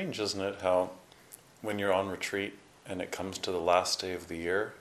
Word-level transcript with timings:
Strange, 0.00 0.18
isn't 0.18 0.40
it, 0.40 0.62
how 0.62 0.88
when 1.60 1.78
you're 1.78 1.92
on 1.92 2.08
retreat 2.08 2.54
and 2.86 3.02
it 3.02 3.12
comes 3.12 3.36
to 3.36 3.52
the 3.52 3.60
last 3.60 4.00
day 4.00 4.14
of 4.14 4.28
the 4.28 4.36
year, 4.36 4.72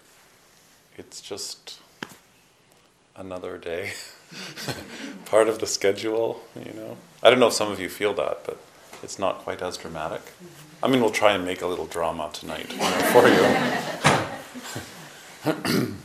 it's 0.98 1.20
just 1.20 1.81
another 3.17 3.58
day, 3.58 3.92
part 5.26 5.50
of 5.50 5.59
the 5.59 5.67
schedule, 5.67 6.39
you 6.56 6.72
know. 6.72 6.95
I 7.22 7.30
don't 7.30 7.38
know 7.38 7.48
if 7.48 7.53
some 7.53 7.70
of 7.70 7.81
you 7.81 7.89
feel 7.89 8.14
that, 8.14 8.45
but 8.45 8.61
it's 9.03 9.20
not 9.20 9.39
quite 9.39 9.61
as 9.61 9.76
dramatic. 9.76 10.22
I 10.81 10.88
mean, 10.88 11.02
we'll 11.02 11.09
try 11.09 11.33
and 11.33 11.44
make 11.44 11.61
a 11.61 11.67
little 11.67 11.86
drama 11.86 12.30
tonight 12.31 12.72
for 13.11 13.28
you. 15.67 15.95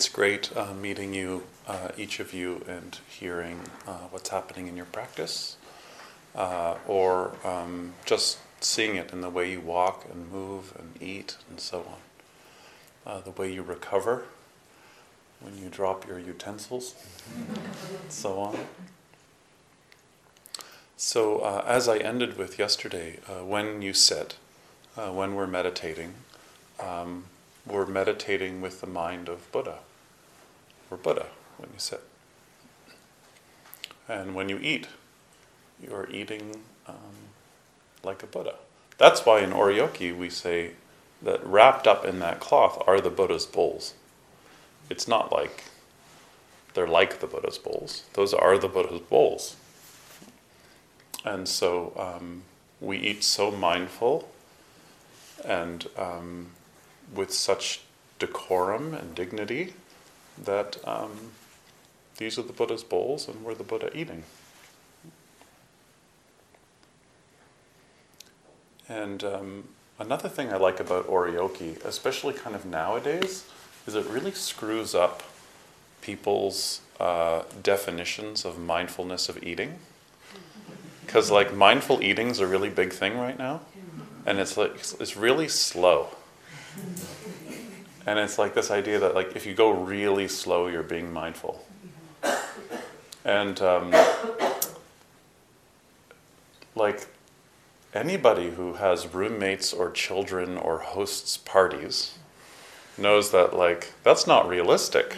it's 0.00 0.08
great 0.08 0.50
uh, 0.56 0.72
meeting 0.72 1.12
you, 1.12 1.42
uh, 1.68 1.88
each 1.98 2.20
of 2.20 2.32
you, 2.32 2.64
and 2.66 3.00
hearing 3.06 3.60
uh, 3.86 3.98
what's 4.10 4.30
happening 4.30 4.66
in 4.66 4.74
your 4.74 4.86
practice, 4.86 5.58
uh, 6.34 6.74
or 6.88 7.36
um, 7.44 7.92
just 8.06 8.38
seeing 8.62 8.96
it 8.96 9.12
in 9.12 9.20
the 9.20 9.28
way 9.28 9.52
you 9.52 9.60
walk 9.60 10.06
and 10.10 10.32
move 10.32 10.74
and 10.78 10.90
eat 11.02 11.36
and 11.50 11.60
so 11.60 11.80
on, 11.80 13.12
uh, 13.12 13.20
the 13.20 13.30
way 13.32 13.52
you 13.52 13.60
recover 13.60 14.24
when 15.40 15.58
you 15.58 15.68
drop 15.68 16.08
your 16.08 16.18
utensils, 16.18 16.94
and 17.36 17.58
so 18.08 18.40
on. 18.40 18.58
So, 20.96 21.40
uh, 21.40 21.62
as 21.66 21.88
I 21.88 21.98
ended 21.98 22.38
with 22.38 22.58
yesterday, 22.58 23.18
when 23.44 23.82
you 23.82 23.92
sit, 23.92 24.36
when 24.94 25.34
we're 25.34 25.46
meditating, 25.46 26.14
um, 26.82 27.24
we're 27.66 27.84
meditating 27.84 28.62
with 28.62 28.80
the 28.80 28.86
mind 28.86 29.28
of 29.28 29.52
Buddha. 29.52 29.80
We're 30.90 30.96
Buddha 30.96 31.26
when 31.56 31.70
you 31.72 31.78
sit. 31.78 32.02
And 34.08 34.34
when 34.34 34.48
you 34.48 34.58
eat, 34.60 34.88
you're 35.80 36.08
eating 36.10 36.62
um, 36.88 37.30
like 38.02 38.24
a 38.24 38.26
Buddha. 38.26 38.56
That's 38.98 39.24
why 39.24 39.40
in 39.40 39.52
Oryoki 39.52 40.14
we 40.14 40.28
say 40.28 40.72
that 41.22 41.46
wrapped 41.46 41.86
up 41.86 42.04
in 42.04 42.18
that 42.18 42.40
cloth 42.40 42.82
are 42.86 43.00
the 43.00 43.08
Buddha's 43.08 43.46
bowls. 43.46 43.94
It's 44.90 45.06
not 45.06 45.30
like 45.30 45.64
they're 46.74 46.88
like 46.88 47.20
the 47.20 47.26
Buddha's 47.26 47.58
bowls, 47.58 48.04
those 48.14 48.34
are 48.34 48.58
the 48.58 48.68
Buddha's 48.68 49.00
bowls. 49.00 49.56
And 51.24 51.48
so 51.48 51.92
um, 51.96 52.42
we 52.80 52.98
eat 52.98 53.22
so 53.22 53.50
mindful 53.50 54.28
and 55.44 55.86
um, 55.96 56.48
with 57.14 57.32
such 57.32 57.82
decorum 58.18 58.94
and 58.94 59.14
dignity 59.14 59.74
that 60.44 60.76
um, 60.86 61.32
these 62.16 62.38
are 62.38 62.42
the 62.42 62.52
Buddha's 62.52 62.84
bowls 62.84 63.28
and 63.28 63.44
we're 63.44 63.54
the 63.54 63.64
Buddha 63.64 63.90
eating. 63.96 64.24
And 68.88 69.22
um, 69.22 69.64
another 69.98 70.28
thing 70.28 70.52
I 70.52 70.56
like 70.56 70.80
about 70.80 71.06
oryoki, 71.06 71.82
especially 71.84 72.34
kind 72.34 72.56
of 72.56 72.66
nowadays, 72.66 73.46
is 73.86 73.94
it 73.94 74.04
really 74.06 74.32
screws 74.32 74.94
up 74.94 75.22
people's 76.02 76.80
uh, 76.98 77.42
definitions 77.62 78.44
of 78.44 78.58
mindfulness 78.58 79.28
of 79.28 79.42
eating. 79.42 79.78
Because 81.04 81.30
like 81.30 81.54
mindful 81.54 82.02
eating 82.02 82.28
is 82.28 82.40
a 82.40 82.46
really 82.46 82.68
big 82.68 82.92
thing 82.92 83.18
right 83.18 83.38
now, 83.38 83.60
and 84.26 84.38
it's 84.38 84.56
like 84.56 84.72
it's 84.74 85.16
really 85.16 85.48
slow. 85.48 86.08
And 88.06 88.18
it's 88.18 88.38
like 88.38 88.54
this 88.54 88.70
idea 88.70 88.98
that 88.98 89.14
like 89.14 89.36
if 89.36 89.46
you 89.46 89.54
go 89.54 89.70
really 89.70 90.28
slow, 90.28 90.66
you're 90.66 90.82
being 90.82 91.12
mindful. 91.12 91.64
And 93.24 93.60
um, 93.60 93.94
like 96.74 97.06
anybody 97.94 98.50
who 98.50 98.74
has 98.74 99.12
roommates 99.12 99.72
or 99.72 99.90
children 99.90 100.56
or 100.56 100.78
hosts 100.78 101.36
parties 101.36 102.18
knows 102.96 103.30
that 103.32 103.54
like 103.54 103.92
that's 104.02 104.26
not 104.26 104.48
realistic 104.48 105.16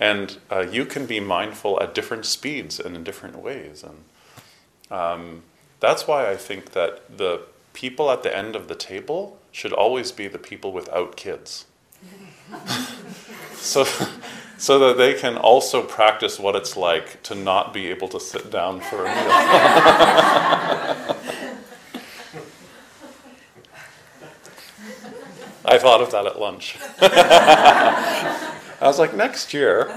and 0.00 0.38
uh, 0.50 0.60
you 0.60 0.84
can 0.84 1.06
be 1.06 1.20
mindful 1.20 1.80
at 1.82 1.94
different 1.94 2.26
speeds 2.26 2.78
and 2.80 2.96
in 2.96 3.04
different 3.04 3.36
ways 3.36 3.84
and 3.84 4.04
um, 4.90 5.42
that's 5.80 6.06
why 6.06 6.30
i 6.30 6.36
think 6.36 6.72
that 6.72 7.16
the 7.16 7.40
people 7.72 8.10
at 8.10 8.22
the 8.22 8.36
end 8.36 8.54
of 8.54 8.68
the 8.68 8.74
table 8.74 9.38
should 9.54 9.72
always 9.72 10.10
be 10.10 10.26
the 10.26 10.38
people 10.38 10.72
without 10.72 11.16
kids 11.16 11.66
so 13.54 13.84
so 14.58 14.78
that 14.78 14.98
they 14.98 15.14
can 15.14 15.36
also 15.36 15.82
practice 15.82 16.38
what 16.38 16.56
it's 16.56 16.76
like 16.76 17.22
to 17.22 17.34
not 17.34 17.72
be 17.72 17.86
able 17.86 18.08
to 18.08 18.18
sit 18.18 18.50
down 18.50 18.80
for 18.80 19.06
a 19.06 19.08
meal 19.08 19.14
I 25.66 25.78
thought 25.78 26.02
of 26.02 26.10
that 26.10 26.26
at 26.26 26.38
lunch. 26.38 26.76
I 27.00 28.82
was 28.82 28.98
like, 28.98 29.14
next 29.14 29.54
year. 29.54 29.88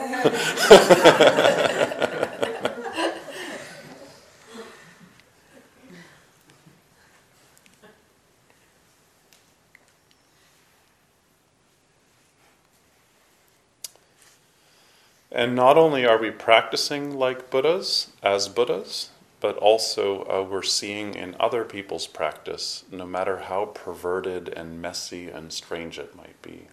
And 15.38 15.56
not 15.56 15.78
only 15.78 16.04
are 16.04 16.18
we 16.18 16.31
practicing 16.31 17.16
like 17.16 17.51
Buddhas, 17.51 18.10
as 18.24 18.50
Buddhas, 18.50 19.12
but 19.39 19.56
also 19.57 20.24
uh, 20.24 20.42
we're 20.42 20.63
seeing 20.63 21.13
in 21.13 21.36
other 21.39 21.63
people's 21.63 22.07
practice, 22.07 22.84
no 22.92 23.06
matter 23.06 23.38
how 23.38 23.66
perverted 23.66 24.50
and 24.50 24.81
messy 24.81 25.30
and 25.30 25.54
strange 25.54 26.00
it 26.00 26.16
might 26.16 26.42
be, 26.42 26.66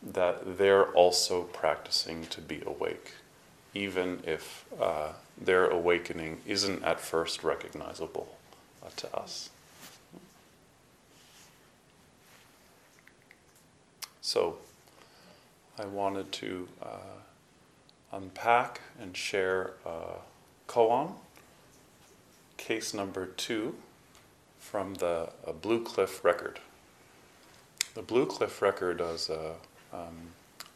that 0.00 0.58
they're 0.58 0.92
also 0.92 1.42
practicing 1.42 2.24
to 2.26 2.40
be 2.40 2.62
awake, 2.64 3.14
even 3.74 4.22
if 4.24 4.64
uh, 4.80 5.08
their 5.36 5.66
awakening 5.66 6.40
isn't 6.46 6.84
at 6.84 7.00
first 7.00 7.42
recognizable 7.42 8.36
uh, 8.80 8.90
to 8.94 9.12
us. 9.16 9.50
So, 14.20 14.58
I 15.76 15.86
wanted 15.86 16.30
to 16.30 16.68
uh, 16.80 17.14
unpack 18.14 18.80
and 19.00 19.16
share 19.16 19.72
a 19.84 20.20
koan 20.68 21.14
case 22.56 22.94
number 22.94 23.26
two 23.26 23.74
from 24.58 24.94
the 24.94 25.28
Blue 25.60 25.82
Cliff 25.82 26.24
record. 26.24 26.60
The 27.94 28.02
Blue 28.02 28.26
Cliff 28.26 28.62
record 28.62 29.00
was 29.00 29.28
uh, 29.28 29.54
um, 29.92 30.28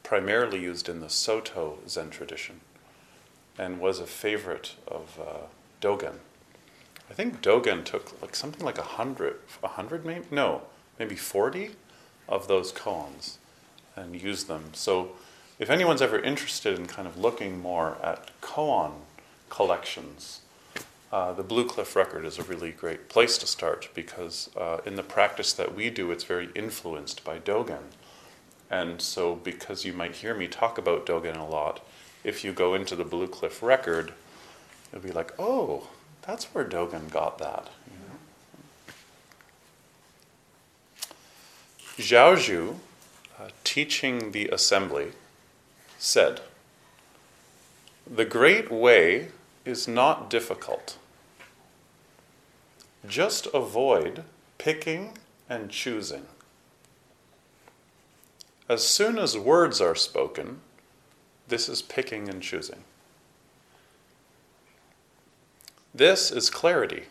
primarily 0.02 0.60
used 0.60 0.88
in 0.88 1.00
the 1.00 1.08
Soto 1.08 1.78
Zen 1.88 2.10
tradition 2.10 2.60
and 3.56 3.80
was 3.80 3.98
a 3.98 4.06
favorite 4.06 4.74
of 4.86 5.18
uh, 5.20 5.46
Dogen, 5.80 6.14
I 7.10 7.14
think 7.14 7.40
Dogen 7.40 7.84
took 7.84 8.20
like 8.20 8.36
something 8.36 8.64
like 8.64 8.78
a 8.78 8.82
hundred, 8.82 9.36
a 9.62 9.68
hundred 9.68 10.04
maybe 10.04 10.26
no, 10.30 10.62
maybe 10.98 11.16
forty 11.16 11.70
of 12.28 12.48
those 12.48 12.72
koans 12.72 13.36
and 13.96 14.20
used 14.20 14.48
them. 14.48 14.70
So, 14.74 15.12
if 15.58 15.70
anyone's 15.70 16.02
ever 16.02 16.18
interested 16.18 16.78
in 16.78 16.86
kind 16.86 17.08
of 17.08 17.18
looking 17.18 17.60
more 17.60 17.96
at 18.02 18.30
koan 18.40 18.92
collections, 19.48 20.40
uh, 21.10 21.32
the 21.32 21.42
Blue 21.42 21.66
Cliff 21.66 21.96
Record 21.96 22.24
is 22.24 22.38
a 22.38 22.42
really 22.42 22.70
great 22.70 23.08
place 23.08 23.38
to 23.38 23.46
start 23.46 23.88
because 23.94 24.50
uh, 24.56 24.78
in 24.84 24.96
the 24.96 25.02
practice 25.02 25.52
that 25.54 25.74
we 25.74 25.90
do, 25.90 26.10
it's 26.10 26.24
very 26.24 26.50
influenced 26.54 27.24
by 27.24 27.38
Dogen. 27.38 27.94
And 28.70 29.00
so, 29.00 29.34
because 29.34 29.86
you 29.86 29.94
might 29.94 30.16
hear 30.16 30.34
me 30.34 30.46
talk 30.46 30.76
about 30.76 31.06
Dogen 31.06 31.38
a 31.38 31.44
lot, 31.44 31.80
if 32.24 32.44
you 32.44 32.52
go 32.52 32.74
into 32.74 32.94
the 32.94 33.04
Blue 33.04 33.26
Cliff 33.26 33.62
Record, 33.62 34.12
you'll 34.92 35.00
be 35.00 35.12
like, 35.12 35.32
oh, 35.38 35.88
that's 36.22 36.44
where 36.46 36.64
Dogen 36.64 37.10
got 37.10 37.38
that. 37.38 37.70
Know? 37.86 38.18
Zhaozhou, 41.96 42.74
uh, 43.40 43.48
teaching 43.64 44.32
the 44.32 44.48
assembly, 44.48 45.12
said, 45.98 46.40
The 48.06 48.24
great 48.24 48.70
way 48.70 49.28
is 49.64 49.86
not 49.86 50.30
difficult. 50.30 50.96
Just 53.06 53.46
avoid 53.52 54.24
picking 54.56 55.18
and 55.48 55.70
choosing. 55.70 56.26
As 58.68 58.86
soon 58.86 59.18
as 59.18 59.36
words 59.36 59.80
are 59.80 59.94
spoken, 59.94 60.60
this 61.48 61.68
is 61.68 61.82
picking 61.82 62.28
and 62.28 62.42
choosing. 62.42 62.84
This 65.94 66.30
is 66.30 66.50
clarity. 66.50 67.04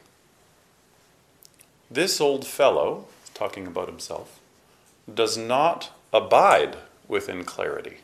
This 1.90 2.22
old 2.22 2.46
fellow, 2.46 3.08
talking 3.34 3.66
about 3.66 3.88
himself, 3.88 4.40
does 5.12 5.38
not 5.38 5.92
abide 6.14 6.78
within 7.08 7.44
clarity. 7.44 7.98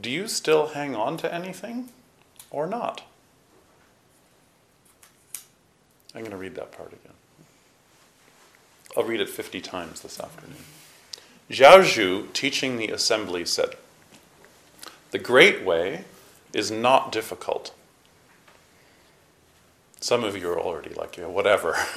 Do 0.00 0.10
you 0.10 0.26
still 0.28 0.68
hang 0.68 0.94
on 0.96 1.16
to 1.18 1.32
anything 1.32 1.90
or 2.50 2.66
not? 2.66 3.02
I'm 6.14 6.20
going 6.20 6.30
to 6.30 6.36
read 6.36 6.54
that 6.56 6.72
part 6.72 6.92
again. 6.92 7.12
I'll 8.96 9.04
read 9.04 9.20
it 9.20 9.28
50 9.28 9.60
times 9.60 10.00
this 10.00 10.20
afternoon. 10.20 10.64
Zhaozhou, 11.50 12.32
teaching 12.32 12.76
the 12.76 12.88
assembly, 12.88 13.44
said, 13.44 13.76
The 15.10 15.18
great 15.18 15.64
way 15.64 16.04
is 16.52 16.70
not 16.70 17.10
difficult. 17.10 17.74
Some 20.00 20.22
of 20.22 20.36
you 20.36 20.50
are 20.50 20.60
already 20.60 20.94
like, 20.94 21.16
yeah, 21.16 21.26
whatever. 21.26 21.76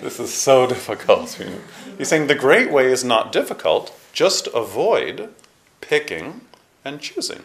this 0.00 0.20
is 0.20 0.32
so 0.32 0.66
difficult. 0.66 1.40
He's 1.98 2.08
saying 2.08 2.26
the 2.26 2.34
great 2.34 2.70
way 2.70 2.92
is 2.92 3.02
not 3.02 3.32
difficult, 3.32 3.98
just 4.12 4.46
avoid 4.48 5.30
picking 5.88 6.42
and 6.84 7.00
choosing. 7.00 7.44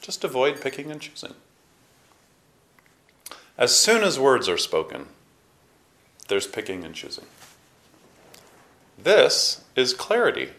Just 0.00 0.24
avoid 0.24 0.60
picking 0.60 0.90
and 0.90 1.00
choosing. 1.00 1.34
As 3.58 3.76
soon 3.76 4.02
as 4.02 4.18
words 4.18 4.48
are 4.48 4.58
spoken, 4.58 5.06
there's 6.28 6.46
picking 6.46 6.84
and 6.84 6.94
choosing. 6.94 7.24
This 8.98 9.64
is 9.74 9.94
clarity. 9.94 10.50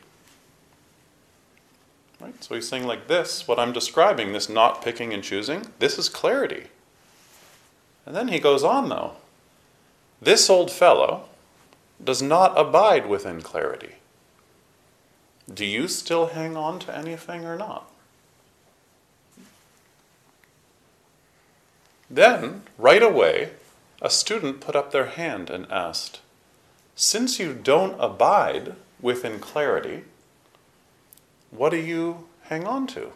Right? 2.20 2.44
So 2.44 2.56
he's 2.56 2.68
saying, 2.68 2.88
like 2.88 3.08
this, 3.08 3.48
what 3.48 3.60
I'm 3.60 3.74
describing, 3.74 4.34
this 4.34 4.50
not 4.50 4.84
picking 4.84 5.14
and 5.14 5.24
choosing, 5.24 5.68
this 5.80 6.00
is 6.00 6.10
clarity. 6.10 6.68
And 8.06 8.16
then 8.16 8.30
he 8.30 8.40
goes 8.40 8.64
on, 8.64 8.90
though. 8.90 9.14
This 10.22 10.50
old 10.50 10.72
fellow 10.72 11.26
does 12.04 12.22
not 12.22 12.58
abide 12.58 13.08
within 13.08 13.42
clarity. 13.42 13.96
Do 15.52 15.66
you 15.66 15.88
still 15.88 16.28
hang 16.28 16.58
on 16.58 16.80
to 16.80 16.96
anything 16.96 17.46
or 17.46 17.56
not? 17.56 17.90
Then, 22.10 22.64
right 22.78 23.04
away, 23.04 23.52
a 24.02 24.10
student 24.10 24.62
put 24.62 24.76
up 24.76 24.92
their 24.92 25.08
hand 25.08 25.50
and 25.50 25.70
asked, 25.72 26.20
Since 26.96 27.40
you 27.40 27.54
don't 27.54 28.00
abide 28.00 28.76
within 29.02 29.40
clarity, 29.40 30.04
what 31.52 31.70
do 31.70 31.78
you 31.78 32.28
hang 32.44 32.66
on 32.66 32.88
to? 32.88 33.12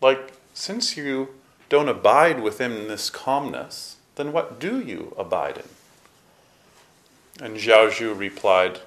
Like, 0.00 0.32
since 0.54 0.96
you 0.96 1.28
don't 1.68 1.88
abide 1.88 2.42
within 2.42 2.88
this 2.88 3.08
calmness, 3.08 3.96
then 4.16 4.32
what 4.32 4.58
do 4.58 4.80
you 4.80 5.14
abide 5.16 5.58
in? 5.58 7.44
And 7.44 7.56
Zhaozhou 7.56 8.18
replied, 8.18 8.80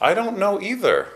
I 0.00 0.14
don't 0.14 0.38
know 0.38 0.60
either. 0.60 1.08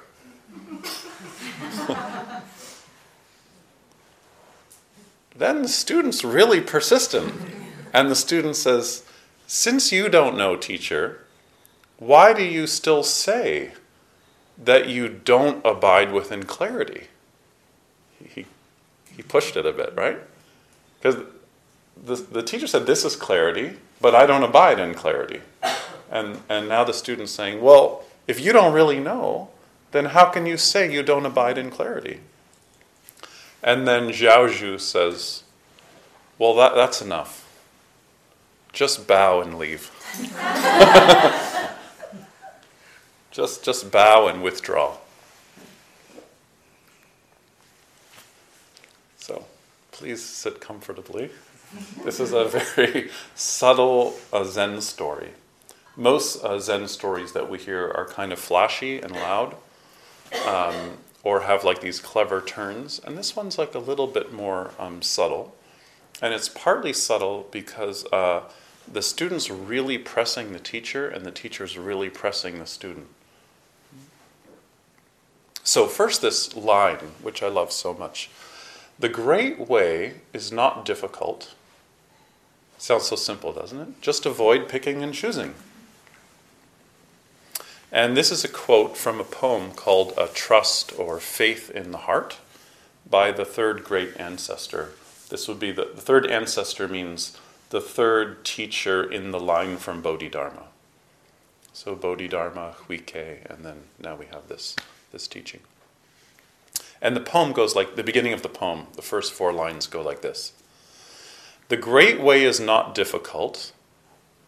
then 5.36 5.62
the 5.62 5.68
student's 5.68 6.24
really 6.24 6.60
persistent. 6.60 7.34
And 7.92 8.10
the 8.10 8.16
student 8.16 8.56
says, 8.56 9.04
Since 9.46 9.92
you 9.92 10.08
don't 10.08 10.36
know, 10.36 10.56
teacher, 10.56 11.24
why 11.98 12.32
do 12.32 12.42
you 12.42 12.66
still 12.66 13.02
say 13.02 13.72
that 14.56 14.88
you 14.88 15.08
don't 15.08 15.64
abide 15.64 16.12
within 16.12 16.44
clarity? 16.44 17.08
He, 18.22 18.46
he 19.14 19.22
pushed 19.22 19.56
it 19.56 19.66
a 19.66 19.72
bit, 19.72 19.92
right? 19.96 20.18
Because 20.98 21.16
the, 22.02 22.16
the 22.16 22.42
teacher 22.42 22.66
said, 22.66 22.86
This 22.86 23.04
is 23.04 23.16
clarity, 23.16 23.76
but 24.00 24.14
I 24.14 24.24
don't 24.24 24.44
abide 24.44 24.78
in 24.78 24.94
clarity. 24.94 25.42
And, 26.10 26.40
and 26.48 26.68
now 26.68 26.84
the 26.84 26.94
student's 26.94 27.32
saying, 27.32 27.60
Well, 27.60 28.04
if 28.30 28.38
you 28.38 28.52
don't 28.52 28.72
really 28.72 29.00
know, 29.00 29.48
then 29.90 30.04
how 30.06 30.26
can 30.26 30.46
you 30.46 30.56
say 30.56 30.90
you 30.90 31.02
don't 31.02 31.26
abide 31.26 31.58
in 31.58 31.68
clarity? 31.68 32.20
And 33.60 33.88
then 33.88 34.10
Zhaozhou 34.10 34.80
says, 34.80 35.42
Well, 36.38 36.54
that, 36.54 36.76
that's 36.76 37.02
enough. 37.02 37.48
Just 38.72 39.08
bow 39.08 39.40
and 39.40 39.58
leave. 39.58 39.90
just, 43.32 43.64
just 43.64 43.90
bow 43.90 44.28
and 44.28 44.44
withdraw. 44.44 44.96
So 49.16 49.44
please 49.90 50.24
sit 50.24 50.60
comfortably. 50.60 51.30
This 52.04 52.20
is 52.20 52.32
a 52.32 52.44
very 52.44 53.10
subtle 53.34 54.14
uh, 54.32 54.44
Zen 54.44 54.80
story. 54.80 55.30
Most 55.96 56.42
uh, 56.44 56.58
Zen 56.58 56.88
stories 56.88 57.32
that 57.32 57.50
we 57.50 57.58
hear 57.58 57.90
are 57.90 58.06
kind 58.06 58.32
of 58.32 58.38
flashy 58.38 59.00
and 59.00 59.12
loud. 59.12 59.56
Um, 60.46 60.98
or 61.22 61.42
have 61.42 61.64
like 61.64 61.80
these 61.80 62.00
clever 62.00 62.40
turns. 62.40 63.00
And 63.04 63.16
this 63.16 63.36
one's 63.36 63.58
like 63.58 63.74
a 63.74 63.78
little 63.78 64.06
bit 64.06 64.32
more 64.32 64.70
um, 64.78 65.02
subtle. 65.02 65.54
And 66.22 66.34
it's 66.34 66.48
partly 66.48 66.92
subtle 66.92 67.48
because 67.50 68.06
uh, 68.06 68.42
the 68.90 69.02
student's 69.02 69.50
really 69.50 69.98
pressing 69.98 70.52
the 70.52 70.58
teacher, 70.58 71.08
and 71.08 71.24
the 71.24 71.30
teacher's 71.30 71.78
really 71.78 72.10
pressing 72.10 72.58
the 72.58 72.66
student. 72.66 73.06
So, 75.62 75.86
first, 75.86 76.20
this 76.20 76.56
line, 76.56 77.12
which 77.22 77.42
I 77.42 77.48
love 77.48 77.70
so 77.70 77.94
much 77.94 78.30
The 78.98 79.08
great 79.08 79.58
way 79.58 80.14
is 80.32 80.50
not 80.50 80.84
difficult. 80.84 81.54
Sounds 82.76 83.04
so 83.04 83.16
simple, 83.16 83.52
doesn't 83.52 83.80
it? 83.80 84.02
Just 84.02 84.26
avoid 84.26 84.68
picking 84.68 85.02
and 85.02 85.14
choosing. 85.14 85.54
And 87.92 88.16
this 88.16 88.30
is 88.30 88.44
a 88.44 88.48
quote 88.48 88.96
from 88.96 89.18
a 89.18 89.24
poem 89.24 89.72
called 89.72 90.14
A 90.16 90.28
Trust 90.28 90.96
or 90.96 91.18
Faith 91.18 91.70
in 91.70 91.90
the 91.90 91.98
Heart 91.98 92.38
by 93.08 93.32
the 93.32 93.44
third 93.44 93.82
great 93.82 94.16
ancestor. 94.16 94.90
This 95.28 95.48
would 95.48 95.58
be 95.58 95.72
the, 95.72 95.90
the 95.94 96.00
third 96.00 96.26
ancestor 96.26 96.86
means 96.86 97.36
the 97.70 97.80
third 97.80 98.44
teacher 98.44 99.02
in 99.02 99.32
the 99.32 99.40
line 99.40 99.76
from 99.76 100.02
Bodhidharma. 100.02 100.64
So 101.72 101.96
Bodhidharma, 101.96 102.74
Huike, 102.86 103.50
and 103.50 103.64
then 103.64 103.82
now 103.98 104.14
we 104.14 104.26
have 104.26 104.48
this, 104.48 104.76
this 105.10 105.26
teaching. 105.26 105.60
And 107.02 107.16
the 107.16 107.20
poem 107.20 107.52
goes 107.52 107.74
like 107.74 107.96
the 107.96 108.04
beginning 108.04 108.32
of 108.32 108.42
the 108.42 108.48
poem, 108.48 108.86
the 108.94 109.02
first 109.02 109.32
four 109.32 109.52
lines 109.52 109.86
go 109.86 110.02
like 110.02 110.22
this 110.22 110.52
The 111.68 111.76
great 111.76 112.20
way 112.20 112.44
is 112.44 112.60
not 112.60 112.94
difficult, 112.94 113.72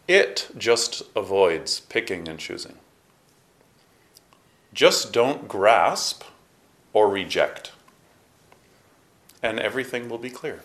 it 0.06 0.48
just 0.56 1.02
avoids 1.16 1.80
picking 1.80 2.28
and 2.28 2.38
choosing. 2.38 2.76
Just 4.72 5.12
don't 5.12 5.48
grasp 5.48 6.24
or 6.92 7.08
reject, 7.08 7.72
and 9.42 9.58
everything 9.60 10.08
will 10.08 10.18
be 10.18 10.30
clear. 10.30 10.60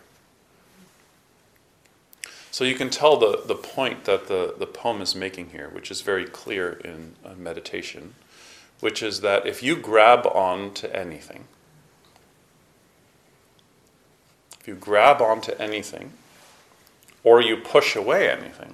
So 2.52 2.64
you 2.64 2.76
can 2.76 2.90
tell 2.90 3.18
the, 3.18 3.44
the 3.46 3.56
point 3.56 4.06
that 4.06 4.28
the, 4.28 4.56
the 4.58 4.66
poem 4.66 5.02
is 5.02 5.14
making 5.14 5.50
here, 5.50 5.70
which 5.70 5.92
is 5.92 6.02
very 6.02 6.26
clear 6.26 6.72
in 6.84 7.16
uh, 7.24 7.34
meditation, 7.38 8.16
which 8.80 9.04
is 9.04 9.22
that 9.22 9.46
if 9.46 9.62
you 9.62 9.76
grab 9.76 10.26
on 10.26 10.74
to 10.76 10.96
anything, 10.96 11.44
if 14.60 14.68
you 14.68 14.76
grab 14.76 15.22
onto 15.22 15.52
anything, 15.60 16.14
or 17.24 17.42
you 17.42 17.58
push 17.58 17.96
away 17.96 18.30
anything, 18.30 18.74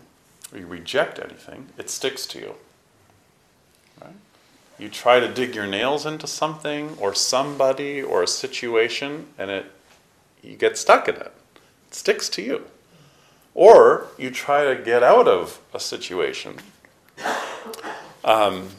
or 0.51 0.59
you 0.59 0.65
reject 0.65 1.19
anything, 1.19 1.67
it 1.77 1.89
sticks 1.89 2.25
to 2.27 2.39
you. 2.39 2.55
Right? 4.01 4.13
You 4.79 4.89
try 4.89 5.19
to 5.19 5.31
dig 5.31 5.55
your 5.55 5.67
nails 5.67 6.05
into 6.05 6.27
something 6.27 6.97
or 6.99 7.13
somebody 7.13 8.01
or 8.01 8.23
a 8.23 8.27
situation, 8.27 9.27
and 9.37 9.51
it 9.51 9.65
you 10.43 10.55
get 10.55 10.77
stuck 10.77 11.07
in 11.07 11.15
it. 11.15 11.31
It 11.87 11.95
sticks 11.95 12.27
to 12.29 12.41
you. 12.41 12.65
Or 13.55 14.07
you 14.17 14.29
try 14.29 14.65
to 14.65 14.81
get 14.81 15.03
out 15.03 15.27
of 15.27 15.59
a 15.73 15.79
situation. 15.79 16.57
Um, 18.23 18.69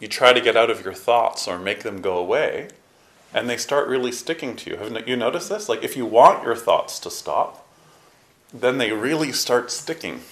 you 0.00 0.08
try 0.08 0.32
to 0.32 0.40
get 0.40 0.56
out 0.56 0.70
of 0.70 0.84
your 0.84 0.94
thoughts 0.94 1.46
or 1.46 1.58
make 1.58 1.82
them 1.82 2.00
go 2.00 2.16
away, 2.16 2.68
and 3.32 3.48
they 3.48 3.56
start 3.56 3.86
really 3.86 4.12
sticking 4.12 4.56
to 4.56 4.70
you. 4.70 4.76
Have 4.76 5.08
you 5.08 5.16
noticed 5.16 5.48
this? 5.48 5.68
Like, 5.68 5.84
if 5.84 5.96
you 5.96 6.06
want 6.06 6.42
your 6.42 6.56
thoughts 6.56 6.98
to 7.00 7.10
stop, 7.10 7.66
then 8.52 8.78
they 8.78 8.92
really 8.92 9.32
start 9.32 9.70
sticking. 9.70 10.22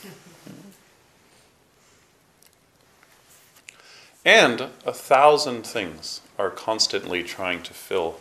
And 4.25 4.69
a 4.85 4.93
thousand 4.93 5.67
things 5.67 6.21
are 6.39 6.51
constantly 6.51 7.23
trying 7.23 7.63
to 7.63 7.73
fill 7.73 8.21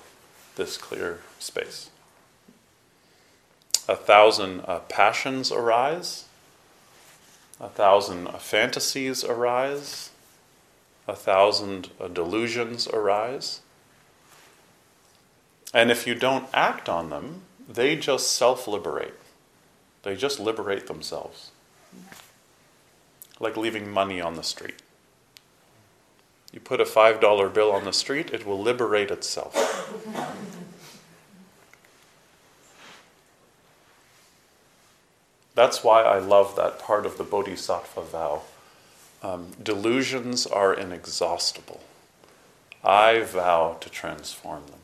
this 0.56 0.78
clear 0.78 1.20
space. 1.40 1.90
A 3.88 3.96
thousand 3.96 4.62
uh, 4.62 4.80
passions 4.88 5.52
arise, 5.52 6.26
a 7.60 7.68
thousand 7.68 8.28
uh, 8.28 8.38
fantasies 8.38 9.24
arise, 9.24 10.12
a 11.08 11.16
thousand 11.16 11.90
uh, 12.00 12.08
delusions 12.08 12.88
arise. 12.88 13.62
And 15.74 15.92
if 15.92 16.08
you 16.08 16.16
don't 16.16 16.48
act 16.54 16.88
on 16.88 17.10
them, 17.10 17.42
they 17.68 17.96
just 17.96 18.32
self 18.32 18.68
liberate. 18.68 19.16
They 20.04 20.16
just 20.16 20.40
liberate 20.40 20.88
themselves. 20.88 21.52
Like 23.40 23.58
leaving 23.58 23.92
money 23.92 24.22
on 24.22 24.36
the 24.36 24.44
street. 24.44 24.82
You 26.52 26.60
put 26.60 26.82
a 26.82 26.86
$5 26.86 27.54
bill 27.54 27.72
on 27.72 27.86
the 27.86 27.94
street, 27.94 28.32
it 28.32 28.46
will 28.46 28.60
liberate 28.60 29.12
itself. 29.12 29.56
That's 35.54 35.84
why 35.84 36.04
I 36.04 36.20
love 36.20 36.56
that 36.56 36.80
part 36.80 37.06
of 37.06 37.18
the 37.18 37.24
Bodhisattva 37.24 38.02
vow. 38.04 38.44
Um, 39.22 39.52
delusions 39.62 40.48
are 40.48 40.74
inexhaustible. 40.74 41.82
I 42.84 43.22
vow 43.22 43.76
to 43.82 43.90
transform 43.90 44.68
them. 44.68 44.80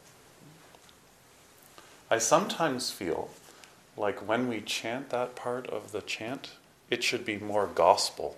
I 2.11 2.17
sometimes 2.17 2.91
feel 2.91 3.29
like 3.95 4.27
when 4.27 4.49
we 4.49 4.59
chant 4.59 5.09
that 5.11 5.35
part 5.35 5.67
of 5.67 5.93
the 5.93 6.01
chant, 6.01 6.51
it 6.89 7.03
should 7.03 7.25
be 7.25 7.37
more 7.37 7.67
gospel. 7.67 8.37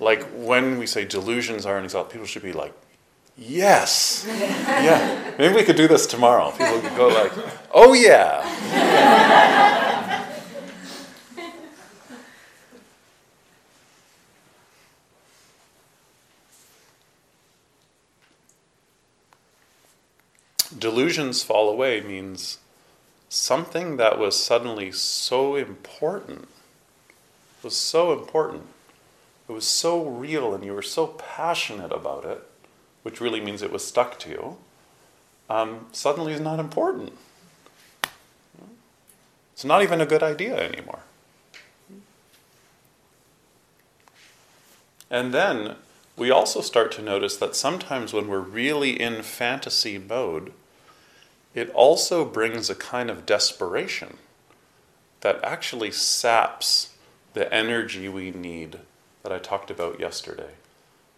Like 0.00 0.24
when 0.32 0.78
we 0.78 0.86
say 0.86 1.04
delusions 1.04 1.66
are 1.66 1.74
an 1.74 1.80
inexhaustible, 1.80 2.12
people 2.12 2.26
should 2.26 2.42
be 2.42 2.52
like, 2.52 2.72
yes, 3.36 4.24
yeah. 4.28 5.34
Maybe 5.38 5.54
we 5.54 5.64
could 5.64 5.76
do 5.76 5.88
this 5.88 6.06
tomorrow. 6.06 6.50
People 6.52 6.80
could 6.80 6.96
go 6.96 7.08
like, 7.08 7.32
oh 7.72 7.92
yeah. 7.92 8.44
delusions 20.78 21.42
fall 21.42 21.68
away 21.68 22.00
means 22.00 22.58
something 23.28 23.96
that 23.96 24.18
was 24.18 24.42
suddenly 24.42 24.92
so 24.92 25.56
important 25.56 26.48
was 27.62 27.76
so 27.76 28.12
important. 28.12 28.66
It 29.48 29.52
was 29.52 29.66
so 29.66 30.04
real 30.04 30.54
and 30.54 30.62
you 30.64 30.74
were 30.74 30.82
so 30.82 31.06
passionate 31.06 31.92
about 31.92 32.24
it, 32.24 32.46
which 33.02 33.20
really 33.20 33.40
means 33.40 33.62
it 33.62 33.72
was 33.72 33.84
stuck 33.84 34.18
to 34.20 34.30
you, 34.30 34.56
um, 35.48 35.86
suddenly 35.92 36.32
is 36.32 36.40
not 36.40 36.60
important. 36.60 37.12
It's 39.54 39.64
not 39.64 39.82
even 39.82 40.00
a 40.00 40.06
good 40.06 40.22
idea 40.22 40.56
anymore. 40.56 41.00
And 45.10 45.32
then 45.32 45.76
we 46.16 46.30
also 46.30 46.60
start 46.60 46.92
to 46.92 47.02
notice 47.02 47.36
that 47.38 47.56
sometimes 47.56 48.12
when 48.12 48.28
we're 48.28 48.40
really 48.40 49.00
in 49.00 49.22
fantasy 49.22 49.96
mode, 49.98 50.52
it 51.54 51.70
also 51.70 52.24
brings 52.24 52.68
a 52.68 52.74
kind 52.74 53.08
of 53.08 53.24
desperation 53.24 54.18
that 55.20 55.42
actually 55.42 55.90
saps 55.90 56.94
the 57.32 57.52
energy 57.52 58.08
we 58.08 58.30
need 58.30 58.80
that 59.22 59.32
I 59.32 59.38
talked 59.38 59.70
about 59.70 60.00
yesterday 60.00 60.52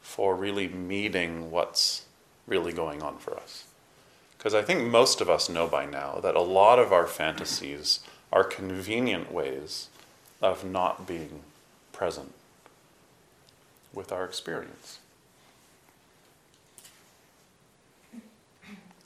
for 0.00 0.34
really 0.34 0.68
meeting 0.68 1.50
what's 1.50 2.06
really 2.46 2.72
going 2.72 3.02
on 3.02 3.18
for 3.18 3.36
us. 3.36 3.64
Because 4.36 4.54
I 4.54 4.62
think 4.62 4.90
most 4.90 5.20
of 5.20 5.28
us 5.28 5.48
know 5.48 5.66
by 5.66 5.84
now 5.84 6.18
that 6.22 6.34
a 6.34 6.40
lot 6.40 6.78
of 6.78 6.92
our 6.92 7.06
fantasies 7.06 8.00
are 8.32 8.44
convenient 8.44 9.32
ways 9.32 9.88
of 10.40 10.64
not 10.64 11.06
being 11.06 11.40
present 11.92 12.32
with 13.92 14.12
our 14.12 14.24
experience. 14.24 15.00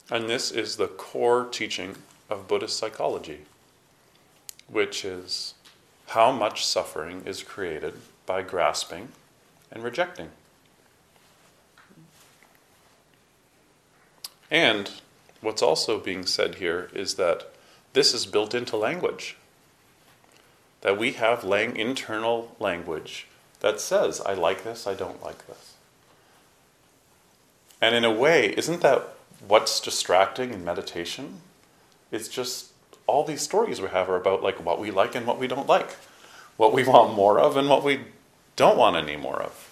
And 0.09 0.29
this 0.29 0.51
is 0.51 0.77
the 0.77 0.87
core 0.87 1.45
teaching 1.45 1.95
of 2.29 2.47
Buddhist 2.47 2.77
psychology, 2.77 3.39
which 4.67 5.03
is 5.03 5.55
how 6.07 6.31
much 6.31 6.65
suffering 6.65 7.23
is 7.25 7.41
created 7.43 7.95
by 8.25 8.41
grasping 8.41 9.09
and 9.71 9.83
rejecting. 9.83 10.29
And 14.49 14.89
what's 15.41 15.61
also 15.61 15.99
being 15.99 16.25
said 16.25 16.55
here 16.55 16.89
is 16.93 17.15
that 17.15 17.51
this 17.93 18.13
is 18.13 18.25
built 18.25 18.53
into 18.53 18.77
language. 18.77 19.37
That 20.81 20.97
we 20.97 21.13
have 21.13 21.43
lang- 21.43 21.77
internal 21.77 22.55
language 22.59 23.27
that 23.61 23.79
says, 23.79 24.21
I 24.21 24.33
like 24.33 24.63
this, 24.63 24.85
I 24.85 24.93
don't 24.93 25.23
like 25.23 25.47
this. 25.47 25.73
And 27.81 27.95
in 27.95 28.03
a 28.03 28.11
way, 28.11 28.53
isn't 28.55 28.81
that 28.81 29.15
what's 29.47 29.79
distracting 29.79 30.53
in 30.53 30.63
meditation? 30.63 31.41
It's 32.11 32.27
just 32.27 32.71
all 33.07 33.23
these 33.23 33.41
stories 33.41 33.81
we 33.81 33.89
have 33.89 34.09
are 34.09 34.15
about 34.15 34.43
like 34.43 34.63
what 34.63 34.79
we 34.79 34.91
like 34.91 35.15
and 35.15 35.25
what 35.25 35.39
we 35.39 35.47
don't 35.47 35.67
like, 35.67 35.97
what 36.57 36.73
we 36.73 36.83
want 36.83 37.13
more 37.13 37.39
of 37.39 37.57
and 37.57 37.69
what 37.69 37.83
we 37.83 37.99
don't 38.55 38.77
want 38.77 38.95
any 38.95 39.17
more 39.17 39.41
of. 39.41 39.71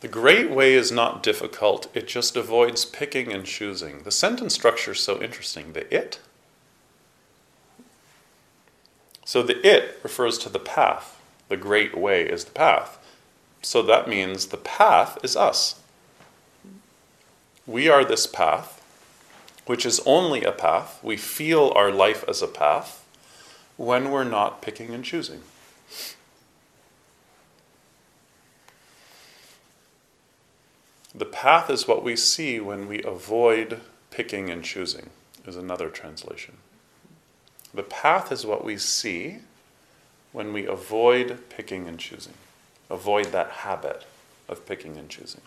The 0.00 0.08
great 0.08 0.50
way 0.50 0.74
is 0.74 0.92
not 0.92 1.22
difficult, 1.22 1.88
it 1.94 2.06
just 2.06 2.36
avoids 2.36 2.84
picking 2.84 3.32
and 3.32 3.44
choosing. 3.44 4.02
The 4.02 4.10
sentence 4.10 4.54
structure 4.54 4.92
is 4.92 5.00
so 5.00 5.20
interesting. 5.22 5.72
The 5.72 5.92
it 5.94 6.20
so 9.26 9.42
the 9.42 9.58
it 9.66 9.98
refers 10.04 10.38
to 10.38 10.48
the 10.48 10.60
path. 10.60 11.20
The 11.48 11.56
great 11.56 11.98
way 11.98 12.22
is 12.22 12.44
the 12.44 12.52
path. 12.52 12.96
So 13.60 13.82
that 13.82 14.08
means 14.08 14.46
the 14.46 14.56
path 14.56 15.18
is 15.24 15.34
us. 15.34 15.80
We 17.66 17.88
are 17.88 18.04
this 18.04 18.28
path, 18.28 18.80
which 19.66 19.84
is 19.84 20.00
only 20.06 20.44
a 20.44 20.52
path. 20.52 21.00
We 21.02 21.16
feel 21.16 21.72
our 21.74 21.90
life 21.90 22.24
as 22.28 22.40
a 22.40 22.46
path 22.46 23.04
when 23.76 24.10
we're 24.10 24.24
not 24.24 24.62
picking 24.62 24.94
and 24.94 25.04
choosing. 25.04 25.42
The 31.14 31.24
path 31.24 31.70
is 31.70 31.88
what 31.88 32.04
we 32.04 32.14
see 32.14 32.60
when 32.60 32.88
we 32.88 33.02
avoid 33.02 33.80
picking 34.10 34.50
and 34.50 34.62
choosing, 34.62 35.10
is 35.46 35.56
another 35.56 35.88
translation. 35.88 36.58
The 37.72 37.82
path 37.82 38.30
is 38.30 38.44
what 38.44 38.64
we 38.64 38.76
see 38.76 39.38
when 40.32 40.52
we 40.52 40.66
avoid 40.66 41.48
picking 41.48 41.88
and 41.88 41.98
choosing, 41.98 42.34
avoid 42.90 43.26
that 43.26 43.50
habit 43.50 44.04
of 44.48 44.66
picking 44.66 44.98
and 44.98 45.08
choosing. 45.08 45.40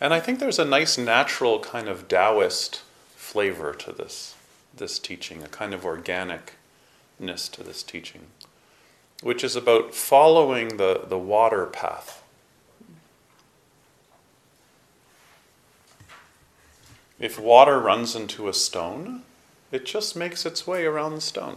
And 0.00 0.14
I 0.14 0.20
think 0.20 0.38
there's 0.38 0.60
a 0.60 0.64
nice 0.64 0.96
natural 0.96 1.58
kind 1.58 1.88
of 1.88 2.06
Taoist 2.06 2.82
flavor 3.16 3.74
to 3.74 3.90
this, 3.90 4.36
this 4.78 4.98
teaching, 4.98 5.42
a 5.42 5.48
kind 5.48 5.74
of 5.74 5.82
organicness 5.82 7.50
to 7.50 7.62
this 7.62 7.82
teaching, 7.82 8.26
which 9.22 9.44
is 9.44 9.54
about 9.56 9.94
following 9.94 10.76
the, 10.76 11.04
the 11.08 11.18
water 11.18 11.66
path. 11.66 12.22
If 17.18 17.38
water 17.38 17.80
runs 17.80 18.14
into 18.14 18.48
a 18.48 18.54
stone, 18.54 19.22
it 19.72 19.84
just 19.84 20.16
makes 20.16 20.46
its 20.46 20.66
way 20.66 20.84
around 20.84 21.14
the 21.14 21.20
stone. 21.20 21.56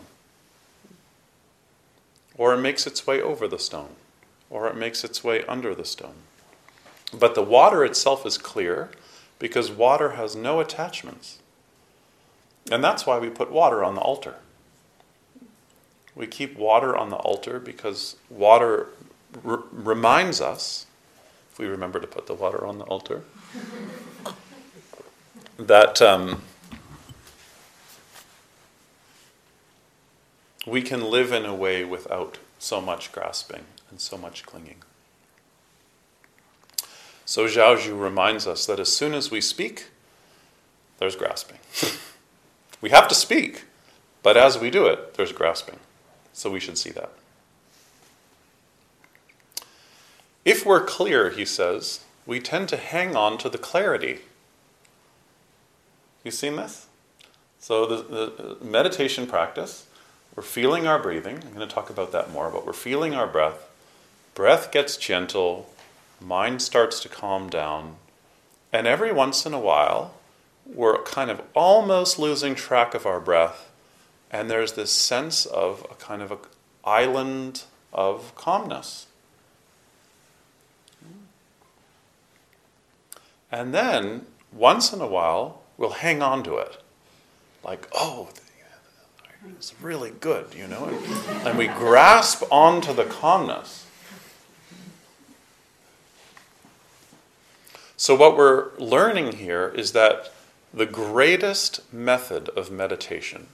Or 2.35 2.53
it 2.55 2.61
makes 2.61 2.87
its 2.87 3.05
way 3.05 3.21
over 3.21 3.47
the 3.47 3.59
stone. 3.59 3.95
Or 4.49 4.67
it 4.67 4.75
makes 4.75 5.03
its 5.03 5.23
way 5.23 5.45
under 5.45 5.75
the 5.75 5.85
stone. 5.85 6.15
But 7.13 7.35
the 7.35 7.43
water 7.43 7.85
itself 7.85 8.25
is 8.25 8.37
clear 8.37 8.89
because 9.37 9.69
water 9.69 10.11
has 10.11 10.35
no 10.35 10.59
attachments. 10.59 11.39
And 12.69 12.83
that's 12.83 13.05
why 13.05 13.17
we 13.17 13.29
put 13.29 13.51
water 13.51 13.83
on 13.83 13.95
the 13.95 14.01
altar. 14.01 14.35
We 16.13 16.27
keep 16.27 16.57
water 16.57 16.95
on 16.95 17.09
the 17.09 17.15
altar 17.15 17.59
because 17.59 18.17
water 18.29 18.89
r- 19.45 19.63
reminds 19.71 20.41
us, 20.41 20.85
if 21.51 21.57
we 21.57 21.67
remember 21.67 21.99
to 21.99 22.07
put 22.07 22.27
the 22.27 22.33
water 22.33 22.65
on 22.65 22.77
the 22.77 22.85
altar, 22.85 23.23
that 25.57 26.01
um, 26.01 26.41
we 30.67 30.81
can 30.81 31.09
live 31.09 31.31
in 31.31 31.45
a 31.45 31.55
way 31.55 31.83
without 31.83 32.37
so 32.59 32.81
much 32.81 33.11
grasping 33.11 33.63
and 33.89 33.99
so 33.99 34.17
much 34.17 34.45
clinging. 34.45 34.83
So 37.25 37.45
Zhaozhou 37.45 37.99
reminds 37.99 38.45
us 38.45 38.65
that 38.65 38.79
as 38.79 38.93
soon 38.93 39.13
as 39.13 39.31
we 39.31 39.39
speak, 39.39 39.87
there's 40.99 41.15
grasping. 41.15 41.59
we 42.81 42.89
have 42.89 43.07
to 43.07 43.15
speak, 43.15 43.63
but 44.23 44.35
as 44.35 44.57
we 44.57 44.69
do 44.69 44.87
it, 44.87 45.13
there's 45.13 45.31
grasping. 45.31 45.79
So 46.33 46.49
we 46.49 46.59
should 46.59 46.77
see 46.77 46.91
that. 46.91 47.11
If 50.43 50.65
we're 50.65 50.83
clear, 50.83 51.29
he 51.29 51.45
says, 51.45 52.03
we 52.25 52.39
tend 52.39 52.69
to 52.69 52.77
hang 52.77 53.15
on 53.15 53.37
to 53.39 53.49
the 53.49 53.57
clarity. 53.57 54.19
You 56.23 56.31
seen 56.31 56.55
this? 56.55 56.87
So 57.59 57.85
the, 57.85 57.95
the 58.03 58.51
uh, 58.51 58.63
meditation 58.63 59.27
practice, 59.27 59.85
we're 60.35 60.43
feeling 60.43 60.87
our 60.87 60.97
breathing. 60.97 61.35
I'm 61.45 61.53
going 61.53 61.67
to 61.67 61.73
talk 61.73 61.89
about 61.89 62.11
that 62.11 62.31
more, 62.31 62.49
but 62.49 62.65
we're 62.65 62.73
feeling 62.73 63.13
our 63.13 63.27
breath. 63.27 63.67
Breath 64.33 64.71
gets 64.71 64.97
gentle, 64.97 65.69
mind 66.19 66.61
starts 66.61 67.01
to 67.01 67.09
calm 67.09 67.49
down, 67.49 67.97
and 68.73 68.87
every 68.87 69.11
once 69.11 69.45
in 69.45 69.53
a 69.53 69.59
while, 69.59 70.13
we're 70.65 71.01
kind 71.03 71.29
of 71.29 71.41
almost 71.53 72.19
losing 72.19 72.55
track 72.55 72.93
of 72.93 73.05
our 73.05 73.19
breath, 73.19 73.71
and 74.29 74.49
there's 74.49 74.73
this 74.73 74.91
sense 74.91 75.45
of 75.45 75.85
a 75.91 75.95
kind 75.95 76.21
of 76.21 76.31
an 76.31 76.39
island 76.83 77.63
of 77.93 78.33
calmness. 78.35 79.07
And 83.51 83.73
then, 83.73 84.27
once 84.53 84.93
in 84.93 85.01
a 85.01 85.07
while, 85.07 85.61
we'll 85.77 85.89
hang 85.89 86.21
on 86.21 86.43
to 86.43 86.57
it. 86.57 86.81
Like, 87.63 87.87
oh, 87.93 88.29
it's 89.49 89.73
really 89.81 90.11
good, 90.11 90.53
you 90.55 90.67
know? 90.67 90.85
And, 90.85 91.47
and 91.47 91.57
we 91.57 91.67
grasp 91.67 92.43
onto 92.51 92.93
the 92.93 93.03
calmness. 93.03 93.85
So, 97.97 98.15
what 98.15 98.37
we're 98.37 98.75
learning 98.77 99.33
here 99.33 99.67
is 99.75 99.91
that 99.91 100.33
the 100.73 100.85
greatest 100.85 101.93
method 101.93 102.49
of 102.49 102.71
meditation 102.71 103.47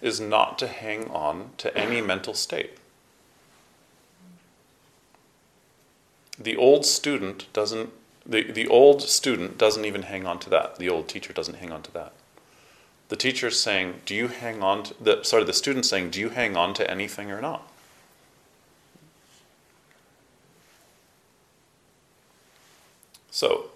is 0.00 0.20
not 0.20 0.58
to 0.58 0.68
hang 0.68 1.10
on 1.10 1.50
to 1.58 1.76
any 1.76 2.00
mental 2.00 2.34
state. 2.34 2.78
The 6.38 6.56
old 6.56 6.84
student 6.86 7.52
doesn't 7.52 7.90
the, 8.24 8.52
the 8.52 8.68
old 8.68 9.00
student 9.02 9.56
doesn't 9.56 9.86
even 9.86 10.02
hang 10.02 10.26
on 10.26 10.38
to 10.40 10.50
that. 10.50 10.76
The 10.76 10.90
old 10.90 11.08
teacher 11.08 11.32
doesn't 11.32 11.56
hang 11.56 11.72
on 11.72 11.82
to 11.84 11.92
that. 11.92 12.12
The 13.08 13.16
teacher's 13.16 13.58
saying, 13.58 14.02
do 14.04 14.14
you 14.14 14.28
hang 14.28 14.62
on 14.62 14.82
to 14.84 14.94
the 15.02 15.22
sorry, 15.22 15.44
the 15.44 15.54
student's 15.54 15.88
saying, 15.88 16.10
do 16.10 16.20
you 16.20 16.28
hang 16.28 16.56
on 16.56 16.74
to 16.74 16.88
anything 16.90 17.30
or 17.30 17.40
not? 17.40 17.66
So, 23.30 23.70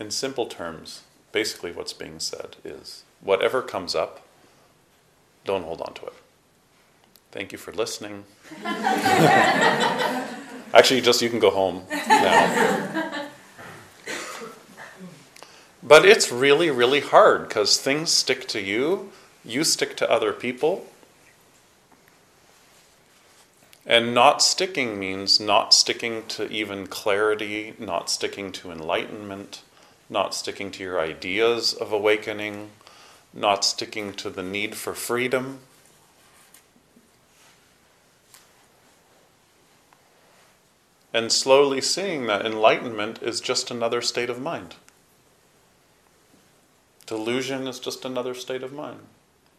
in 0.00 0.10
simple 0.10 0.46
terms, 0.46 1.02
basically 1.34 1.72
what's 1.72 1.92
being 1.92 2.20
said 2.20 2.56
is 2.64 3.02
whatever 3.20 3.60
comes 3.60 3.96
up, 3.96 4.20
don't 5.44 5.64
hold 5.64 5.80
on 5.80 5.92
to 5.92 6.06
it. 6.06 6.12
Thank 7.32 7.50
you 7.50 7.58
for 7.58 7.72
listening. 7.72 8.24
Actually, 10.72 11.00
just 11.00 11.20
you 11.20 11.28
can 11.28 11.40
go 11.40 11.50
home 11.50 11.82
now. 11.90 13.26
But 15.82 16.06
it's 16.06 16.30
really, 16.30 16.70
really 16.70 17.00
hard 17.00 17.48
because 17.48 17.78
things 17.78 18.10
stick 18.10 18.46
to 18.48 18.60
you, 18.60 19.10
you 19.44 19.64
stick 19.64 19.96
to 19.96 20.08
other 20.08 20.32
people. 20.32 20.86
And 23.84 24.14
not 24.14 24.40
sticking 24.40 25.00
means 25.00 25.40
not 25.40 25.74
sticking 25.74 26.22
to 26.28 26.48
even 26.48 26.86
clarity, 26.86 27.74
not 27.80 28.08
sticking 28.08 28.52
to 28.52 28.70
enlightenment, 28.70 29.63
not 30.14 30.34
sticking 30.34 30.70
to 30.70 30.82
your 30.82 30.98
ideas 30.98 31.74
of 31.74 31.92
awakening, 31.92 32.70
not 33.34 33.64
sticking 33.64 34.14
to 34.14 34.30
the 34.30 34.44
need 34.44 34.76
for 34.76 34.94
freedom. 34.94 35.58
And 41.12 41.30
slowly 41.30 41.80
seeing 41.80 42.26
that 42.26 42.46
enlightenment 42.46 43.22
is 43.22 43.40
just 43.40 43.70
another 43.70 44.00
state 44.00 44.30
of 44.30 44.40
mind. 44.40 44.76
Delusion 47.06 47.66
is 47.66 47.78
just 47.78 48.04
another 48.04 48.34
state 48.34 48.62
of 48.62 48.72
mind. 48.72 49.00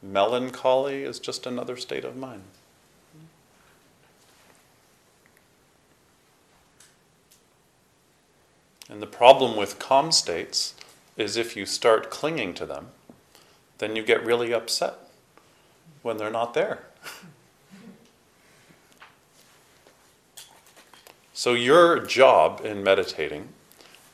Melancholy 0.02 1.04
is 1.04 1.20
just 1.20 1.46
another 1.46 1.76
state 1.76 2.06
of 2.06 2.16
mind. 2.16 2.44
And 8.90 9.02
the 9.02 9.08
problem 9.08 9.58
with 9.58 9.80
calm 9.80 10.12
states 10.12 10.76
is 11.18 11.38
if 11.38 11.56
you 11.56 11.66
start 11.66 12.10
clinging 12.10 12.54
to 12.56 12.66
them, 12.66 12.90
then 13.78 13.96
you 13.96 14.04
get 14.04 14.24
really 14.24 14.54
upset 14.54 14.96
when 16.02 16.18
they're 16.18 16.30
not 16.30 16.54
there. 16.54 16.84
so, 21.34 21.54
your 21.54 22.00
job 22.00 22.62
in 22.64 22.84
meditating 22.84 23.50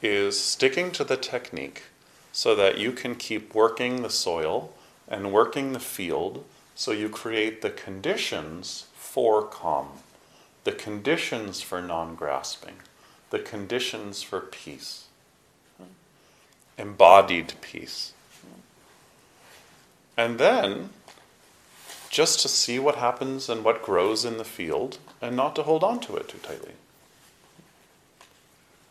is 0.01 0.39
sticking 0.39 0.91
to 0.91 1.03
the 1.03 1.17
technique 1.17 1.83
so 2.31 2.55
that 2.55 2.77
you 2.77 2.91
can 2.91 3.15
keep 3.15 3.53
working 3.53 4.01
the 4.01 4.09
soil 4.09 4.73
and 5.07 5.33
working 5.33 5.73
the 5.73 5.79
field 5.79 6.43
so 6.73 6.91
you 6.91 7.09
create 7.09 7.61
the 7.61 7.69
conditions 7.69 8.87
for 8.95 9.43
calm, 9.43 9.89
the 10.63 10.71
conditions 10.71 11.61
for 11.61 11.81
non 11.81 12.15
grasping, 12.15 12.75
the 13.31 13.39
conditions 13.39 14.21
for 14.21 14.39
peace, 14.39 15.05
embodied 16.77 17.53
peace. 17.61 18.13
And 20.15 20.37
then 20.37 20.89
just 22.09 22.41
to 22.41 22.49
see 22.49 22.77
what 22.77 22.95
happens 22.95 23.49
and 23.49 23.63
what 23.63 23.81
grows 23.81 24.25
in 24.25 24.37
the 24.37 24.43
field 24.43 24.99
and 25.21 25.35
not 25.35 25.55
to 25.55 25.63
hold 25.63 25.83
on 25.83 25.99
to 26.01 26.17
it 26.17 26.27
too 26.27 26.37
tightly. 26.39 26.73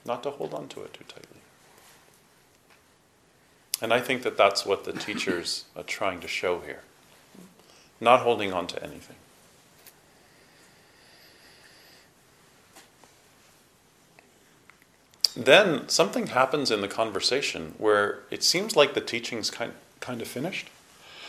Not 0.07 0.23
to 0.23 0.31
hold 0.31 0.55
on 0.55 0.69
to 0.69 0.83
it 0.83 0.95
too 0.95 1.05
tightly. 1.07 1.41
And 3.83 3.93
I 3.93 4.01
think 4.01 4.23
that 4.23 4.39
that's 4.39 4.65
what 4.65 4.85
the 4.85 4.93
teachers 4.93 5.67
are 5.77 5.83
trying 5.83 6.21
to 6.21 6.29
show 6.29 6.61
here. 6.61 6.81
Not 8.01 8.21
holding 8.21 8.53
on 8.53 8.67
to 8.69 8.83
anything. 8.83 9.17
Then 15.37 15.89
something 15.89 16.29
happens 16.29 16.71
in 16.71 16.81
the 16.81 16.89
conversation 16.89 17.75
where 17.79 18.21
it 18.31 18.43
seems 18.43 18.77
like 18.77 18.95
the 18.95 19.01
teaching's 19.01 19.51
kind, 19.51 19.73
kind 20.01 20.21
of 20.21 20.29
finished. 20.29 20.69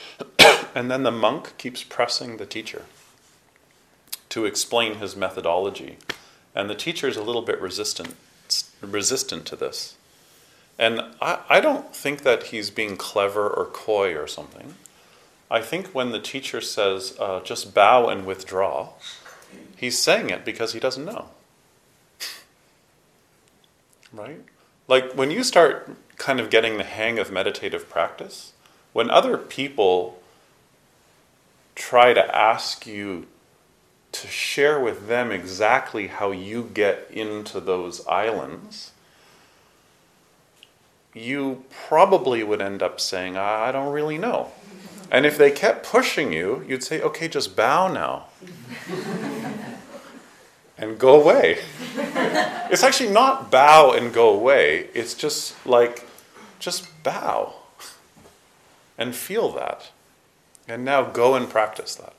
and 0.75 0.89
then 0.89 1.03
the 1.03 1.11
monk 1.11 1.57
keeps 1.57 1.83
pressing 1.83 2.37
the 2.37 2.45
teacher 2.45 2.83
to 4.29 4.45
explain 4.45 4.95
his 4.95 5.15
methodology. 5.15 5.97
And 6.55 6.69
the 6.69 6.75
teacher 6.75 7.07
is 7.07 7.17
a 7.17 7.23
little 7.23 7.41
bit 7.41 7.61
resistant, 7.61 8.15
resistant 8.81 9.45
to 9.47 9.55
this. 9.55 9.95
And 10.79 11.01
I, 11.21 11.39
I 11.49 11.59
don't 11.59 11.93
think 11.95 12.23
that 12.23 12.43
he's 12.43 12.69
being 12.69 12.97
clever 12.97 13.47
or 13.47 13.65
coy 13.65 14.15
or 14.15 14.27
something. 14.27 14.75
I 15.49 15.61
think 15.61 15.87
when 15.87 16.11
the 16.11 16.19
teacher 16.19 16.61
says, 16.61 17.15
uh, 17.19 17.41
just 17.41 17.73
bow 17.73 18.07
and 18.07 18.25
withdraw, 18.25 18.89
he's 19.75 19.99
saying 19.99 20.29
it 20.29 20.45
because 20.45 20.73
he 20.73 20.79
doesn't 20.79 21.05
know. 21.05 21.27
Right? 24.13 24.41
Like 24.87 25.13
when 25.13 25.31
you 25.31 25.43
start 25.43 25.95
kind 26.17 26.39
of 26.39 26.49
getting 26.49 26.77
the 26.77 26.83
hang 26.83 27.19
of 27.19 27.31
meditative 27.31 27.89
practice, 27.89 28.53
when 28.93 29.09
other 29.09 29.37
people 29.37 30.21
try 31.75 32.13
to 32.13 32.35
ask 32.35 32.85
you 32.85 33.27
to 34.11 34.27
share 34.27 34.79
with 34.79 35.07
them 35.07 35.31
exactly 35.31 36.07
how 36.07 36.31
you 36.31 36.69
get 36.73 37.07
into 37.09 37.59
those 37.59 38.05
islands, 38.07 38.91
you 41.13 41.63
probably 41.87 42.43
would 42.43 42.61
end 42.61 42.83
up 42.83 42.99
saying, 42.99 43.37
I 43.37 43.71
don't 43.71 43.93
really 43.93 44.17
know. 44.17 44.51
And 45.09 45.25
if 45.25 45.37
they 45.37 45.51
kept 45.51 45.85
pushing 45.85 46.31
you, 46.31 46.63
you'd 46.67 46.83
say, 46.83 47.01
okay, 47.01 47.27
just 47.27 47.55
bow 47.55 47.91
now 47.91 48.27
and 50.81 50.97
go 50.97 51.21
away. 51.21 51.59
it's 51.95 52.83
actually 52.83 53.11
not 53.11 53.51
bow 53.51 53.91
and 53.91 54.11
go 54.11 54.29
away. 54.33 54.89
It's 54.93 55.13
just 55.13 55.65
like, 55.65 56.07
just 56.59 56.87
bow 57.03 57.53
and 58.97 59.15
feel 59.15 59.51
that. 59.51 59.91
And 60.67 60.83
now 60.83 61.03
go 61.03 61.35
and 61.35 61.49
practice 61.49 61.95
that. 61.95 62.13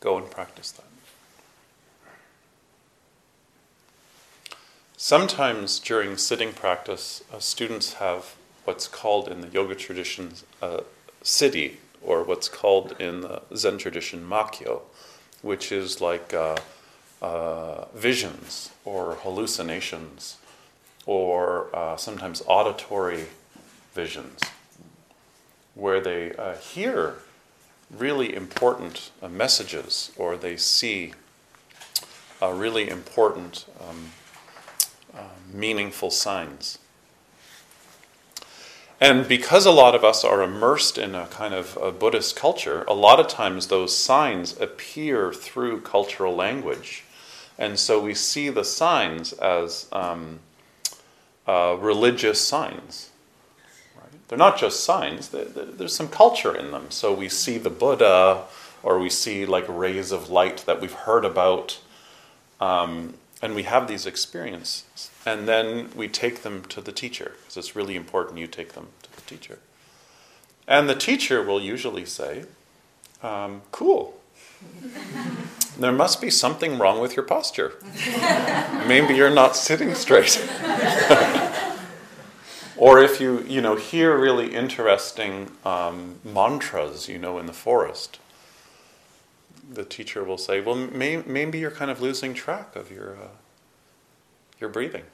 Go 0.00 0.18
and 0.18 0.30
practice 0.30 0.70
that. 0.72 0.84
Sometimes 4.96 5.78
during 5.78 6.16
sitting 6.16 6.52
practice, 6.52 7.22
uh, 7.32 7.38
students 7.38 7.94
have 7.94 8.34
what's 8.64 8.88
called 8.88 9.28
in 9.28 9.40
the 9.40 9.48
yoga 9.48 9.74
tradition 9.74 10.34
uh, 10.60 10.80
siddhi, 11.22 11.76
or 12.02 12.22
what's 12.24 12.48
called 12.48 12.94
in 12.98 13.22
the 13.22 13.42
Zen 13.56 13.78
tradition 13.78 14.28
makyo, 14.28 14.82
which 15.42 15.72
is 15.72 16.00
like 16.00 16.34
uh, 16.34 16.56
uh, 17.22 17.84
visions 17.94 18.70
or 18.84 19.14
hallucinations 19.22 20.36
or 21.06 21.74
uh, 21.74 21.96
sometimes 21.96 22.42
auditory 22.46 23.26
visions, 23.94 24.40
where 25.74 26.00
they 26.00 26.34
uh, 26.34 26.54
hear 26.56 27.16
really 27.90 28.34
important 28.34 29.10
uh, 29.22 29.28
messages 29.28 30.12
or 30.16 30.36
they 30.36 30.56
see 30.56 31.12
really 32.40 32.88
important 32.88 33.66
um, 33.88 34.12
uh, 35.14 35.22
meaningful 35.52 36.10
signs. 36.10 36.78
And 39.00 39.28
because 39.28 39.64
a 39.64 39.70
lot 39.70 39.94
of 39.94 40.04
us 40.04 40.24
are 40.24 40.42
immersed 40.42 40.98
in 40.98 41.14
a 41.14 41.26
kind 41.26 41.54
of 41.54 41.78
a 41.80 41.92
Buddhist 41.92 42.34
culture, 42.34 42.84
a 42.88 42.94
lot 42.94 43.20
of 43.20 43.28
times 43.28 43.68
those 43.68 43.96
signs 43.96 44.58
appear 44.60 45.32
through 45.32 45.82
cultural 45.82 46.34
language. 46.34 47.04
And 47.56 47.78
so 47.78 48.00
we 48.00 48.14
see 48.14 48.48
the 48.48 48.64
signs 48.64 49.32
as 49.34 49.86
um, 49.92 50.40
uh, 51.46 51.76
religious 51.78 52.40
signs. 52.40 53.10
Right? 53.96 54.28
They're 54.28 54.38
not 54.38 54.58
just 54.58 54.84
signs, 54.84 55.28
there's 55.28 55.94
some 55.94 56.08
culture 56.08 56.54
in 56.54 56.72
them. 56.72 56.90
So 56.90 57.14
we 57.14 57.28
see 57.28 57.58
the 57.58 57.70
Buddha, 57.70 58.44
or 58.82 58.98
we 58.98 59.10
see 59.10 59.46
like 59.46 59.64
rays 59.68 60.10
of 60.10 60.28
light 60.28 60.58
that 60.66 60.80
we've 60.80 60.92
heard 60.92 61.24
about. 61.24 61.80
Um, 62.60 63.14
and 63.40 63.54
we 63.54 63.64
have 63.64 63.88
these 63.88 64.06
experiences. 64.06 65.10
And 65.24 65.46
then 65.46 65.90
we 65.94 66.08
take 66.08 66.42
them 66.42 66.64
to 66.66 66.80
the 66.80 66.92
teacher, 66.92 67.32
because 67.40 67.56
it's 67.56 67.76
really 67.76 67.96
important 67.96 68.38
you 68.38 68.46
take 68.46 68.72
them 68.72 68.88
to 69.02 69.14
the 69.14 69.22
teacher. 69.22 69.58
And 70.66 70.88
the 70.88 70.94
teacher 70.94 71.42
will 71.42 71.60
usually 71.60 72.04
say, 72.04 72.44
um, 73.22 73.62
Cool. 73.70 74.14
there 75.78 75.92
must 75.92 76.20
be 76.20 76.30
something 76.30 76.78
wrong 76.78 77.00
with 77.00 77.14
your 77.16 77.24
posture. 77.24 77.74
Maybe 78.86 79.14
you're 79.14 79.30
not 79.30 79.54
sitting 79.56 79.94
straight. 79.94 80.36
or 82.76 83.00
if 83.00 83.20
you, 83.20 83.44
you 83.46 83.60
know, 83.60 83.76
hear 83.76 84.18
really 84.18 84.54
interesting 84.54 85.50
um, 85.64 86.16
mantras, 86.24 87.08
you 87.08 87.18
know, 87.18 87.38
in 87.38 87.46
the 87.46 87.52
forest, 87.52 88.18
the 89.70 89.84
teacher 89.84 90.24
will 90.24 90.38
say, 90.38 90.60
"Well, 90.60 90.74
may, 90.74 91.22
maybe 91.26 91.58
you're 91.58 91.70
kind 91.70 91.90
of 91.90 92.00
losing 92.00 92.34
track 92.34 92.76
of 92.76 92.90
your 92.90 93.16
uh, 93.16 93.28
your 94.60 94.70
breathing." 94.70 95.04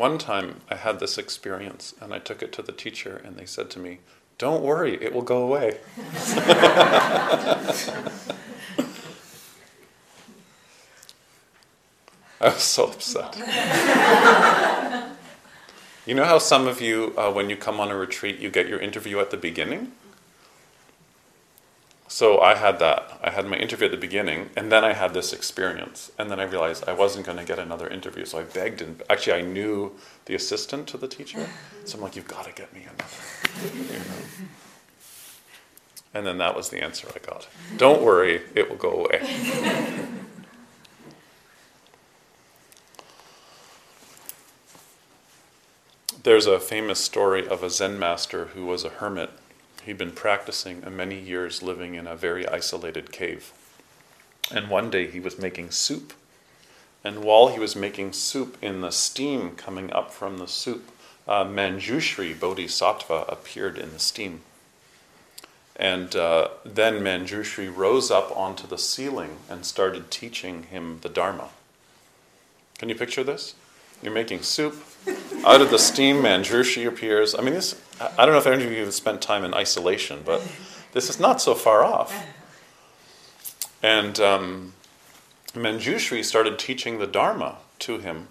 One 0.00 0.16
time 0.16 0.62
I 0.70 0.76
had 0.76 0.98
this 0.98 1.18
experience 1.18 1.94
and 2.00 2.14
I 2.14 2.20
took 2.20 2.42
it 2.42 2.52
to 2.52 2.62
the 2.62 2.72
teacher 2.72 3.20
and 3.22 3.36
they 3.36 3.44
said 3.44 3.68
to 3.72 3.78
me, 3.78 3.98
Don't 4.38 4.62
worry, 4.62 4.94
it 4.94 5.12
will 5.12 5.20
go 5.20 5.42
away. 5.42 5.76
I 12.40 12.48
was 12.48 12.62
so 12.62 12.86
upset. 12.86 13.36
You 16.06 16.14
know 16.14 16.24
how 16.24 16.38
some 16.38 16.66
of 16.66 16.80
you, 16.80 17.14
uh, 17.16 17.30
when 17.30 17.50
you 17.50 17.56
come 17.56 17.78
on 17.78 17.90
a 17.90 17.96
retreat, 17.96 18.38
you 18.38 18.50
get 18.50 18.68
your 18.68 18.80
interview 18.80 19.18
at 19.20 19.30
the 19.30 19.36
beginning? 19.36 19.92
So 22.08 22.40
I 22.40 22.56
had 22.56 22.80
that. 22.80 23.20
I 23.22 23.30
had 23.30 23.46
my 23.46 23.56
interview 23.56 23.84
at 23.84 23.92
the 23.92 23.96
beginning, 23.96 24.50
and 24.56 24.72
then 24.72 24.84
I 24.84 24.94
had 24.94 25.14
this 25.14 25.32
experience. 25.32 26.10
And 26.18 26.30
then 26.30 26.40
I 26.40 26.42
realized 26.42 26.88
I 26.88 26.92
wasn't 26.92 27.24
going 27.24 27.38
to 27.38 27.44
get 27.44 27.58
another 27.58 27.86
interview. 27.86 28.24
So 28.24 28.40
I 28.40 28.42
begged, 28.42 28.82
and 28.82 29.00
actually, 29.08 29.34
I 29.34 29.42
knew 29.42 29.92
the 30.24 30.34
assistant 30.34 30.88
to 30.88 30.96
the 30.96 31.06
teacher. 31.06 31.48
So 31.84 31.98
I'm 31.98 32.02
like, 32.02 32.16
you've 32.16 32.26
got 32.26 32.46
to 32.46 32.52
get 32.52 32.72
me 32.72 32.82
another. 32.82 33.76
You 33.76 33.98
know? 33.98 34.48
And 36.12 36.26
then 36.26 36.38
that 36.38 36.56
was 36.56 36.70
the 36.70 36.82
answer 36.82 37.06
I 37.14 37.18
got. 37.24 37.46
Don't 37.76 38.02
worry, 38.02 38.42
it 38.56 38.68
will 38.68 38.76
go 38.76 39.04
away. 39.04 40.08
There's 46.22 46.44
a 46.44 46.60
famous 46.60 47.00
story 47.00 47.48
of 47.48 47.62
a 47.62 47.70
Zen 47.70 47.98
master 47.98 48.46
who 48.46 48.66
was 48.66 48.84
a 48.84 48.90
hermit. 48.90 49.30
He'd 49.86 49.96
been 49.96 50.12
practicing 50.12 50.84
many 50.94 51.18
years 51.18 51.62
living 51.62 51.94
in 51.94 52.06
a 52.06 52.14
very 52.14 52.46
isolated 52.46 53.10
cave. 53.10 53.54
And 54.52 54.68
one 54.68 54.90
day 54.90 55.06
he 55.06 55.18
was 55.18 55.38
making 55.38 55.70
soup. 55.70 56.12
And 57.02 57.24
while 57.24 57.48
he 57.48 57.58
was 57.58 57.74
making 57.74 58.12
soup, 58.12 58.58
in 58.60 58.82
the 58.82 58.90
steam 58.90 59.52
coming 59.52 59.90
up 59.94 60.12
from 60.12 60.36
the 60.36 60.46
soup, 60.46 60.90
uh, 61.26 61.44
Manjushri 61.44 62.38
Bodhisattva 62.38 63.24
appeared 63.26 63.78
in 63.78 63.94
the 63.94 63.98
steam. 63.98 64.42
And 65.74 66.14
uh, 66.14 66.48
then 66.66 67.00
Manjushri 67.00 67.74
rose 67.74 68.10
up 68.10 68.30
onto 68.36 68.66
the 68.66 68.76
ceiling 68.76 69.38
and 69.48 69.64
started 69.64 70.10
teaching 70.10 70.64
him 70.64 70.98
the 71.00 71.08
Dharma. 71.08 71.48
Can 72.76 72.90
you 72.90 72.94
picture 72.94 73.24
this? 73.24 73.54
You're 74.02 74.12
making 74.12 74.42
soup. 74.42 74.76
Out 75.44 75.60
of 75.60 75.70
the 75.70 75.78
steam, 75.78 76.16
Manjushri 76.16 76.86
appears. 76.86 77.34
I 77.34 77.40
mean, 77.40 77.54
this, 77.54 77.80
I 78.00 78.24
don't 78.24 78.34
know 78.34 78.38
if 78.38 78.46
any 78.46 78.64
of 78.64 78.72
you 78.72 78.84
have 78.84 78.94
spent 78.94 79.22
time 79.22 79.44
in 79.44 79.54
isolation, 79.54 80.20
but 80.24 80.42
this 80.92 81.08
is 81.08 81.18
not 81.18 81.40
so 81.40 81.54
far 81.54 81.84
off. 81.84 82.26
And 83.82 84.20
um, 84.20 84.72
Manjushri 85.54 86.24
started 86.24 86.58
teaching 86.58 86.98
the 86.98 87.06
Dharma 87.06 87.56
to 87.80 87.98
him. 87.98 88.28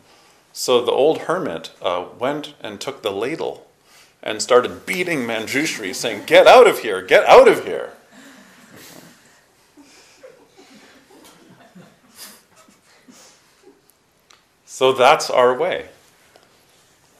So 0.53 0.83
the 0.83 0.91
old 0.91 1.19
hermit 1.19 1.71
uh, 1.81 2.05
went 2.17 2.53
and 2.61 2.79
took 2.79 3.01
the 3.01 3.11
ladle 3.11 3.67
and 4.21 4.41
started 4.41 4.85
beating 4.85 5.19
Manjushri, 5.19 5.95
saying, 5.95 6.25
Get 6.25 6.47
out 6.47 6.67
of 6.67 6.79
here, 6.79 7.01
get 7.01 7.25
out 7.25 7.47
of 7.47 7.65
here. 7.65 7.93
So 14.79 14.93
that's 14.93 15.29
our 15.29 15.53
way. 15.53 15.89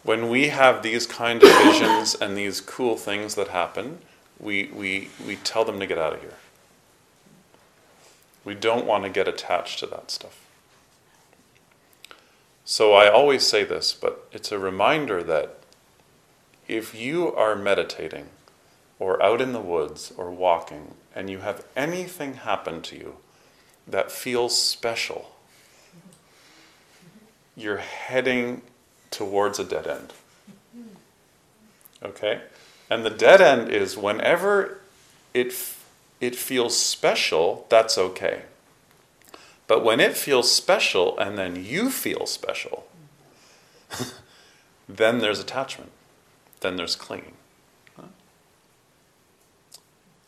When 0.03 0.29
we 0.29 0.47
have 0.47 0.81
these 0.81 1.05
kind 1.05 1.43
of 1.43 1.49
visions 1.57 2.15
and 2.15 2.37
these 2.37 2.61
cool 2.61 2.95
things 2.95 3.35
that 3.35 3.49
happen, 3.49 3.97
we, 4.39 4.67
we, 4.73 5.09
we 5.27 5.35
tell 5.35 5.65
them 5.65 5.77
to 5.81 5.85
get 5.85 5.97
out 5.97 6.13
of 6.13 6.21
here. 6.21 6.37
We 8.45 8.55
don't 8.55 8.85
want 8.85 9.03
to 9.03 9.09
get 9.09 9.27
attached 9.27 9.79
to 9.79 9.87
that 9.87 10.09
stuff. 10.09 10.39
So 12.63 12.93
I 12.93 13.09
always 13.11 13.45
say 13.45 13.65
this, 13.65 13.91
but 13.91 14.29
it's 14.31 14.53
a 14.53 14.57
reminder 14.57 15.21
that 15.23 15.57
if 16.69 16.95
you 16.95 17.35
are 17.35 17.57
meditating 17.57 18.29
or 18.99 19.21
out 19.21 19.41
in 19.41 19.51
the 19.51 19.59
woods 19.59 20.13
or 20.15 20.31
walking 20.31 20.93
and 21.13 21.29
you 21.29 21.39
have 21.39 21.65
anything 21.75 22.35
happen 22.35 22.81
to 22.83 22.95
you 22.95 23.17
that 23.85 24.13
feels 24.13 24.57
special, 24.57 25.35
you're 27.59 27.77
heading 27.77 28.61
towards 29.11 29.59
a 29.59 29.63
dead 29.63 29.85
end. 29.85 30.13
Okay? 32.01 32.41
And 32.89 33.05
the 33.05 33.09
dead 33.09 33.41
end 33.41 33.69
is 33.69 33.97
whenever 33.97 34.79
it, 35.33 35.53
it 36.21 36.35
feels 36.35 36.77
special, 36.77 37.65
that's 37.69 37.97
okay. 37.97 38.43
But 39.67 39.83
when 39.83 39.99
it 39.99 40.17
feels 40.17 40.51
special 40.51 41.17
and 41.19 41.37
then 41.37 41.63
you 41.63 41.89
feel 41.89 42.25
special, 42.25 42.87
then 44.89 45.19
there's 45.19 45.39
attachment, 45.39 45.91
then 46.61 46.77
there's 46.77 46.95
clinging. 46.95 47.33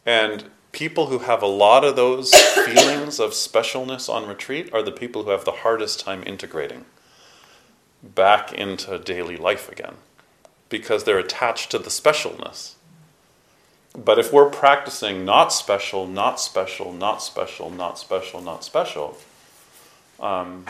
And 0.03 0.45
people 0.71 1.07
who 1.07 1.19
have 1.19 1.43
a 1.43 1.47
lot 1.47 1.83
of 1.83 1.95
those 1.95 2.33
feelings 2.65 3.19
of 3.19 3.31
specialness 3.31 4.11
on 4.11 4.27
retreat 4.27 4.73
are 4.73 4.81
the 4.81 4.91
people 4.91 5.23
who 5.23 5.29
have 5.29 5.45
the 5.45 5.51
hardest 5.51 5.99
time 5.99 6.23
integrating 6.25 6.85
back 8.03 8.51
into 8.51 8.97
daily 8.99 9.37
life 9.37 9.71
again 9.71 9.95
because 10.69 11.03
they're 11.03 11.19
attached 11.19 11.71
to 11.71 11.79
the 11.79 11.89
specialness. 11.89 12.75
But 13.93 14.17
if 14.17 14.31
we're 14.31 14.49
practicing 14.49 15.25
not 15.25 15.51
special, 15.51 16.07
not 16.07 16.39
special, 16.39 16.93
not 16.93 17.21
special, 17.21 17.69
not 17.69 17.99
special, 17.99 18.41
not 18.41 18.63
special, 18.63 19.17
um, 20.19 20.65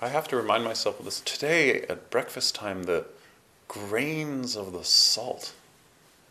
I 0.00 0.08
have 0.08 0.26
to 0.28 0.36
remind 0.36 0.64
myself 0.64 0.98
of 0.98 1.04
this. 1.04 1.20
Today 1.20 1.82
at 1.82 2.10
breakfast 2.10 2.56
time, 2.56 2.84
the 2.84 3.06
grains 3.68 4.56
of 4.56 4.72
the 4.72 4.82
salt, 4.82 5.54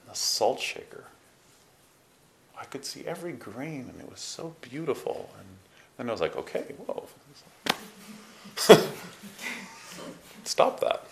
the 0.09 0.13
salt 0.13 0.59
shaker. 0.59 1.05
I 2.59 2.65
could 2.65 2.83
see 2.83 3.05
every 3.07 3.31
grain, 3.31 3.89
and 3.89 4.01
it 4.01 4.09
was 4.09 4.19
so 4.19 4.55
beautiful. 4.59 5.29
And 5.39 5.47
then 6.01 6.09
I 6.09 6.13
was 6.13 6.21
like, 6.21 6.35
okay, 6.35 6.63
whoa. 6.77 7.07
Stop 10.43 10.79
that. 10.79 11.05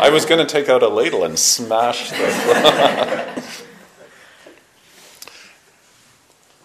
I 0.00 0.10
was 0.10 0.24
going 0.24 0.38
to 0.38 0.46
take 0.46 0.68
out 0.68 0.84
a 0.84 0.88
ladle 0.88 1.24
and 1.24 1.36
smash 1.36 2.10
this. 2.10 3.64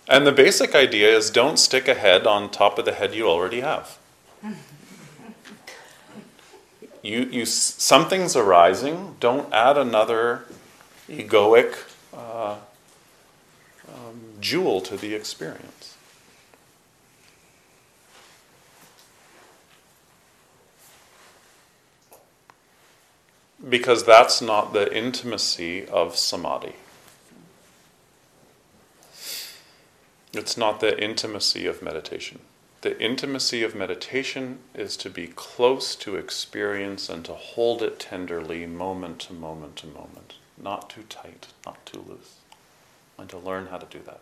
and 0.08 0.28
the 0.28 0.32
basic 0.32 0.76
idea 0.76 1.18
is 1.18 1.32
don't 1.32 1.58
stick 1.58 1.88
a 1.88 1.96
head 1.96 2.28
on 2.28 2.52
top 2.52 2.78
of 2.78 2.86
the 2.86 2.94
head 2.94 3.16
you 3.16 3.28
already 3.28 3.62
have. 3.62 3.98
You, 7.02 7.22
you, 7.32 7.46
something's 7.46 8.36
arising, 8.36 9.16
don't 9.20 9.52
add 9.52 9.80
another 9.80 10.46
egoic 11.10 11.76
uh, 12.14 12.58
um, 13.92 14.22
jewel 14.40 14.80
to 14.82 14.96
the 14.96 15.16
experience. 15.16 15.75
Because 23.68 24.04
that's 24.04 24.42
not 24.42 24.74
the 24.74 24.96
intimacy 24.96 25.88
of 25.88 26.16
samadhi. 26.16 26.76
It's 30.34 30.58
not 30.58 30.82
the 30.82 31.02
intimacy 31.02 31.66
of 31.66 31.82
meditation. 31.82 32.40
The 32.82 33.02
intimacy 33.02 33.64
of 33.64 33.74
meditation 33.74 34.60
is 34.76 34.96
to 34.98 35.10
be 35.10 35.28
close 35.28 35.96
to 35.96 36.18
experience 36.18 37.10
and 37.10 37.26
to 37.26 37.34
hold 37.34 37.82
it 37.82 38.00
tenderly, 38.00 38.68
moment 38.68 39.20
to 39.22 39.34
moment 39.34 39.78
to 39.78 39.88
moment. 39.88 40.36
Not 40.56 40.90
too 40.90 41.04
tight, 41.10 41.48
not 41.66 41.84
too 41.86 42.06
loose. 42.08 42.36
And 43.18 43.28
to 43.30 43.38
learn 43.40 43.68
how 43.68 43.78
to 43.78 43.98
do 43.98 44.04
that. 44.06 44.20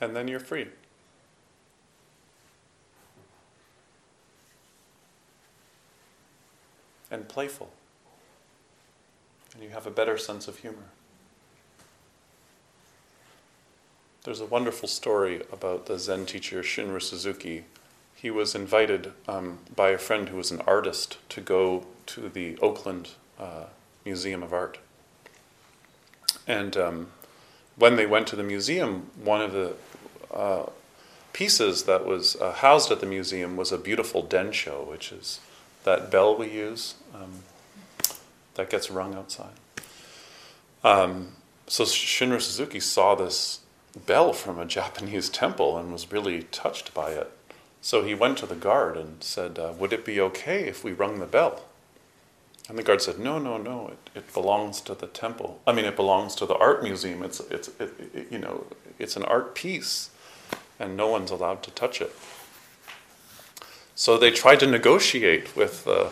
And 0.00 0.14
then 0.14 0.28
you're 0.28 0.40
free. 0.40 0.68
And 7.10 7.28
playful. 7.28 7.70
And 9.54 9.62
you 9.62 9.70
have 9.70 9.86
a 9.86 9.90
better 9.90 10.18
sense 10.18 10.48
of 10.48 10.58
humor. 10.58 10.90
There's 14.24 14.40
a 14.40 14.46
wonderful 14.46 14.88
story 14.88 15.42
about 15.52 15.86
the 15.86 15.98
Zen 15.98 16.24
teacher 16.24 16.62
Shunryu 16.62 17.02
Suzuki. 17.02 17.64
He 18.14 18.30
was 18.30 18.54
invited 18.54 19.12
um, 19.28 19.58
by 19.76 19.90
a 19.90 19.98
friend 19.98 20.30
who 20.30 20.38
was 20.38 20.50
an 20.50 20.62
artist 20.62 21.18
to 21.28 21.42
go 21.42 21.84
to 22.06 22.30
the 22.30 22.56
Oakland 22.58 23.10
uh, 23.38 23.64
Museum 24.04 24.42
of 24.42 24.54
Art. 24.54 24.78
And 26.46 26.74
um, 26.76 27.08
when 27.76 27.96
they 27.96 28.06
went 28.06 28.26
to 28.28 28.36
the 28.36 28.42
museum, 28.42 29.10
one 29.22 29.40
of 29.40 29.52
the 29.52 29.74
uh, 30.32 30.66
pieces 31.32 31.84
that 31.84 32.06
was 32.06 32.36
uh, 32.36 32.52
housed 32.52 32.90
at 32.90 33.00
the 33.00 33.06
museum 33.06 33.56
was 33.56 33.72
a 33.72 33.78
beautiful 33.78 34.22
densho, 34.22 34.86
which 34.86 35.12
is 35.12 35.40
that 35.84 36.10
bell 36.10 36.36
we 36.36 36.50
use 36.50 36.94
um, 37.14 37.40
that 38.54 38.70
gets 38.70 38.90
rung 38.90 39.14
outside. 39.14 39.54
Um, 40.82 41.32
so 41.66 41.84
Shunryu 41.84 42.40
Suzuki 42.40 42.80
saw 42.80 43.14
this 43.14 43.60
bell 44.06 44.32
from 44.32 44.58
a 44.58 44.64
Japanese 44.78 45.28
temple 45.28 45.76
and 45.78 45.92
was 45.92 46.10
really 46.12 46.44
touched 46.44 46.94
by 46.94 47.10
it. 47.10 47.30
So 47.80 48.02
he 48.02 48.14
went 48.14 48.38
to 48.38 48.46
the 48.46 48.54
guard 48.54 48.96
and 48.96 49.22
said, 49.22 49.58
uh, 49.58 49.72
Would 49.78 49.92
it 49.92 50.04
be 50.04 50.20
okay 50.20 50.66
if 50.66 50.82
we 50.84 50.92
rung 50.92 51.18
the 51.18 51.26
bell? 51.26 51.62
And 52.68 52.78
the 52.78 52.82
guard 52.82 53.02
said, 53.02 53.18
No, 53.18 53.38
no, 53.38 53.58
no, 53.58 53.88
it, 53.88 54.10
it 54.14 54.32
belongs 54.32 54.80
to 54.82 54.94
the 54.94 55.06
temple. 55.06 55.60
I 55.66 55.72
mean, 55.72 55.84
it 55.84 55.96
belongs 55.96 56.34
to 56.36 56.46
the 56.46 56.56
art 56.56 56.82
museum. 56.82 57.22
It's, 57.22 57.40
it's, 57.40 57.68
it, 57.80 57.92
it, 58.14 58.26
you 58.30 58.38
know, 58.38 58.66
it's 58.98 59.16
an 59.16 59.24
art 59.24 59.54
piece, 59.54 60.10
and 60.78 60.96
no 60.96 61.08
one's 61.08 61.30
allowed 61.30 61.62
to 61.64 61.70
touch 61.72 62.00
it. 62.00 62.14
So 63.94 64.18
they 64.18 64.30
tried 64.30 64.60
to 64.60 64.66
negotiate 64.66 65.54
with 65.54 65.84
the 65.84 66.10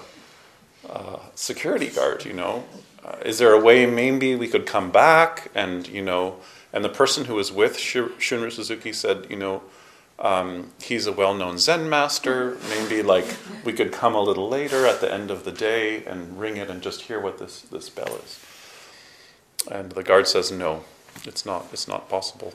uh, 0.88 1.18
security 1.34 1.88
guard, 1.88 2.24
you 2.24 2.32
know. 2.32 2.64
Uh, 3.04 3.16
is 3.24 3.38
there 3.38 3.52
a 3.52 3.60
way 3.60 3.86
maybe 3.86 4.36
we 4.36 4.46
could 4.46 4.66
come 4.66 4.90
back 4.90 5.50
and, 5.54 5.88
you 5.88 6.02
know, 6.02 6.36
and 6.72 6.84
the 6.84 6.88
person 6.88 7.24
who 7.24 7.34
was 7.34 7.50
with 7.50 7.76
Shunryu 7.76 8.52
Suzuki 8.52 8.92
said, 8.92 9.26
you 9.28 9.36
know, 9.36 9.62
um, 10.22 10.70
he's 10.80 11.06
a 11.06 11.12
well-known 11.12 11.58
Zen 11.58 11.90
master. 11.90 12.56
Maybe 12.68 13.02
like 13.02 13.26
we 13.64 13.72
could 13.72 13.92
come 13.92 14.14
a 14.14 14.20
little 14.20 14.48
later 14.48 14.86
at 14.86 15.00
the 15.00 15.12
end 15.12 15.30
of 15.32 15.44
the 15.44 15.50
day 15.50 16.04
and 16.04 16.38
ring 16.38 16.56
it 16.56 16.70
and 16.70 16.80
just 16.80 17.02
hear 17.02 17.20
what 17.20 17.38
this, 17.38 17.62
this 17.62 17.90
bell 17.90 18.16
is. 18.24 18.40
And 19.70 19.92
the 19.92 20.04
guard 20.04 20.28
says, 20.28 20.52
no, 20.52 20.84
it's 21.24 21.44
not. 21.44 21.66
It's 21.72 21.88
not 21.88 22.08
possible. 22.08 22.54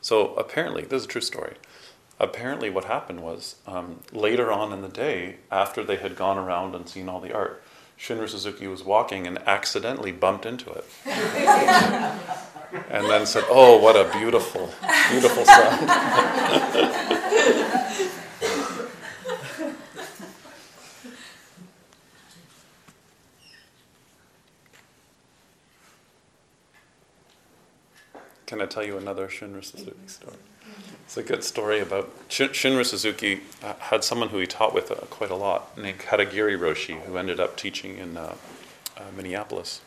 So 0.00 0.34
apparently, 0.34 0.82
this 0.82 1.02
is 1.02 1.04
a 1.04 1.08
true 1.08 1.20
story. 1.20 1.54
Apparently, 2.18 2.70
what 2.70 2.84
happened 2.84 3.20
was 3.20 3.56
um, 3.66 4.00
later 4.12 4.50
on 4.50 4.72
in 4.72 4.80
the 4.80 4.88
day, 4.88 5.36
after 5.50 5.84
they 5.84 5.96
had 5.96 6.16
gone 6.16 6.38
around 6.38 6.74
and 6.74 6.88
seen 6.88 7.08
all 7.08 7.20
the 7.20 7.34
art, 7.34 7.62
Shunryu 7.98 8.28
Suzuki 8.28 8.66
was 8.66 8.82
walking 8.82 9.26
and 9.26 9.38
accidentally 9.46 10.12
bumped 10.12 10.46
into 10.46 10.70
it. 10.70 10.84
and 12.90 13.06
then 13.06 13.26
said, 13.26 13.44
Oh, 13.48 13.78
what 13.78 13.96
a 13.96 14.10
beautiful, 14.18 14.72
beautiful 15.10 15.44
sound. 15.44 15.88
Can 28.46 28.60
I 28.60 28.66
tell 28.66 28.84
you 28.84 28.98
another 28.98 29.26
Shunryu 29.26 29.64
Suzuki 29.64 29.96
story? 30.06 30.36
It's 31.04 31.16
a 31.16 31.22
good 31.22 31.42
story 31.42 31.80
about 31.80 32.28
Shunryu 32.28 32.84
Suzuki 32.84 33.40
uh, 33.62 33.74
had 33.78 34.04
someone 34.04 34.28
who 34.28 34.38
he 34.38 34.46
taught 34.46 34.74
with 34.74 34.90
uh, 34.90 34.96
quite 35.10 35.30
a 35.30 35.34
lot 35.34 35.76
named 35.78 35.98
Katagiri 35.98 36.58
Roshi, 36.58 37.00
who 37.02 37.16
ended 37.16 37.40
up 37.40 37.56
teaching 37.56 37.98
in 37.98 38.16
uh, 38.16 38.34
uh 38.96 39.02
Minneapolis. 39.16 39.80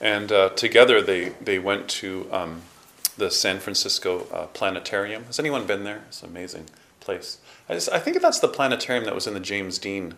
And 0.00 0.30
uh, 0.30 0.50
together 0.50 1.00
they, 1.00 1.30
they 1.40 1.58
went 1.58 1.88
to 1.88 2.28
um, 2.32 2.62
the 3.16 3.30
San 3.30 3.60
Francisco 3.60 4.26
uh, 4.32 4.46
Planetarium. 4.46 5.24
Has 5.24 5.38
anyone 5.38 5.66
been 5.66 5.84
there? 5.84 6.04
It's 6.08 6.22
an 6.22 6.28
amazing 6.28 6.66
place. 7.00 7.38
I, 7.68 7.74
just, 7.74 7.90
I 7.90 7.98
think 7.98 8.20
that's 8.20 8.40
the 8.40 8.48
planetarium 8.48 9.04
that 9.04 9.14
was 9.14 9.26
in 9.26 9.34
the 9.34 9.40
James 9.40 9.78
Dean, 9.78 10.14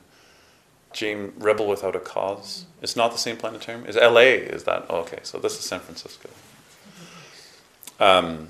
James 0.92 1.32
Rebel 1.40 1.68
Without 1.68 1.94
a 1.94 2.00
Cause. 2.00 2.64
It's 2.82 2.96
not 2.96 3.12
the 3.12 3.18
same 3.18 3.36
planetarium. 3.36 3.86
Is 3.86 3.96
L.A. 3.96 4.36
Is 4.36 4.64
that? 4.64 4.86
Oh, 4.88 4.98
okay, 5.00 5.20
so 5.22 5.38
this 5.38 5.58
is 5.58 5.64
San 5.64 5.80
Francisco. 5.80 6.28
Um, 8.00 8.48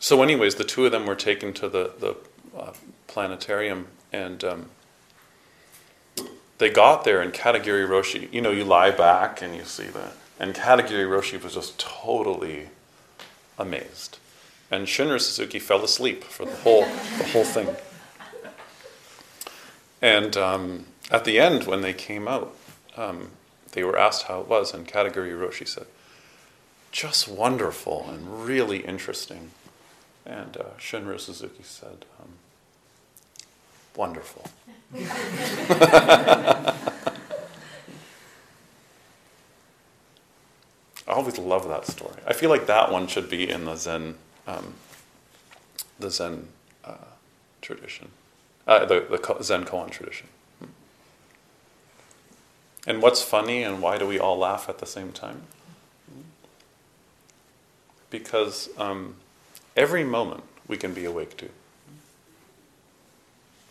so, 0.00 0.22
anyways, 0.22 0.54
the 0.54 0.64
two 0.64 0.86
of 0.86 0.92
them 0.92 1.06
were 1.06 1.14
taken 1.14 1.52
to 1.54 1.68
the 1.68 1.92
the 1.98 2.16
uh, 2.56 2.72
planetarium, 3.06 3.86
and 4.12 4.42
um, 4.44 4.70
they 6.60 6.70
got 6.70 7.04
there, 7.04 7.22
and 7.22 7.32
Katagiri 7.32 7.88
Roshi, 7.88 8.30
you 8.32 8.42
know, 8.42 8.50
you 8.50 8.64
lie 8.64 8.90
back 8.90 9.40
and 9.40 9.56
you 9.56 9.64
see 9.64 9.86
that. 9.86 10.12
And 10.38 10.54
Katagiri 10.54 11.06
Roshi 11.08 11.42
was 11.42 11.54
just 11.54 11.78
totally 11.78 12.68
amazed. 13.58 14.18
And 14.70 14.86
Shunryu 14.86 15.20
Suzuki 15.20 15.58
fell 15.58 15.82
asleep 15.82 16.22
for 16.22 16.44
the 16.44 16.54
whole, 16.56 16.82
the 16.82 17.24
whole 17.32 17.44
thing. 17.44 17.68
And 20.02 20.36
um, 20.36 20.84
at 21.10 21.24
the 21.24 21.40
end, 21.40 21.64
when 21.64 21.80
they 21.80 21.94
came 21.94 22.28
out, 22.28 22.54
um, 22.94 23.30
they 23.72 23.82
were 23.82 23.98
asked 23.98 24.24
how 24.24 24.40
it 24.40 24.46
was, 24.46 24.74
and 24.74 24.86
Katagiri 24.86 25.32
Roshi 25.32 25.66
said, 25.66 25.86
just 26.92 27.26
wonderful 27.26 28.06
and 28.08 28.44
really 28.44 28.80
interesting. 28.80 29.52
And 30.26 30.58
uh, 30.58 30.64
Shunryu 30.78 31.18
Suzuki 31.20 31.62
said, 31.62 32.04
um, 32.20 32.32
wonderful. 33.96 34.44
I 41.10 41.12
always 41.12 41.38
love 41.38 41.68
that 41.68 41.86
story. 41.86 42.16
I 42.26 42.32
feel 42.32 42.50
like 42.50 42.66
that 42.66 42.90
one 42.90 43.06
should 43.06 43.28
be 43.28 43.48
in 43.48 43.64
the 43.64 43.76
Zen, 43.76 44.16
um, 44.46 44.74
the 45.98 46.10
Zen 46.10 46.48
uh, 46.84 46.94
tradition, 47.60 48.08
uh, 48.66 48.84
the, 48.84 49.00
the 49.08 49.42
Zen 49.42 49.64
koan 49.64 49.90
tradition. 49.90 50.28
And 52.86 53.02
what's 53.02 53.22
funny 53.22 53.62
and 53.62 53.82
why 53.82 53.98
do 53.98 54.06
we 54.06 54.18
all 54.18 54.38
laugh 54.38 54.68
at 54.68 54.78
the 54.78 54.86
same 54.86 55.12
time? 55.12 55.42
Because 58.08 58.70
um, 58.78 59.16
every 59.76 60.02
moment 60.02 60.42
we 60.66 60.76
can 60.76 60.94
be 60.94 61.04
awake 61.04 61.36
to. 61.36 61.48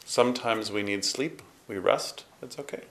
Sometimes 0.10 0.72
we 0.72 0.82
need 0.82 1.06
sleep, 1.06 1.44
we 1.68 1.78
rest, 1.78 2.26
it's 2.42 2.58
okay. 2.58 2.82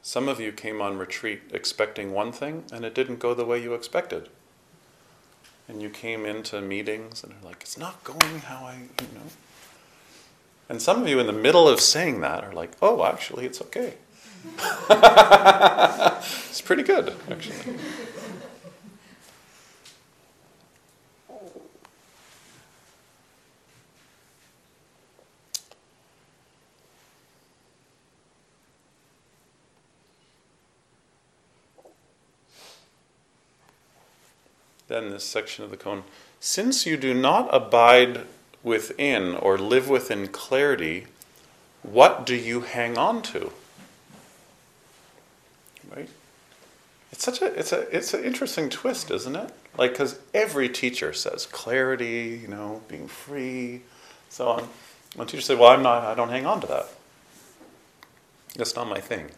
Some 0.00 0.28
of 0.28 0.38
you 0.38 0.52
came 0.52 0.80
on 0.80 0.96
retreat 0.96 1.40
expecting 1.52 2.12
one 2.12 2.30
thing 2.30 2.62
and 2.70 2.84
it 2.84 2.94
didn't 2.94 3.18
go 3.18 3.34
the 3.34 3.44
way 3.44 3.60
you 3.60 3.74
expected. 3.74 4.28
And 5.66 5.82
you 5.82 5.90
came 5.90 6.24
into 6.24 6.60
meetings 6.60 7.24
and 7.24 7.32
are 7.32 7.46
like, 7.46 7.62
it's 7.62 7.76
not 7.76 8.04
going 8.04 8.38
how 8.42 8.66
I, 8.66 8.74
you 8.76 9.08
know. 9.12 9.26
And 10.68 10.80
some 10.80 11.02
of 11.02 11.08
you 11.08 11.18
in 11.18 11.26
the 11.26 11.32
middle 11.32 11.68
of 11.68 11.80
saying 11.80 12.20
that 12.20 12.44
are 12.44 12.52
like, 12.52 12.76
oh, 12.80 13.04
actually, 13.04 13.44
it's 13.44 13.60
okay. 13.60 13.94
it's 16.48 16.60
pretty 16.60 16.84
good, 16.84 17.12
actually. 17.28 17.74
Then 34.98 35.10
this 35.10 35.22
section 35.22 35.62
of 35.62 35.70
the 35.70 35.76
koan. 35.76 36.02
since 36.40 36.84
you 36.84 36.96
do 36.96 37.14
not 37.14 37.48
abide 37.54 38.22
within 38.64 39.36
or 39.36 39.56
live 39.56 39.88
within 39.88 40.26
clarity, 40.26 41.06
what 41.84 42.26
do 42.26 42.34
you 42.34 42.62
hang 42.62 42.98
on 42.98 43.22
to? 43.22 43.52
Right? 45.94 46.08
It's 47.12 47.24
such 47.24 47.40
a 47.40 47.46
it's 47.46 47.70
a 47.70 47.82
it's 47.96 48.12
an 48.12 48.24
interesting 48.24 48.68
twist, 48.70 49.12
isn't 49.12 49.36
it? 49.36 49.52
Like 49.76 49.92
because 49.92 50.18
every 50.34 50.68
teacher 50.68 51.12
says 51.12 51.46
clarity, 51.46 52.40
you 52.42 52.48
know, 52.48 52.82
being 52.88 53.06
free, 53.06 53.82
so 54.28 54.48
on. 54.48 54.68
One 55.14 55.28
teacher 55.28 55.42
say, 55.42 55.54
"Well, 55.54 55.68
I'm 55.68 55.84
not. 55.84 56.02
I 56.02 56.16
don't 56.16 56.30
hang 56.30 56.44
on 56.44 56.60
to 56.62 56.66
that. 56.66 56.88
That's 58.56 58.74
not 58.74 58.88
my 58.88 58.98
thing." 58.98 59.30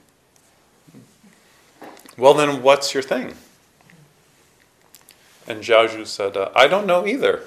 Well, 2.17 2.33
then, 2.33 2.63
what's 2.63 2.95
your 2.95 3.03
thing? 3.03 3.35
And 5.51 5.65
Zhaozhou 5.65 6.07
said, 6.07 6.37
uh, 6.37 6.53
I 6.55 6.69
don't 6.69 6.87
know 6.87 7.05
either. 7.05 7.43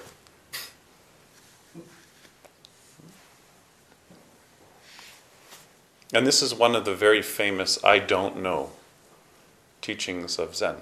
And 6.13 6.28
this 6.28 6.42
is 6.42 6.54
one 6.54 6.76
of 6.76 6.84
the 6.84 6.96
very 6.96 7.22
famous 7.22 7.82
I 7.82 8.00
don't 8.00 8.42
know 8.42 8.72
teachings 9.82 10.38
of 10.38 10.54
Zen. 10.54 10.76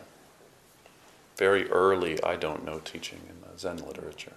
Very 1.37 1.69
early 1.69 2.17
I 2.23 2.37
don't 2.37 2.65
know 2.65 2.79
teaching 2.79 3.19
in 3.29 3.35
the 3.41 3.55
Zen 3.55 3.85
literature. 3.85 4.33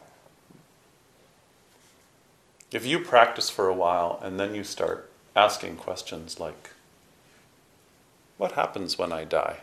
If 2.71 2.85
you 2.85 2.99
practice 2.99 3.49
for 3.49 3.67
a 3.67 3.75
while 3.75 4.21
and 4.23 4.39
then 4.39 4.55
you 4.55 4.63
start 4.63 5.11
asking 5.35 5.77
questions 5.77 6.39
like, 6.39 6.69
What 8.37 8.53
happens 8.53 8.99
when 8.99 9.11
I 9.11 9.25
die? 9.25 9.61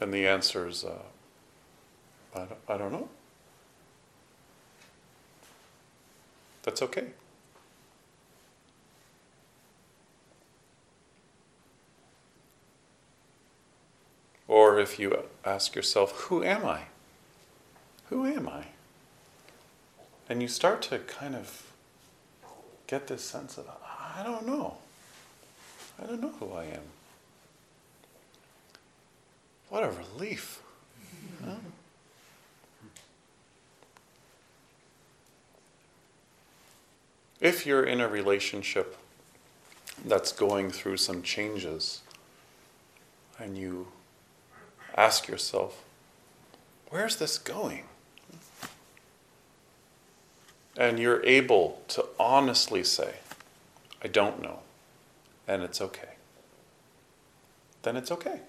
And 0.00 0.12
the 0.12 0.26
answer 0.26 0.68
is, 0.68 0.84
uh, 0.84 0.98
I, 2.34 2.38
don't, 2.38 2.60
I 2.68 2.76
don't 2.76 2.92
know. 2.92 3.08
That's 6.62 6.82
okay. 6.82 7.06
Or 14.48 14.78
if 14.78 14.98
you 14.98 15.24
ask 15.44 15.74
yourself, 15.74 16.12
who 16.22 16.42
am 16.42 16.64
I? 16.64 16.82
Who 18.10 18.26
am 18.26 18.48
I? 18.48 18.66
And 20.28 20.42
you 20.42 20.48
start 20.48 20.82
to 20.82 20.98
kind 20.98 21.34
of 21.34 21.72
get 22.86 23.06
this 23.06 23.22
sense 23.22 23.58
of, 23.58 23.68
I 24.16 24.22
don't 24.22 24.46
know. 24.46 24.76
I 26.02 26.06
don't 26.06 26.20
know 26.20 26.32
who 26.40 26.52
I 26.52 26.64
am. 26.64 26.95
What 29.68 29.82
a 29.82 29.90
relief. 29.90 30.62
Huh? 31.44 31.56
If 37.40 37.66
you're 37.66 37.84
in 37.84 38.00
a 38.00 38.08
relationship 38.08 38.96
that's 40.04 40.32
going 40.32 40.70
through 40.70 40.96
some 40.96 41.22
changes 41.22 42.00
and 43.38 43.58
you 43.58 43.88
ask 44.96 45.28
yourself, 45.28 45.84
where's 46.88 47.16
this 47.16 47.36
going? 47.36 47.84
And 50.76 50.98
you're 50.98 51.24
able 51.24 51.82
to 51.88 52.06
honestly 52.18 52.84
say, 52.84 53.16
I 54.02 54.08
don't 54.08 54.42
know, 54.42 54.60
and 55.46 55.62
it's 55.62 55.80
okay, 55.80 56.16
then 57.82 57.96
it's 57.96 58.10
okay. 58.10 58.40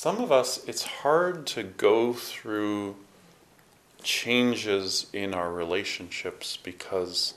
Some 0.00 0.16
of 0.22 0.32
us, 0.32 0.66
it's 0.66 0.84
hard 0.84 1.46
to 1.46 1.62
go 1.62 2.14
through 2.14 2.96
changes 4.02 5.06
in 5.12 5.34
our 5.34 5.52
relationships 5.52 6.56
because 6.56 7.34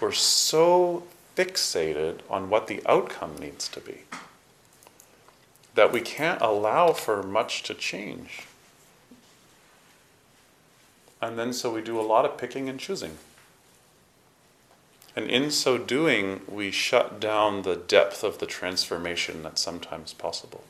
we're 0.00 0.10
so 0.10 1.02
fixated 1.36 2.20
on 2.30 2.48
what 2.48 2.66
the 2.66 2.80
outcome 2.86 3.36
needs 3.36 3.68
to 3.68 3.78
be 3.80 4.04
that 5.74 5.92
we 5.92 6.00
can't 6.00 6.40
allow 6.40 6.94
for 6.94 7.22
much 7.22 7.62
to 7.64 7.74
change. 7.74 8.46
And 11.20 11.38
then 11.38 11.52
so 11.52 11.74
we 11.74 11.82
do 11.82 12.00
a 12.00 12.08
lot 12.14 12.24
of 12.24 12.38
picking 12.38 12.70
and 12.70 12.80
choosing. 12.80 13.18
And 15.14 15.28
in 15.28 15.50
so 15.50 15.76
doing, 15.76 16.40
we 16.48 16.70
shut 16.70 17.20
down 17.20 17.64
the 17.64 17.76
depth 17.76 18.24
of 18.24 18.38
the 18.38 18.46
transformation 18.46 19.42
that's 19.42 19.60
sometimes 19.60 20.14
possible. 20.14 20.64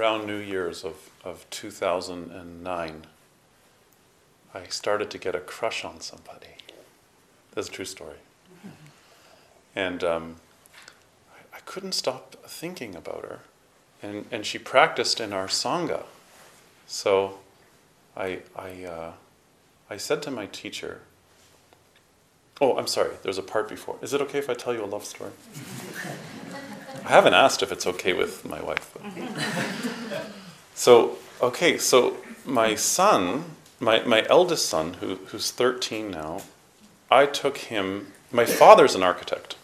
Around 0.00 0.26
New 0.26 0.38
Year's 0.38 0.82
of, 0.82 1.10
of 1.24 1.44
2009, 1.50 3.06
I 4.54 4.62
started 4.68 5.10
to 5.10 5.18
get 5.18 5.34
a 5.34 5.40
crush 5.40 5.84
on 5.84 6.00
somebody. 6.00 6.54
That's 7.52 7.68
a 7.68 7.70
true 7.70 7.84
story. 7.84 8.16
Mm-hmm. 8.56 8.68
And 9.76 10.02
um, 10.02 10.36
I, 11.30 11.56
I, 11.56 11.60
couldn't 11.66 11.92
stop 11.92 12.36
thinking 12.46 12.94
about 12.94 13.24
her. 13.24 13.40
And, 14.02 14.24
and 14.30 14.46
she 14.46 14.58
practiced 14.58 15.20
in 15.20 15.34
our 15.34 15.48
Sangha. 15.48 16.04
So 16.86 17.40
I, 18.16 18.38
I, 18.56 18.84
uh, 18.84 19.12
I 19.90 19.98
said 19.98 20.22
to 20.22 20.30
my 20.30 20.46
teacher, 20.46 21.02
Oh, 22.62 22.78
I'm 22.78 22.86
sorry, 22.86 23.16
there's 23.22 23.38
a 23.38 23.42
part 23.42 23.68
before. 23.68 23.96
Is 24.00 24.14
it 24.14 24.20
okay 24.22 24.38
if 24.38 24.48
I 24.48 24.54
tell 24.54 24.72
you 24.72 24.82
a 24.82 24.86
love 24.86 25.04
story? 25.04 25.32
I 27.04 27.08
haven't 27.08 27.34
asked 27.34 27.62
if 27.62 27.72
it's 27.72 27.86
okay 27.86 28.12
with 28.12 28.44
my 28.44 28.60
wife. 28.60 28.96
so, 30.74 31.18
okay, 31.40 31.78
so 31.78 32.16
my 32.44 32.74
son, 32.74 33.44
my, 33.78 34.02
my 34.04 34.24
eldest 34.28 34.66
son, 34.66 34.94
who, 34.94 35.16
who's 35.26 35.50
13 35.50 36.10
now, 36.10 36.42
I 37.10 37.26
took 37.26 37.58
him, 37.58 38.12
my 38.30 38.44
father's 38.44 38.94
an 38.94 39.02
architect, 39.02 39.56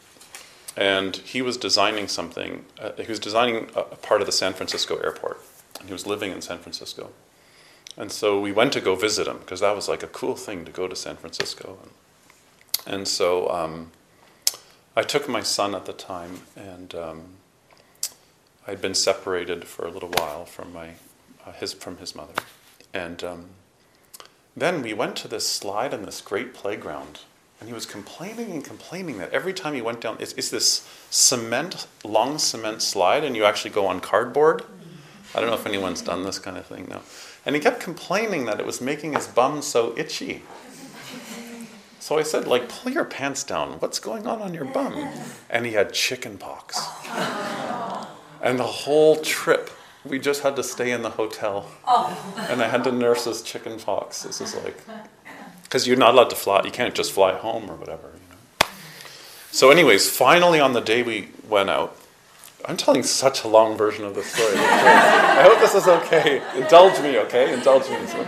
and 0.77 1.17
he 1.17 1.43
was 1.43 1.57
designing 1.57 2.09
something, 2.09 2.65
uh, 2.81 2.93
he 2.99 3.07
was 3.07 3.21
designing 3.21 3.69
a, 3.75 3.81
a 3.81 3.97
part 3.97 4.21
of 4.21 4.27
the 4.27 4.33
San 4.33 4.53
Francisco 4.53 4.97
airport, 4.97 5.41
and 5.79 5.89
he 5.89 5.93
was 5.93 6.07
living 6.07 6.33
in 6.33 6.43
San 6.43 6.59
Francisco. 6.59 7.11
And 7.97 8.13
so 8.13 8.39
we 8.41 8.53
went 8.53 8.73
to 8.75 8.81
go 8.81 8.95
visit 8.95 9.27
him 9.27 9.39
because 9.39 9.61
that 9.61 9.75
was 9.75 9.89
like 9.89 10.03
a 10.03 10.09
cool 10.09 10.37
thing 10.37 10.65
to 10.65 10.73
go 10.73 10.87
to 10.87 10.95
San 10.95 11.17
Francisco. 11.17 11.79
And, 11.83 12.95
and 12.95 13.09
so 13.09 13.49
um, 13.49 13.91
I 14.99 15.03
took 15.03 15.29
my 15.29 15.43
son 15.43 15.75
at 15.75 15.85
the 15.85 15.93
time, 15.93 16.41
and 16.57 16.95
um, 16.95 17.25
I'd 18.67 18.81
been 18.81 18.95
separated 18.95 19.65
for 19.65 19.87
a 19.87 19.91
little 19.91 20.09
while 20.09 20.47
from 20.47 20.73
my 20.73 20.93
uh, 21.45 21.53
his 21.53 21.75
from 21.75 21.99
his 21.99 22.15
mother, 22.15 22.33
and 22.95 23.23
um, 23.23 23.45
then 24.57 24.81
we 24.81 24.95
went 24.95 25.15
to 25.17 25.29
this 25.29 25.47
slide 25.47 25.93
in 25.93 26.07
this 26.07 26.23
great 26.23 26.55
playground, 26.55 27.21
and 27.61 27.69
he 27.69 27.75
was 27.75 27.85
complaining 27.85 28.51
and 28.53 28.65
complaining 28.65 29.19
that 29.19 29.31
every 29.33 29.53
time 29.53 29.75
he 29.75 29.83
went 29.83 30.01
down, 30.01 30.17
it's, 30.19 30.33
it's 30.33 30.49
this 30.49 30.89
cement, 31.11 31.87
long 32.03 32.39
cement 32.39 32.81
slide, 32.81 33.23
and 33.23 33.37
you 33.37 33.45
actually 33.45 33.73
go 33.73 33.87
on 33.87 34.01
cardboard. 34.01 34.65
I 35.35 35.41
don't 35.41 35.51
know 35.51 35.57
if 35.57 35.67
anyone's 35.67 36.01
done 36.01 36.23
this 36.23 36.39
kind 36.39 36.57
of 36.57 36.65
thing 36.65 36.87
now. 36.89 37.03
And 37.45 37.55
he 37.55 37.61
kept 37.61 37.81
complaining 37.81 38.47
that 38.47 38.59
it 38.59 38.65
was 38.65 38.81
making 38.81 39.13
his 39.13 39.27
bum 39.27 39.61
so 39.61 39.93
itchy. 39.99 40.43
So 42.07 42.17
I 42.17 42.23
said, 42.23 42.47
like, 42.47 42.69
pull 42.69 42.93
your 42.93 43.05
pants 43.05 43.43
down. 43.43 43.81
What's 43.81 43.99
going 43.99 44.29
on 44.29 44.41
on 44.41 44.55
your 44.55 44.65
bum? 44.65 45.09
And 45.51 45.67
he 45.67 45.73
had 45.73 45.93
chicken 45.93 46.39
pox. 46.39 46.79
And 48.41 48.61
the 48.61 48.63
whole 48.63 49.17
trip, 49.17 49.73
we 50.05 50.21
just 50.21 50.45
had 50.45 50.55
to 50.55 50.63
stay 50.63 50.93
in 50.93 51.03
the 51.03 51.11
hotel. 51.11 51.69
And 52.39 52.63
I 52.63 52.69
had 52.69 52.85
to 52.85 52.93
nurse 52.93 53.25
his 53.25 53.43
chicken 53.43 53.81
pox. 53.81 54.23
This 54.23 54.41
is 54.41 54.55
like, 54.55 54.79
because 55.65 55.89
you're 55.89 55.97
not 55.97 56.15
allowed 56.15 56.31
to 56.31 56.37
fly. 56.37 56.63
You 56.65 56.71
can't 56.71 56.95
just 56.95 57.11
fly 57.11 57.33
home 57.35 57.69
or 57.69 57.75
whatever. 57.75 58.07
You 58.07 58.29
know? 58.31 58.69
So, 59.51 59.71
anyways, 59.71 60.09
finally 60.09 60.61
on 60.61 60.75
the 60.75 60.81
day 60.81 61.03
we 61.03 61.31
went 61.49 61.71
out, 61.71 61.97
I'm 62.67 62.77
telling 62.77 63.03
such 63.03 63.43
a 63.43 63.49
long 63.49 63.77
version 63.77 64.05
of 64.05 64.15
the 64.15 64.23
story. 64.23 64.55
I 64.59 65.43
hope 65.43 65.59
this 65.59 65.75
is 65.75 65.89
okay. 65.89 66.41
Indulge 66.55 67.01
me, 67.01 67.19
okay? 67.19 67.53
Indulge 67.53 67.91
me. 67.91 68.07
So, 68.07 68.25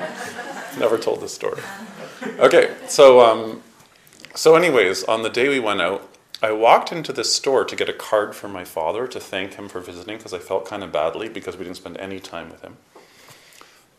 never 0.81 0.99
told 0.99 1.21
this 1.21 1.33
story. 1.33 1.63
Okay, 2.41 2.75
so 2.89 3.21
um, 3.21 3.63
so 4.39 4.55
anyways, 4.55 5.03
on 5.03 5.25
the 5.25 5.31
day 5.31 5.49
we 5.49 5.59
went 5.59 5.81
out, 5.81 6.09
I 6.41 6.53
walked 6.53 6.93
into 6.93 7.13
this 7.13 7.35
store 7.35 7.65
to 7.65 7.75
get 7.75 7.89
a 7.89 7.93
card 7.93 8.37
for 8.37 8.47
my 8.47 8.63
father 8.63 9.09
to 9.09 9.19
thank 9.19 9.55
him 9.55 9.69
for 9.69 9.81
visiting 9.81 10.17
because 10.17 10.33
I 10.33 10.39
felt 10.39 10.65
kind 10.65 10.85
of 10.85 10.93
badly 10.93 11.29
because 11.29 11.57
we 11.57 11.65
didn't 11.65 11.79
spend 11.79 11.97
any 11.97 12.21
time 12.21 12.49
with 12.49 12.63
him. 12.63 12.77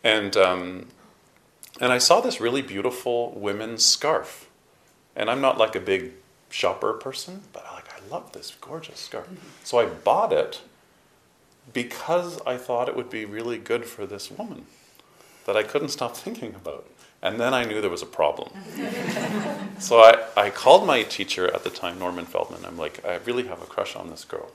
And 0.01 0.37
um, 0.37 0.85
and 1.81 1.91
I 1.91 1.97
saw 1.97 2.21
this 2.21 2.39
really 2.39 2.61
beautiful 2.61 3.31
women's 3.31 3.85
scarf, 3.85 4.49
and 5.13 5.29
I'm 5.29 5.41
not 5.41 5.57
like 5.57 5.75
a 5.75 5.81
big 5.81 6.13
shopper 6.49 6.93
person, 6.93 7.41
but 7.51 7.65
I 7.69 7.73
like 7.73 7.89
I 7.93 8.07
love 8.09 8.31
this 8.31 8.55
gorgeous 8.61 9.01
scarf. 9.01 9.27
So 9.65 9.77
I 9.77 9.87
bought 9.87 10.31
it 10.31 10.61
because 11.73 12.39
I 12.47 12.55
thought 12.55 12.87
it 12.87 12.95
would 12.95 13.09
be 13.09 13.25
really 13.25 13.57
good 13.57 13.83
for 13.83 14.05
this 14.05 14.31
woman 14.31 14.67
that 15.45 15.57
I 15.57 15.63
couldn't 15.63 15.89
stop 15.89 16.15
thinking 16.25 16.55
about. 16.55 16.87
And 17.21 17.39
then 17.39 17.53
I 17.53 17.65
knew 17.65 17.81
there 17.81 17.89
was 17.89 18.01
a 18.01 18.07
problem. 18.07 18.49
so 19.79 19.99
I, 19.99 20.25
I 20.37 20.49
called 20.49 20.87
my 20.87 21.03
teacher 21.03 21.53
at 21.53 21.63
the 21.63 21.69
time, 21.69 21.99
Norman 21.99 22.25
Feldman. 22.25 22.65
I'm 22.65 22.77
like, 22.77 23.03
I 23.05 23.15
really 23.17 23.47
have 23.47 23.61
a 23.61 23.65
crush 23.65 23.95
on 23.95 24.09
this 24.09 24.23
girl. 24.23 24.51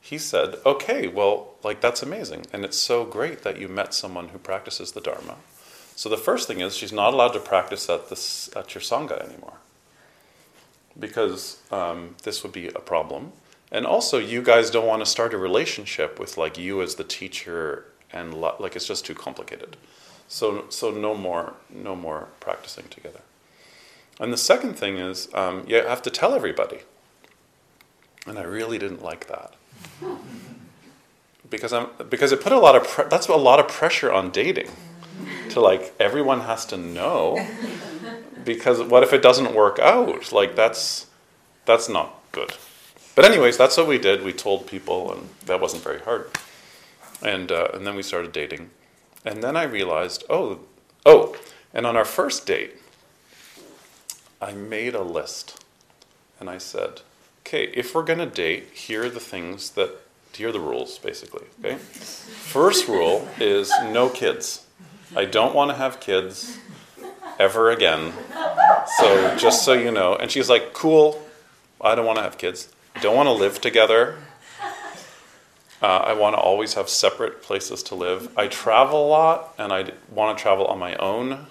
He 0.00 0.18
said, 0.18 0.56
okay, 0.66 1.06
well, 1.06 1.54
like, 1.62 1.80
that's 1.80 2.02
amazing. 2.02 2.46
And 2.52 2.64
it's 2.64 2.76
so 2.76 3.04
great 3.04 3.42
that 3.42 3.60
you 3.60 3.68
met 3.68 3.94
someone 3.94 4.28
who 4.28 4.38
practices 4.38 4.92
the 4.92 5.00
Dharma. 5.00 5.36
So 5.94 6.08
the 6.08 6.16
first 6.16 6.48
thing 6.48 6.60
is, 6.60 6.76
she's 6.76 6.92
not 6.92 7.14
allowed 7.14 7.32
to 7.34 7.40
practice 7.40 7.88
at, 7.88 8.08
this, 8.08 8.50
at 8.56 8.74
your 8.74 8.82
Sangha 8.82 9.24
anymore. 9.24 9.58
Because 10.98 11.58
um, 11.70 12.16
this 12.24 12.42
would 12.42 12.52
be 12.52 12.66
a 12.66 12.80
problem. 12.80 13.30
And 13.70 13.86
also, 13.86 14.18
you 14.18 14.42
guys 14.42 14.70
don't 14.70 14.86
want 14.86 15.02
to 15.02 15.06
start 15.06 15.32
a 15.32 15.38
relationship 15.38 16.18
with, 16.18 16.36
like, 16.36 16.58
you 16.58 16.82
as 16.82 16.96
the 16.96 17.04
teacher 17.04 17.84
and 18.12 18.34
like 18.34 18.76
it's 18.76 18.86
just 18.86 19.04
too 19.06 19.14
complicated. 19.14 19.76
So 20.30 20.66
so 20.68 20.92
no 20.92 21.14
more 21.16 21.54
no 21.68 21.96
more 21.96 22.28
practicing 22.38 22.84
together. 22.88 23.20
And 24.20 24.32
the 24.32 24.36
second 24.36 24.74
thing 24.74 24.96
is 24.96 25.28
um, 25.34 25.64
you 25.66 25.74
have 25.74 26.02
to 26.02 26.10
tell 26.10 26.34
everybody. 26.34 26.78
And 28.26 28.38
I 28.38 28.42
really 28.42 28.78
didn't 28.78 29.02
like 29.02 29.26
that. 29.26 29.54
Because 31.50 31.72
I'm 31.72 31.88
because 32.08 32.30
it 32.30 32.40
put 32.40 32.52
a 32.52 32.58
lot 32.60 32.76
of 32.76 32.86
pre- 32.86 33.06
that's 33.10 33.26
a 33.26 33.34
lot 33.34 33.58
of 33.58 33.66
pressure 33.66 34.12
on 34.12 34.30
dating. 34.30 34.70
To 35.50 35.60
like 35.60 35.92
everyone 35.98 36.42
has 36.42 36.64
to 36.66 36.76
know. 36.76 37.44
Because 38.44 38.80
what 38.80 39.02
if 39.02 39.12
it 39.12 39.22
doesn't 39.22 39.52
work 39.52 39.80
out? 39.80 40.30
Like 40.30 40.54
that's 40.54 41.06
that's 41.64 41.88
not 41.88 42.14
good. 42.30 42.52
But 43.16 43.24
anyways 43.24 43.56
that's 43.56 43.76
what 43.76 43.88
we 43.88 43.98
did. 43.98 44.22
We 44.22 44.32
told 44.32 44.68
people 44.68 45.12
and 45.12 45.28
that 45.46 45.60
wasn't 45.60 45.82
very 45.82 46.00
hard. 46.00 46.30
And 47.20 47.50
uh, 47.50 47.68
and 47.74 47.84
then 47.84 47.96
we 47.96 48.04
started 48.04 48.30
dating, 48.32 48.70
and 49.24 49.42
then 49.42 49.56
I 49.56 49.64
realized, 49.64 50.24
oh, 50.28 50.60
oh, 51.04 51.36
and 51.72 51.86
on 51.86 51.96
our 51.96 52.04
first 52.04 52.46
date, 52.46 52.76
I 54.40 54.52
made 54.52 54.94
a 54.94 55.02
list, 55.02 55.64
and 56.38 56.48
I 56.48 56.58
said, 56.58 57.02
okay, 57.42 57.64
if 57.74 57.94
we're 57.94 58.04
gonna 58.04 58.26
date, 58.26 58.70
here 58.72 59.04
are 59.04 59.10
the 59.10 59.20
things 59.20 59.70
that 59.70 59.90
here 60.32 60.48
are 60.48 60.52
the 60.52 60.60
rules, 60.60 60.98
basically. 60.98 61.44
Okay, 61.58 61.76
first 61.76 62.88
rule 62.88 63.28
is 63.38 63.70
no 63.84 64.08
kids. 64.08 64.66
I 65.14 65.24
don't 65.24 65.54
want 65.54 65.70
to 65.70 65.76
have 65.76 65.98
kids 65.98 66.58
ever 67.38 67.70
again. 67.70 68.12
So 68.98 69.36
just 69.36 69.64
so 69.64 69.72
you 69.72 69.90
know, 69.90 70.14
and 70.14 70.30
she's 70.30 70.48
like, 70.48 70.72
cool. 70.72 71.20
I 71.80 71.94
don't 71.94 72.06
want 72.06 72.18
to 72.18 72.22
have 72.22 72.38
kids. 72.38 72.68
Don't 73.00 73.16
want 73.16 73.26
to 73.26 73.32
live 73.32 73.60
together. 73.60 74.18
Uh, 75.82 75.86
I 75.86 76.12
want 76.12 76.34
to 76.34 76.40
always 76.40 76.74
have 76.74 76.90
separate 76.90 77.42
places 77.42 77.82
to 77.84 77.94
live. 77.94 78.30
I 78.36 78.48
travel 78.48 79.06
a 79.06 79.08
lot, 79.08 79.54
and 79.56 79.72
I 79.72 79.92
want 80.10 80.36
to 80.36 80.42
travel 80.42 80.66
on 80.66 80.78
my 80.78 80.94
own. 80.96 81.32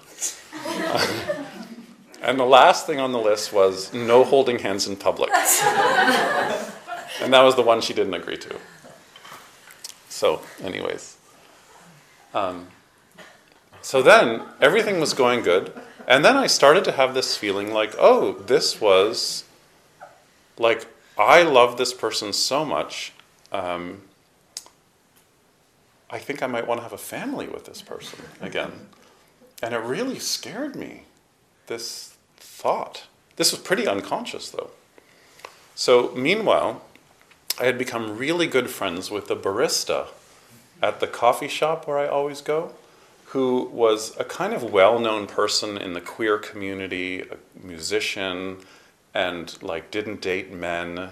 and 2.21 2.39
the 2.39 2.45
last 2.45 2.85
thing 2.85 2.99
on 2.99 3.11
the 3.11 3.19
list 3.19 3.51
was 3.51 3.91
no 3.91 4.23
holding 4.23 4.59
hands 4.59 4.87
in 4.87 4.97
public. 4.97 5.31
and 5.31 7.33
that 7.33 7.41
was 7.41 7.55
the 7.55 7.63
one 7.63 7.81
she 7.81 7.93
didn't 7.93 8.13
agree 8.13 8.37
to. 8.37 8.55
So, 10.09 10.43
anyways. 10.61 11.17
Um, 12.35 12.67
so 13.81 14.03
then 14.03 14.43
everything 14.61 14.99
was 14.99 15.13
going 15.13 15.41
good. 15.41 15.73
And 16.07 16.23
then 16.23 16.37
I 16.37 16.45
started 16.45 16.83
to 16.85 16.91
have 16.91 17.15
this 17.15 17.35
feeling 17.35 17.73
like, 17.73 17.95
oh, 17.97 18.33
this 18.33 18.79
was 18.79 19.43
like, 20.59 20.85
I 21.17 21.41
love 21.41 21.77
this 21.77 21.93
person 21.93 22.33
so 22.33 22.63
much. 22.63 23.13
Um, 23.51 24.01
I 26.09 26.17
think 26.17 26.41
I 26.41 26.47
might 26.47 26.67
want 26.67 26.79
to 26.79 26.83
have 26.83 26.93
a 26.93 26.97
family 26.97 27.47
with 27.47 27.65
this 27.65 27.81
person 27.81 28.19
again. 28.41 28.71
And 29.61 29.73
it 29.73 29.79
really 29.79 30.19
scared 30.19 30.75
me, 30.75 31.03
this 31.67 32.15
thought. 32.37 33.07
This 33.35 33.51
was 33.51 33.61
pretty 33.61 33.87
unconscious, 33.87 34.49
though. 34.49 34.71
So, 35.75 36.11
meanwhile, 36.15 36.81
I 37.59 37.65
had 37.65 37.77
become 37.77 38.17
really 38.17 38.47
good 38.47 38.69
friends 38.69 39.11
with 39.11 39.27
the 39.27 39.35
barista 39.35 40.07
at 40.81 40.99
the 40.99 41.07
coffee 41.07 41.47
shop 41.47 41.87
where 41.87 41.97
I 41.97 42.07
always 42.07 42.41
go, 42.41 42.73
who 43.25 43.69
was 43.71 44.17
a 44.19 44.23
kind 44.23 44.53
of 44.53 44.63
well 44.63 44.97
known 44.99 45.27
person 45.27 45.77
in 45.77 45.93
the 45.93 46.01
queer 46.01 46.37
community, 46.37 47.21
a 47.21 47.37
musician, 47.65 48.57
and 49.13 49.61
like 49.61 49.91
didn't 49.91 50.21
date 50.21 50.51
men, 50.51 51.11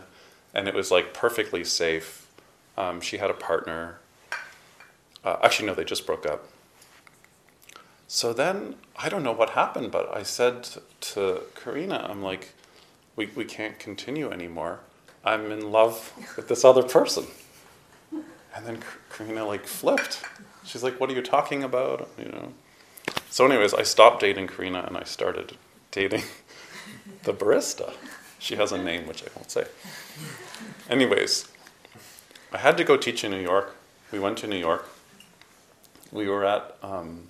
and 0.53 0.67
it 0.67 0.73
was 0.73 0.89
like 0.89 1.13
perfectly 1.13 1.63
safe. 1.63 2.27
Um, 2.77 3.01
she 3.01 3.17
had 3.17 3.29
a 3.29 3.35
partner 3.35 3.99
uh, 5.23 5.37
actually, 5.43 5.67
no, 5.67 5.73
they 5.73 5.83
just 5.83 6.05
broke 6.05 6.25
up. 6.25 6.47
So 8.07 8.31
then 8.31 8.75
I 8.95 9.09
don't 9.09 9.23
know 9.23 9.33
what 9.33 9.51
happened, 9.51 9.91
but 9.91 10.15
I 10.15 10.23
said 10.23 10.67
to 11.01 11.41
Karina, 11.55 12.07
I'm 12.09 12.21
like, 12.21 12.53
we, 13.15 13.27
we 13.35 13.43
can't 13.43 13.77
continue 13.79 14.31
anymore. 14.31 14.79
I'm 15.25 15.51
in 15.51 15.71
love 15.71 16.13
with 16.37 16.47
this 16.47 16.63
other 16.63 16.83
person. 16.83 17.25
And 18.13 18.65
then 18.65 18.79
Karina 19.09 19.45
like 19.45 19.67
flipped. 19.67 20.23
She's 20.63 20.83
like, 20.83 20.99
what 20.99 21.09
are 21.09 21.13
you 21.13 21.21
talking 21.21 21.63
about? 21.63 22.09
You 22.17 22.29
know. 22.29 22.53
So, 23.29 23.45
anyways, 23.45 23.73
I 23.73 23.83
stopped 23.83 24.21
dating 24.21 24.47
Karina 24.47 24.83
and 24.87 24.97
I 24.97 25.03
started 25.03 25.57
dating 25.91 26.23
the 27.23 27.33
barista. 27.33 27.93
She 28.39 28.55
has 28.55 28.71
a 28.71 28.77
name 28.77 29.07
which 29.07 29.23
I 29.23 29.27
won't 29.35 29.51
say. 29.51 29.65
Anyways, 30.89 31.49
I 32.53 32.57
had 32.59 32.77
to 32.77 32.83
go 32.83 32.95
teach 32.95 33.23
in 33.23 33.31
New 33.31 33.41
York. 33.41 33.75
We 34.11 34.19
went 34.19 34.37
to 34.39 34.47
New 34.47 34.57
York 34.57 34.89
we 36.11 36.27
were 36.27 36.45
at 36.45 36.77
um, 36.81 37.29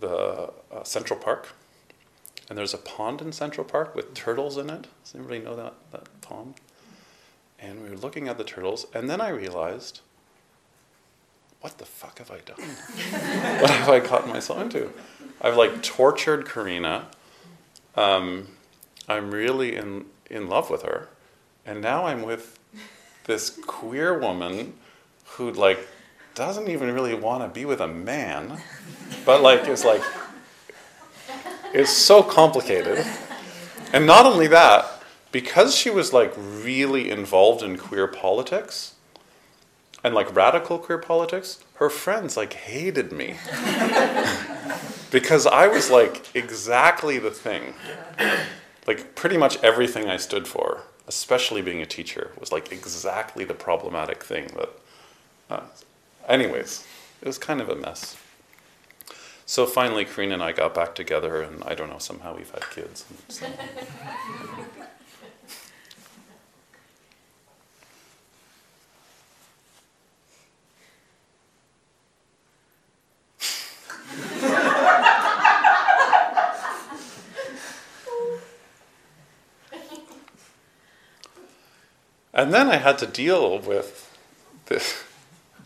the 0.00 0.52
uh, 0.72 0.84
Central 0.84 1.18
Park, 1.18 1.48
and 2.48 2.56
there's 2.56 2.74
a 2.74 2.78
pond 2.78 3.20
in 3.20 3.32
Central 3.32 3.64
Park 3.64 3.94
with 3.94 4.14
turtles 4.14 4.56
in 4.56 4.70
it. 4.70 4.86
Does 5.04 5.14
anybody 5.14 5.40
know 5.40 5.56
that, 5.56 5.74
that 5.92 6.20
pond? 6.20 6.54
And 7.58 7.82
we 7.82 7.90
were 7.90 7.96
looking 7.96 8.28
at 8.28 8.38
the 8.38 8.44
turtles, 8.44 8.86
and 8.94 9.08
then 9.08 9.20
I 9.20 9.30
realized, 9.30 10.00
what 11.60 11.78
the 11.78 11.86
fuck 11.86 12.18
have 12.18 12.30
I 12.30 12.38
done? 12.44 12.60
what 13.60 13.70
have 13.70 13.88
I 13.88 14.00
gotten 14.00 14.30
myself 14.30 14.60
into? 14.60 14.92
I've 15.40 15.56
like 15.56 15.82
tortured 15.82 16.48
Karina. 16.48 17.06
Um, 17.94 18.48
I'm 19.08 19.30
really 19.30 19.74
in, 19.74 20.06
in 20.30 20.48
love 20.48 20.70
with 20.70 20.82
her. 20.82 21.08
And 21.64 21.80
now 21.80 22.06
I'm 22.06 22.22
with 22.22 22.58
this 23.24 23.50
queer 23.50 24.18
woman 24.18 24.74
who 25.24 25.50
like 25.50 25.86
doesn't 26.36 26.68
even 26.68 26.92
really 26.92 27.14
want 27.14 27.42
to 27.42 27.48
be 27.48 27.64
with 27.64 27.80
a 27.80 27.88
man, 27.88 28.60
but 29.24 29.42
like 29.42 29.66
it's 29.66 29.84
like 29.84 30.02
it's 31.72 31.90
so 31.90 32.22
complicated. 32.22 33.04
And 33.92 34.06
not 34.06 34.26
only 34.26 34.46
that, 34.48 35.02
because 35.32 35.74
she 35.74 35.90
was 35.90 36.12
like 36.12 36.32
really 36.36 37.10
involved 37.10 37.62
in 37.62 37.78
queer 37.78 38.06
politics 38.06 38.94
and 40.04 40.14
like 40.14 40.34
radical 40.36 40.78
queer 40.78 40.98
politics, 40.98 41.64
her 41.76 41.88
friends 41.88 42.36
like 42.36 42.52
hated 42.52 43.12
me. 43.12 43.36
because 45.10 45.46
I 45.46 45.68
was 45.68 45.90
like 45.90 46.34
exactly 46.34 47.18
the 47.18 47.30
thing. 47.30 47.72
Like 48.86 49.14
pretty 49.14 49.38
much 49.38 49.56
everything 49.62 50.10
I 50.10 50.18
stood 50.18 50.46
for, 50.46 50.82
especially 51.08 51.62
being 51.62 51.80
a 51.80 51.86
teacher, 51.86 52.32
was 52.38 52.52
like 52.52 52.70
exactly 52.70 53.44
the 53.44 53.54
problematic 53.54 54.22
thing 54.22 54.48
that 54.56 54.68
uh, 55.48 55.60
Anyways, 56.28 56.84
it 57.22 57.26
was 57.26 57.38
kind 57.38 57.60
of 57.60 57.68
a 57.68 57.76
mess. 57.76 58.16
So 59.46 59.64
finally, 59.64 60.04
Karina 60.04 60.34
and 60.34 60.42
I 60.42 60.50
got 60.50 60.74
back 60.74 60.96
together, 60.96 61.40
and 61.40 61.62
I 61.64 61.74
don't 61.76 61.88
know, 61.88 61.98
somehow 61.98 62.36
we've 62.36 62.50
had 62.50 62.68
kids. 62.70 63.04
So. 63.28 63.46
and 82.34 82.52
then 82.52 82.68
I 82.68 82.78
had 82.78 82.98
to 82.98 83.06
deal 83.06 83.60
with 83.60 84.12
this 84.66 85.05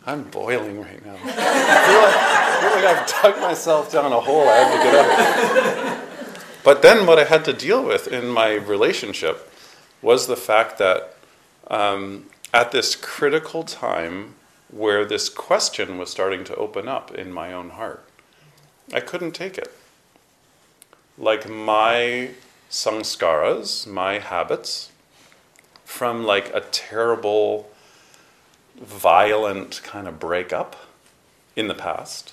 I'm 0.07 0.25
boiling 0.25 0.81
right 0.81 1.05
now. 1.05 1.15
I 1.25 1.87
feel 1.87 2.01
like, 2.03 2.17
I 2.17 2.61
feel 2.61 2.71
like 2.83 2.97
I've 2.97 3.23
dug 3.23 3.43
myself 3.43 3.93
down 3.93 4.13
a 4.13 4.21
hole. 4.21 4.49
I 4.49 4.57
have 4.57 4.73
to 4.73 4.83
get 4.85 4.95
out. 4.95 5.97
of. 5.97 6.01
But 6.65 6.83
then 6.83 7.07
what 7.07 7.19
I 7.19 7.25
had 7.25 7.45
to 7.47 7.53
deal 7.53 7.85
with 7.85 8.09
in 8.09 8.29
my 8.29 8.55
relationship 8.55 9.51
was 10.03 10.27
the 10.27 10.37
fact 10.37 10.79
that 10.79 11.17
um, 11.69 12.27
at 12.53 12.73
this 12.73 12.97
critical 12.97 13.63
time 13.63 14.35
where 14.71 15.05
this 15.05 15.29
question 15.29 15.99
was 15.99 16.11
starting 16.11 16.45
to 16.45 16.55
open 16.57 16.89
up 16.89 17.15
in 17.15 17.33
my 17.33 17.53
own 17.53 17.71
heart, 17.71 18.05
I 18.93 19.01
couldn't 19.01 19.33
take 19.33 19.59
it. 19.59 19.73
Like 21.17 21.49
my 21.49 22.31
samskaras, 22.71 23.87
my 23.87 24.19
habits, 24.19 24.91
from 25.85 26.25
like 26.25 26.55
a 26.55 26.61
terrible, 26.61 27.71
violent 28.77 29.81
kind 29.83 30.07
of 30.07 30.19
breakup 30.19 30.77
in 31.57 31.69
the 31.69 31.75
past, 31.75 32.33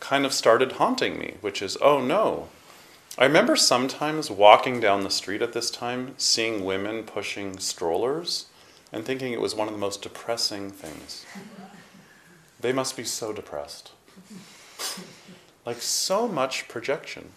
kind 0.00 0.24
of 0.24 0.32
started 0.32 0.72
haunting 0.72 1.18
me, 1.18 1.34
which 1.40 1.62
is, 1.62 1.76
oh 1.80 2.00
no. 2.00 2.48
I 3.16 3.24
remember 3.24 3.56
sometimes 3.56 4.30
walking 4.30 4.80
down 4.80 5.04
the 5.04 5.10
street 5.10 5.42
at 5.42 5.52
this 5.52 5.70
time, 5.70 6.14
seeing 6.18 6.64
women 6.64 7.04
pushing 7.04 7.58
strollers, 7.58 8.46
and 8.92 9.04
thinking 9.04 9.32
it 9.32 9.40
was 9.40 9.54
one 9.54 9.68
of 9.68 9.74
the 9.74 9.78
most 9.78 10.02
depressing 10.02 10.70
things. 10.70 11.24
They 12.60 12.72
must 12.72 12.96
be 12.96 13.04
so 13.04 13.32
depressed. 13.32 13.92
like 15.66 15.80
so 15.80 16.28
much 16.28 16.68
projection. 16.68 17.30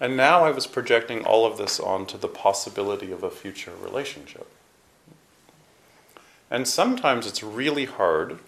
And 0.00 0.16
now 0.16 0.44
I 0.44 0.50
was 0.50 0.66
projecting 0.66 1.24
all 1.24 1.46
of 1.46 1.56
this 1.56 1.80
onto 1.80 2.18
the 2.18 2.28
possibility 2.28 3.10
of 3.10 3.22
a 3.22 3.30
future 3.30 3.72
relationship. 3.80 4.46
And 6.50 6.66
sometimes 6.68 7.26
it's 7.26 7.42
really 7.42 7.86
hard 7.86 8.38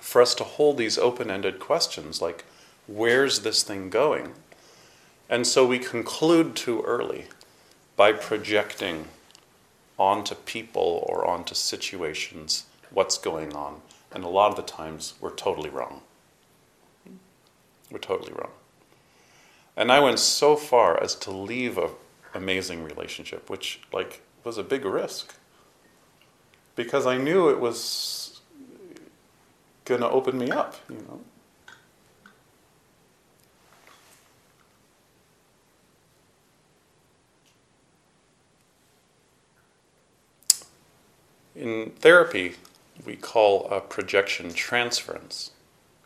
for 0.00 0.20
us 0.20 0.34
to 0.34 0.44
hold 0.44 0.78
these 0.78 0.98
open 0.98 1.30
ended 1.30 1.60
questions 1.60 2.20
like, 2.20 2.44
where's 2.86 3.40
this 3.40 3.62
thing 3.62 3.90
going? 3.90 4.32
And 5.28 5.46
so 5.46 5.66
we 5.66 5.78
conclude 5.78 6.56
too 6.56 6.82
early 6.82 7.26
by 7.96 8.12
projecting 8.12 9.06
onto 9.98 10.34
people 10.34 11.06
or 11.08 11.26
onto 11.26 11.54
situations 11.54 12.66
what's 12.90 13.16
going 13.16 13.54
on. 13.54 13.80
And 14.10 14.24
a 14.24 14.28
lot 14.28 14.50
of 14.50 14.56
the 14.56 14.62
times 14.62 15.14
we're 15.20 15.30
totally 15.30 15.70
wrong. 15.70 16.02
We're 17.90 17.98
totally 17.98 18.32
wrong. 18.32 18.50
And 19.76 19.90
I 19.90 20.00
went 20.00 20.18
so 20.18 20.56
far 20.56 21.02
as 21.02 21.14
to 21.16 21.30
leave 21.30 21.78
a 21.78 21.90
amazing 22.34 22.84
relationship, 22.84 23.48
which 23.50 23.80
like 23.92 24.22
was 24.44 24.58
a 24.58 24.62
big 24.62 24.84
risk. 24.84 25.34
Because 26.74 27.06
I 27.06 27.18
knew 27.18 27.48
it 27.48 27.60
was 27.60 28.40
gonna 29.84 30.08
open 30.08 30.38
me 30.38 30.50
up, 30.50 30.76
you 30.88 30.96
know. 30.96 31.20
In 41.54 41.90
therapy, 41.90 42.56
we 43.04 43.16
call 43.16 43.68
a 43.68 43.80
projection 43.80 44.52
transference. 44.52 45.50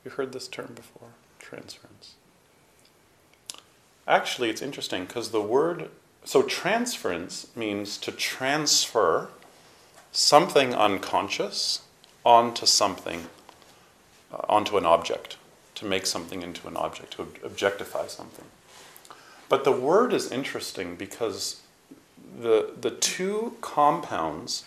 You've 0.04 0.14
heard 0.14 0.32
this 0.32 0.48
term 0.48 0.72
before? 0.74 1.10
Transference. 1.38 2.14
Actually, 4.06 4.50
it's 4.50 4.62
interesting 4.62 5.04
because 5.04 5.30
the 5.30 5.40
word, 5.40 5.90
so 6.24 6.42
transference 6.42 7.48
means 7.56 7.96
to 7.98 8.12
transfer 8.12 9.30
something 10.16 10.74
unconscious 10.74 11.82
onto 12.24 12.64
something, 12.64 13.26
uh, 14.32 14.38
onto 14.48 14.78
an 14.78 14.86
object, 14.86 15.36
to 15.74 15.84
make 15.84 16.06
something 16.06 16.42
into 16.42 16.66
an 16.66 16.76
object, 16.76 17.12
to 17.12 17.22
objectify 17.44 18.06
something. 18.06 18.46
But 19.48 19.64
the 19.64 19.72
word 19.72 20.12
is 20.12 20.32
interesting 20.32 20.96
because 20.96 21.60
the, 22.40 22.70
the 22.80 22.90
two 22.90 23.56
compounds, 23.60 24.64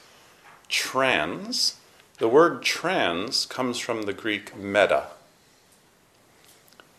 trans, 0.67 1.77
the 2.19 2.27
word 2.27 2.61
trans 2.61 3.45
comes 3.45 3.79
from 3.79 4.03
the 4.03 4.13
Greek 4.13 4.55
meta 4.55 5.07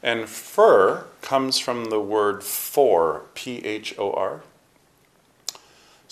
and 0.02 0.24
phor 0.24 1.04
comes 1.20 1.58
from 1.58 1.86
the 1.86 2.00
word 2.00 2.42
for, 2.42 3.22
P 3.34 3.58
H 3.64 3.94
O 3.98 4.12
R. 4.12 4.42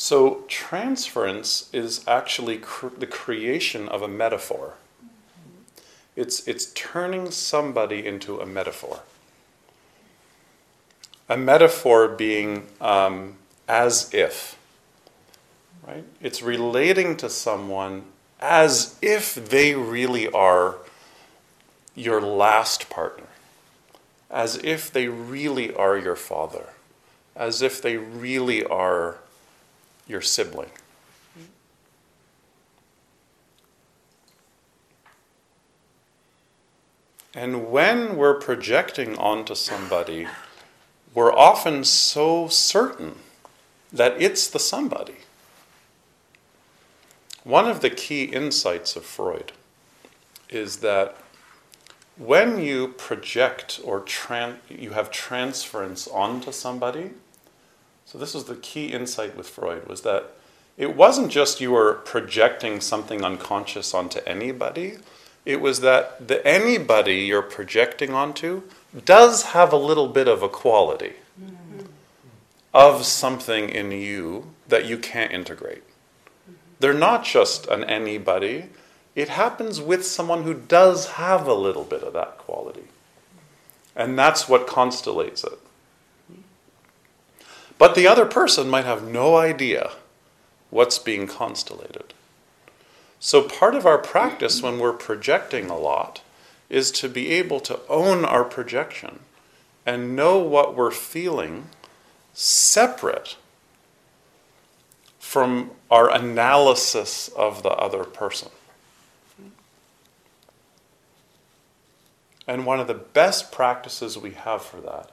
So 0.01 0.44
transference 0.46 1.68
is 1.72 2.07
actually 2.07 2.59
cr- 2.59 2.86
the 2.96 3.09
creation 3.09 3.88
of 3.88 4.01
a 4.01 4.07
metaphor. 4.07 4.74
It's, 6.14 6.46
it's 6.46 6.72
turning 6.74 7.32
somebody 7.32 8.07
into 8.07 8.38
a 8.38 8.46
metaphor. 8.46 9.01
A 11.28 11.36
metaphor 11.36 12.07
being 12.07 12.68
um, 12.80 13.38
as 13.66 14.14
if, 14.14 14.57
right? 15.84 16.05
It's 16.20 16.42
relating 16.42 17.16
to 17.16 17.28
someone 17.28 18.05
as 18.38 18.96
if 19.03 19.34
they 19.34 19.74
really 19.74 20.28
are 20.28 20.76
your 21.96 22.20
last 22.20 22.88
partner 22.88 23.24
as 24.30 24.57
if 24.62 24.92
they 24.92 25.09
really 25.09 25.74
are 25.74 25.96
your 25.96 26.16
father, 26.16 26.70
as 27.34 27.62
if 27.62 27.80
they 27.80 27.96
really 27.96 28.64
are 28.64 29.18
your 30.09 30.22
sibling. 30.22 30.70
And 37.34 37.70
when 37.70 38.16
we're 38.16 38.40
projecting 38.40 39.16
onto 39.16 39.54
somebody, 39.54 40.26
we're 41.14 41.32
often 41.32 41.84
so 41.84 42.48
certain 42.48 43.16
that 43.92 44.20
it's 44.20 44.48
the 44.48 44.59
somebody. 44.59 45.18
One 47.44 47.68
of 47.68 47.80
the 47.80 47.90
key 47.90 48.24
insights 48.24 48.96
of 48.96 49.04
Freud 49.04 49.52
is 50.48 50.78
that 50.78 51.16
when 52.16 52.61
you 52.61 52.88
project 52.88 53.80
or 53.84 54.00
tran- 54.00 54.56
you 54.68 54.90
have 54.90 55.11
transference 55.11 56.09
onto 56.09 56.50
somebody, 56.50 57.12
so 58.09 58.16
this 58.16 58.32
was 58.32 58.44
the 58.44 58.56
key 58.56 58.86
insight 58.86 59.36
with 59.36 59.46
Freud 59.46 59.86
was 59.86 60.00
that 60.00 60.30
it 60.78 60.96
wasn't 60.96 61.30
just 61.30 61.61
you 61.61 61.72
were 61.72 61.92
projecting 61.92 62.80
something 62.80 63.22
unconscious 63.22 63.92
onto 63.92 64.20
anybody, 64.20 64.96
it 65.44 65.61
was 65.61 65.80
that 65.80 66.26
the 66.26 66.44
anybody 66.46 67.16
you're 67.16 67.42
projecting 67.42 68.14
onto 68.14 68.62
does 69.04 69.42
have 69.42 69.74
a 69.74 69.76
little 69.76 70.09
bit 70.09 70.26
of 70.26 70.42
a 70.42 70.48
quality 70.48 71.12
mm-hmm. 71.38 71.84
of 72.72 73.04
something 73.04 73.68
in 73.68 73.92
you 73.92 74.52
that 74.68 74.86
you 74.86 74.96
can't 74.96 75.30
integrate. 75.30 75.82
They're 76.80 76.94
not 76.94 77.26
just 77.26 77.66
an 77.66 77.84
anybody, 77.84 78.70
it 79.14 79.28
happens 79.28 79.82
with 79.82 80.06
someone 80.06 80.44
who 80.44 80.54
does 80.54 81.11
have 81.12 81.46
a 81.46 81.52
little 81.52 81.84
bit 81.84 82.02
of 82.02 82.14
that 82.14 82.38
quality. 82.38 82.84
And 83.94 84.18
that's 84.18 84.48
what 84.48 84.66
constellates 84.66 85.44
it. 85.44 85.59
But 87.78 87.94
the 87.94 88.08
other 88.08 88.26
person 88.26 88.68
might 88.68 88.84
have 88.84 89.08
no 89.08 89.36
idea 89.36 89.92
what's 90.70 90.98
being 90.98 91.26
constellated. 91.26 92.12
So, 93.20 93.42
part 93.42 93.74
of 93.74 93.86
our 93.86 93.98
practice 93.98 94.62
when 94.62 94.78
we're 94.78 94.92
projecting 94.92 95.70
a 95.70 95.78
lot 95.78 96.20
is 96.68 96.90
to 96.92 97.08
be 97.08 97.30
able 97.32 97.60
to 97.60 97.80
own 97.88 98.24
our 98.24 98.44
projection 98.44 99.20
and 99.86 100.14
know 100.14 100.38
what 100.38 100.76
we're 100.76 100.90
feeling 100.90 101.66
separate 102.34 103.36
from 105.18 105.70
our 105.90 106.10
analysis 106.10 107.28
of 107.28 107.62
the 107.62 107.70
other 107.70 108.04
person. 108.04 108.50
And 112.46 112.64
one 112.64 112.80
of 112.80 112.86
the 112.86 112.94
best 112.94 113.52
practices 113.52 114.16
we 114.16 114.32
have 114.32 114.62
for 114.62 114.80
that 114.80 115.10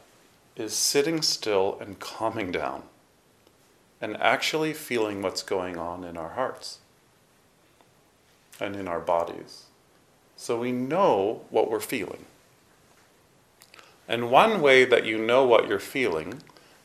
is 0.56 0.74
sitting 0.74 1.22
still 1.22 1.78
and 1.80 2.00
calming 2.00 2.52
down 2.52 2.84
and 4.02 4.18
actually 4.18 4.74
feeling 4.74 5.22
what's 5.22 5.44
going 5.44 5.78
on 5.78 6.04
in 6.04 6.18
our 6.18 6.30
hearts 6.30 6.80
and 8.60 8.76
in 8.76 8.88
our 8.88 9.00
bodies. 9.00 9.66
So 10.36 10.60
we 10.60 10.72
know 10.72 11.42
what 11.50 11.70
we're 11.70 11.80
feeling. 11.80 12.26
And 14.08 14.30
one 14.30 14.62
way 14.62 14.86
that 14.86 15.06
you 15.06 15.18
know 15.18 15.46
what 15.46 15.68
you're 15.68 15.80
feeling 15.80 16.42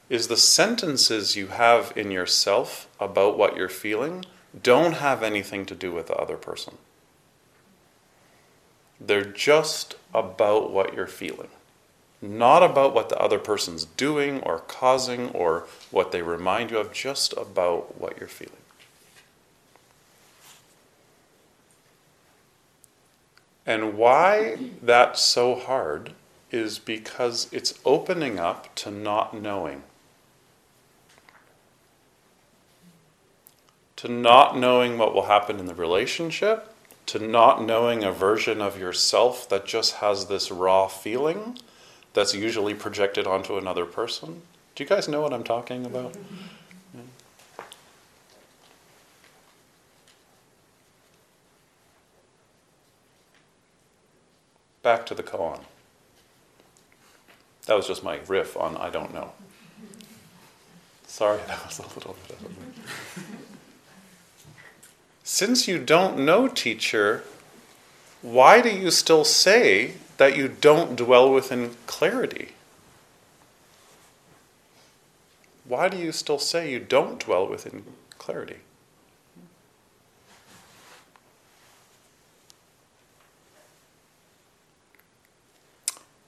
is 0.08 0.26
the 0.26 0.36
sentences 0.36 1.36
you 1.36 1.48
have 1.48 1.92
in 1.94 2.10
yourself 2.10 2.88
about 2.98 3.36
what 3.36 3.56
you're 3.56 3.68
feeling 3.68 4.24
don't 4.60 4.94
have 4.94 5.22
anything 5.22 5.64
to 5.66 5.74
do 5.74 5.92
with 5.92 6.08
the 6.08 6.16
other 6.16 6.36
person. 6.36 6.74
They're 9.00 9.24
just 9.24 9.94
about 10.12 10.72
what 10.72 10.94
you're 10.94 11.06
feeling, 11.06 11.48
not 12.22 12.62
about 12.62 12.94
what 12.94 13.08
the 13.08 13.18
other 13.18 13.38
person's 13.38 13.84
doing 13.84 14.40
or 14.42 14.58
causing 14.58 15.30
or 15.30 15.66
what 15.90 16.12
they 16.12 16.22
remind 16.22 16.70
you 16.70 16.78
of, 16.78 16.92
just 16.92 17.32
about 17.34 17.98
what 17.98 18.18
you're 18.18 18.28
feeling. 18.28 18.54
And 23.66 23.96
why 23.96 24.58
that's 24.82 25.22
so 25.22 25.54
hard 25.54 26.12
is 26.50 26.78
because 26.78 27.48
it's 27.52 27.78
opening 27.84 28.38
up 28.38 28.74
to 28.76 28.90
not 28.90 29.40
knowing. 29.40 29.82
To 33.96 34.08
not 34.08 34.58
knowing 34.58 34.98
what 34.98 35.14
will 35.14 35.26
happen 35.26 35.58
in 35.58 35.66
the 35.66 35.74
relationship, 35.74 36.74
to 37.06 37.18
not 37.18 37.62
knowing 37.62 38.02
a 38.02 38.12
version 38.12 38.60
of 38.60 38.78
yourself 38.78 39.48
that 39.48 39.66
just 39.66 39.96
has 39.96 40.26
this 40.26 40.50
raw 40.50 40.88
feeling 40.88 41.58
that's 42.12 42.34
usually 42.34 42.74
projected 42.74 43.26
onto 43.26 43.56
another 43.56 43.84
person. 43.84 44.42
Do 44.74 44.84
you 44.84 44.88
guys 44.88 45.08
know 45.08 45.20
what 45.20 45.32
I'm 45.32 45.44
talking 45.44 45.84
about? 45.86 46.14
Back 54.82 55.04
to 55.06 55.14
the 55.14 55.22
koan. 55.22 55.60
That 57.66 57.76
was 57.76 57.86
just 57.86 58.02
my 58.02 58.18
riff 58.26 58.56
on 58.56 58.76
I 58.76 58.88
don't 58.90 59.12
know. 59.12 59.32
Sorry, 61.06 61.40
that 61.46 61.64
was 61.66 61.78
a 61.78 61.82
little 61.82 62.16
bit 62.26 62.36
of 62.38 62.46
a. 62.46 62.50
Since 65.22 65.68
you 65.68 65.78
don't 65.78 66.18
know, 66.18 66.48
teacher, 66.48 67.22
why 68.22 68.60
do 68.60 68.70
you 68.70 68.90
still 68.90 69.24
say 69.24 69.94
that 70.20 70.36
you 70.36 70.48
don't 70.48 70.96
dwell 70.96 71.32
within 71.32 71.70
clarity? 71.86 72.50
Why 75.64 75.88
do 75.88 75.96
you 75.96 76.12
still 76.12 76.38
say 76.38 76.70
you 76.70 76.78
don't 76.78 77.18
dwell 77.18 77.48
within 77.48 77.84
clarity? 78.18 78.58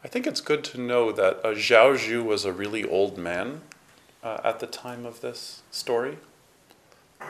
I 0.03 0.09
think 0.09 0.27
it's 0.27 0.41
good 0.41 0.65
to 0.65 0.81
know 0.81 1.13
that 1.13 1.45
uh, 1.45 1.49
Zhaozhou 1.49 2.25
was 2.25 2.47
a 2.47 2.53
really 2.53 2.89
old 2.89 3.19
man 3.19 3.61
uh, 4.25 4.39
at 4.43 4.61
the 4.61 4.67
time 4.67 5.05
of 5.05 5.21
this 5.21 5.61
story. 5.71 6.17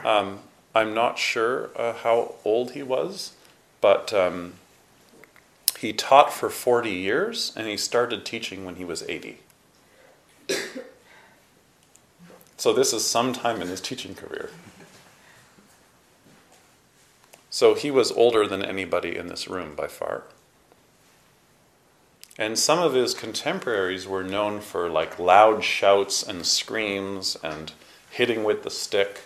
Um, 0.04 0.38
I'm 0.76 0.94
not 0.94 1.18
sure 1.18 1.70
uh, 1.74 1.92
how 1.92 2.36
old 2.44 2.70
he 2.70 2.84
was, 2.84 3.32
but 3.80 4.12
um, 4.12 4.52
he 5.82 5.92
taught 5.92 6.32
for 6.32 6.48
40 6.48 6.90
years 6.90 7.52
and 7.56 7.66
he 7.66 7.76
started 7.76 8.24
teaching 8.24 8.64
when 8.64 8.76
he 8.76 8.84
was 8.84 9.02
80. 9.02 9.40
so 12.56 12.72
this 12.72 12.92
is 12.92 13.04
some 13.04 13.32
time 13.32 13.60
in 13.60 13.66
his 13.66 13.80
teaching 13.80 14.14
career. 14.14 14.50
So 17.50 17.74
he 17.74 17.90
was 17.90 18.12
older 18.12 18.46
than 18.46 18.64
anybody 18.64 19.16
in 19.16 19.26
this 19.26 19.48
room 19.48 19.74
by 19.74 19.88
far. 19.88 20.22
And 22.38 22.56
some 22.56 22.78
of 22.78 22.94
his 22.94 23.12
contemporaries 23.12 24.06
were 24.06 24.22
known 24.22 24.60
for 24.60 24.88
like 24.88 25.18
loud 25.18 25.64
shouts 25.64 26.22
and 26.22 26.46
screams 26.46 27.36
and 27.42 27.72
hitting 28.08 28.44
with 28.44 28.62
the 28.62 28.70
stick. 28.70 29.22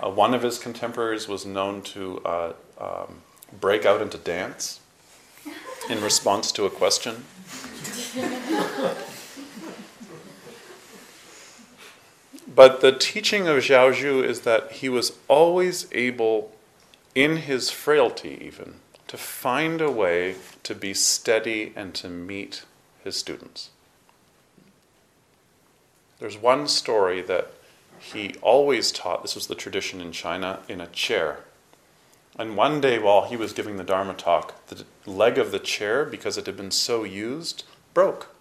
Uh, 0.00 0.10
one 0.10 0.34
of 0.34 0.42
his 0.42 0.60
contemporaries 0.60 1.26
was 1.26 1.44
known 1.44 1.82
to 1.82 2.20
uh, 2.24 2.52
um, 2.78 3.22
break 3.60 3.84
out 3.84 4.00
into 4.00 4.18
dance 4.18 4.78
in 5.88 6.02
response 6.02 6.52
to 6.52 6.64
a 6.64 6.70
question. 6.70 7.24
but 12.54 12.80
the 12.80 12.92
teaching 12.92 13.46
of 13.46 13.58
Zhu 13.58 14.24
is 14.24 14.40
that 14.40 14.72
he 14.72 14.88
was 14.88 15.12
always 15.28 15.86
able, 15.92 16.52
in 17.14 17.38
his 17.38 17.70
frailty 17.70 18.38
even, 18.40 18.76
to 19.08 19.16
find 19.16 19.80
a 19.80 19.90
way 19.90 20.36
to 20.62 20.74
be 20.74 20.94
steady 20.94 21.72
and 21.76 21.94
to 21.94 22.08
meet 22.08 22.64
his 23.04 23.16
students. 23.16 23.70
There's 26.18 26.38
one 26.38 26.66
story 26.66 27.22
that 27.22 27.52
he 27.98 28.34
always 28.42 28.90
taught, 28.90 29.22
this 29.22 29.34
was 29.34 29.46
the 29.46 29.54
tradition 29.54 30.00
in 30.00 30.12
China, 30.12 30.60
in 30.68 30.80
a 30.80 30.86
chair. 30.88 31.40
And 32.38 32.56
one 32.56 32.80
day 32.80 32.98
while 32.98 33.26
he 33.26 33.36
was 33.36 33.52
giving 33.52 33.76
the 33.76 33.84
Dharma 33.84 34.14
talk, 34.14 34.66
the 34.66 34.84
leg 35.06 35.38
of 35.38 35.52
the 35.52 35.58
chair, 35.58 36.04
because 36.04 36.36
it 36.36 36.46
had 36.46 36.56
been 36.56 36.70
so 36.70 37.02
used, 37.04 37.64
broke. 37.94 38.34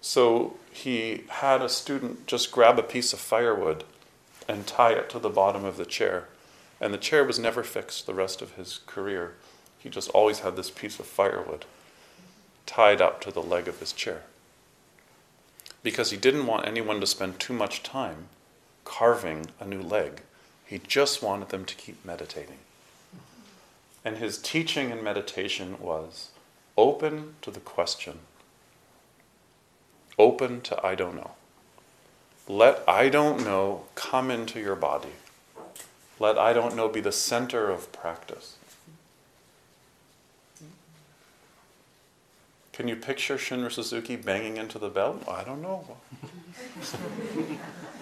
So 0.00 0.56
he 0.72 1.24
had 1.28 1.62
a 1.62 1.68
student 1.68 2.26
just 2.26 2.50
grab 2.50 2.78
a 2.78 2.82
piece 2.82 3.12
of 3.12 3.20
firewood 3.20 3.84
and 4.48 4.66
tie 4.66 4.92
it 4.92 5.08
to 5.10 5.18
the 5.18 5.30
bottom 5.30 5.64
of 5.64 5.76
the 5.76 5.86
chair 5.86 6.28
and 6.84 6.92
the 6.92 6.98
chair 6.98 7.24
was 7.24 7.38
never 7.38 7.62
fixed 7.62 8.06
the 8.06 8.12
rest 8.12 8.42
of 8.42 8.52
his 8.52 8.80
career. 8.86 9.32
He 9.78 9.88
just 9.88 10.10
always 10.10 10.40
had 10.40 10.54
this 10.54 10.70
piece 10.70 10.98
of 10.98 11.06
firewood 11.06 11.64
tied 12.66 13.00
up 13.00 13.22
to 13.22 13.30
the 13.30 13.42
leg 13.42 13.68
of 13.68 13.80
his 13.80 13.92
chair. 13.92 14.22
Because 15.82 16.10
he 16.10 16.16
didn't 16.16 16.46
want 16.46 16.66
anyone 16.66 17.00
to 17.00 17.06
spend 17.06 17.38
too 17.38 17.52
much 17.54 17.82
time 17.82 18.28
carving 18.84 19.46
a 19.60 19.66
new 19.66 19.80
leg. 19.80 20.20
He 20.66 20.78
just 20.78 21.22
wanted 21.22 21.50
them 21.50 21.64
to 21.64 21.74
keep 21.74 22.04
meditating. 22.04 22.58
And 24.04 24.18
his 24.18 24.38
teaching 24.38 24.92
and 24.92 25.02
meditation 25.02 25.76
was 25.80 26.30
open 26.76 27.34
to 27.42 27.50
the 27.50 27.60
question, 27.60 28.20
open 30.18 30.60
to 30.62 30.86
I 30.86 30.94
don't 30.94 31.16
know. 31.16 31.32
Let 32.46 32.82
I 32.86 33.08
don't 33.08 33.44
know 33.44 33.84
come 33.94 34.30
into 34.30 34.60
your 34.60 34.76
body. 34.76 35.14
Let 36.18 36.38
I 36.38 36.52
don't 36.52 36.76
know 36.76 36.88
be 36.88 37.00
the 37.00 37.12
center 37.12 37.70
of 37.70 37.90
practice. 37.92 38.56
Can 42.72 42.88
you 42.88 42.96
picture 42.96 43.36
Shunryu 43.36 43.70
Suzuki 43.70 44.16
banging 44.16 44.56
into 44.56 44.80
the 44.80 44.88
bell? 44.88 45.20
I 45.28 45.44
don't 45.44 45.62
know. 45.62 45.96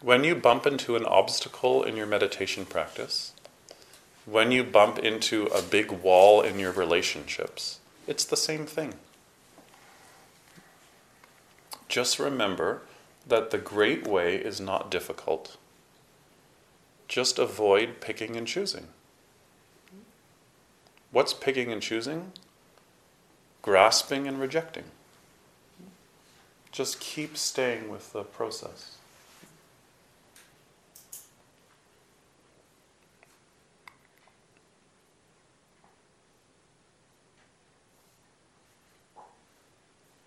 when 0.00 0.24
you 0.24 0.34
bump 0.34 0.66
into 0.66 0.96
an 0.96 1.04
obstacle 1.04 1.82
in 1.82 1.96
your 1.96 2.06
meditation 2.06 2.64
practice, 2.64 3.32
when 4.26 4.52
you 4.52 4.62
bump 4.62 4.98
into 4.98 5.46
a 5.46 5.62
big 5.62 5.90
wall 5.90 6.42
in 6.42 6.58
your 6.58 6.72
relationships, 6.72 7.80
it's 8.06 8.24
the 8.24 8.36
same 8.36 8.66
thing 8.66 8.94
just 11.88 12.18
remember 12.18 12.82
that 13.26 13.50
the 13.50 13.58
great 13.58 14.06
way 14.06 14.36
is 14.36 14.60
not 14.60 14.90
difficult. 14.90 15.56
Just 17.08 17.38
avoid 17.38 18.00
picking 18.00 18.36
and 18.36 18.46
choosing. 18.46 18.88
What's 21.10 21.32
picking 21.32 21.72
and 21.72 21.80
choosing? 21.80 22.32
Grasping 23.62 24.28
and 24.28 24.38
rejecting. 24.38 24.84
Just 26.70 27.00
keep 27.00 27.36
staying 27.36 27.88
with 27.88 28.12
the 28.12 28.22
process. 28.22 28.97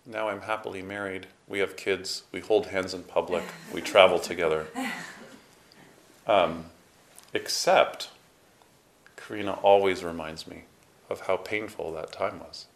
Now 0.04 0.28
I'm 0.28 0.42
happily 0.42 0.82
married. 0.82 1.28
We 1.46 1.60
have 1.60 1.76
kids. 1.76 2.24
We 2.32 2.40
hold 2.40 2.66
hands 2.66 2.92
in 2.92 3.04
public. 3.04 3.44
We 3.72 3.80
travel 3.80 4.18
together. 4.18 4.66
Um, 6.26 6.66
except, 7.32 8.10
Karina 9.16 9.52
always 9.52 10.02
reminds 10.02 10.46
me 10.46 10.64
of 11.08 11.22
how 11.22 11.36
painful 11.36 11.92
that 11.92 12.10
time 12.12 12.40
was. 12.40 12.66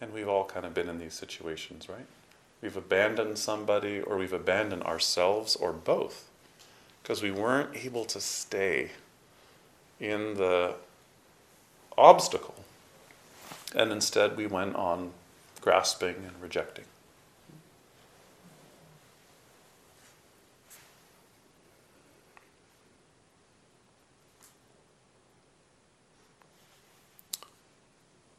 And 0.00 0.12
we've 0.14 0.28
all 0.28 0.44
kind 0.44 0.64
of 0.64 0.72
been 0.74 0.88
in 0.88 0.98
these 0.98 1.14
situations, 1.14 1.88
right? 1.88 2.06
We've 2.62 2.76
abandoned 2.76 3.38
somebody, 3.38 4.00
or 4.00 4.16
we've 4.16 4.32
abandoned 4.32 4.82
ourselves, 4.82 5.56
or 5.56 5.72
both, 5.72 6.28
because 7.02 7.22
we 7.22 7.30
weren't 7.30 7.76
able 7.76 8.04
to 8.06 8.20
stay 8.20 8.90
in 10.00 10.34
the 10.34 10.74
obstacle. 11.96 12.54
And 13.74 13.92
instead, 13.92 14.36
we 14.36 14.46
went 14.46 14.74
on 14.74 15.12
grasping 15.60 16.16
and 16.16 16.32
rejecting. 16.40 16.86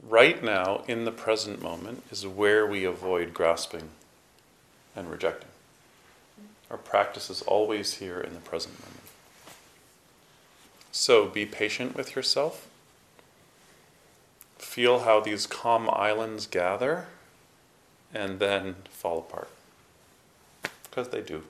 Right 0.04 0.44
now, 0.44 0.84
in 0.90 1.06
the 1.06 1.12
present 1.12 1.62
moment, 1.62 2.04
is 2.12 2.28
where 2.28 2.68
we 2.68 2.84
avoid 2.84 3.34
grasping 3.34 3.90
and 4.94 5.10
rejecting. 5.10 5.48
Our 6.70 6.78
practice 6.78 7.30
is 7.30 7.42
always 7.44 7.96
here 7.96 8.20
in 8.20 8.34
the 8.34 8.42
present 8.42 8.78
moment. 8.82 9.01
So 10.92 11.28
be 11.28 11.46
patient 11.46 11.96
with 11.96 12.16
yourself. 12.16 12.68
feel 14.58 15.00
how 15.00 15.20
these 15.20 15.48
calm 15.48 15.90
islands 15.92 16.48
gather 16.48 17.08
and 18.14 18.40
then 18.40 18.76
fall 18.90 19.20
apart. 19.20 19.50
Because 20.84 21.10
they 21.10 21.22
do. 21.22 21.44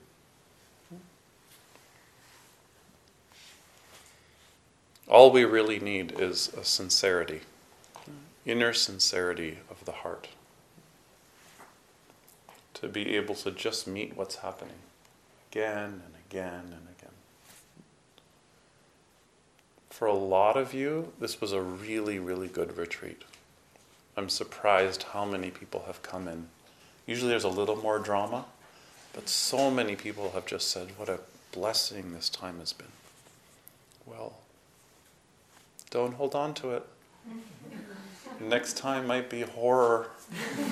All 5.07 5.29
we 5.31 5.43
really 5.43 5.79
need 5.79 6.19
is 6.19 6.47
a 6.53 6.63
sincerity, 6.63 7.41
inner 8.45 8.73
sincerity 8.73 9.59
of 9.69 9.85
the 9.85 9.91
heart, 9.91 10.29
to 12.75 12.87
be 12.87 13.15
able 13.15 13.35
to 13.35 13.51
just 13.51 13.87
meet 13.87 14.15
what's 14.15 14.37
happening 14.37 14.79
again 15.51 16.01
and 16.05 16.15
again 16.27 16.63
and 16.63 16.73
again. 16.73 16.90
For 20.01 20.07
a 20.07 20.13
lot 20.15 20.57
of 20.57 20.73
you, 20.73 21.13
this 21.19 21.39
was 21.39 21.51
a 21.51 21.61
really, 21.61 22.17
really 22.17 22.47
good 22.47 22.75
retreat. 22.75 23.21
I'm 24.17 24.29
surprised 24.29 25.03
how 25.03 25.25
many 25.25 25.51
people 25.51 25.83
have 25.85 26.01
come 26.01 26.27
in. 26.27 26.47
Usually 27.05 27.29
there's 27.29 27.43
a 27.43 27.49
little 27.49 27.75
more 27.75 27.99
drama, 27.99 28.45
but 29.13 29.29
so 29.29 29.69
many 29.69 29.95
people 29.95 30.31
have 30.31 30.47
just 30.47 30.69
said, 30.69 30.87
What 30.97 31.07
a 31.07 31.19
blessing 31.51 32.13
this 32.13 32.29
time 32.29 32.57
has 32.57 32.73
been. 32.73 32.87
Well, 34.07 34.39
don't 35.91 36.15
hold 36.15 36.33
on 36.33 36.55
to 36.55 36.71
it. 36.71 36.83
Next 38.39 38.77
time 38.77 39.05
might 39.05 39.29
be 39.29 39.41
horror. 39.41 40.07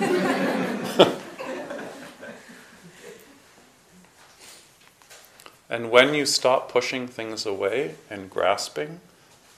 and 5.70 5.92
when 5.92 6.14
you 6.14 6.26
stop 6.26 6.68
pushing 6.68 7.06
things 7.06 7.46
away 7.46 7.94
and 8.10 8.28
grasping, 8.28 8.98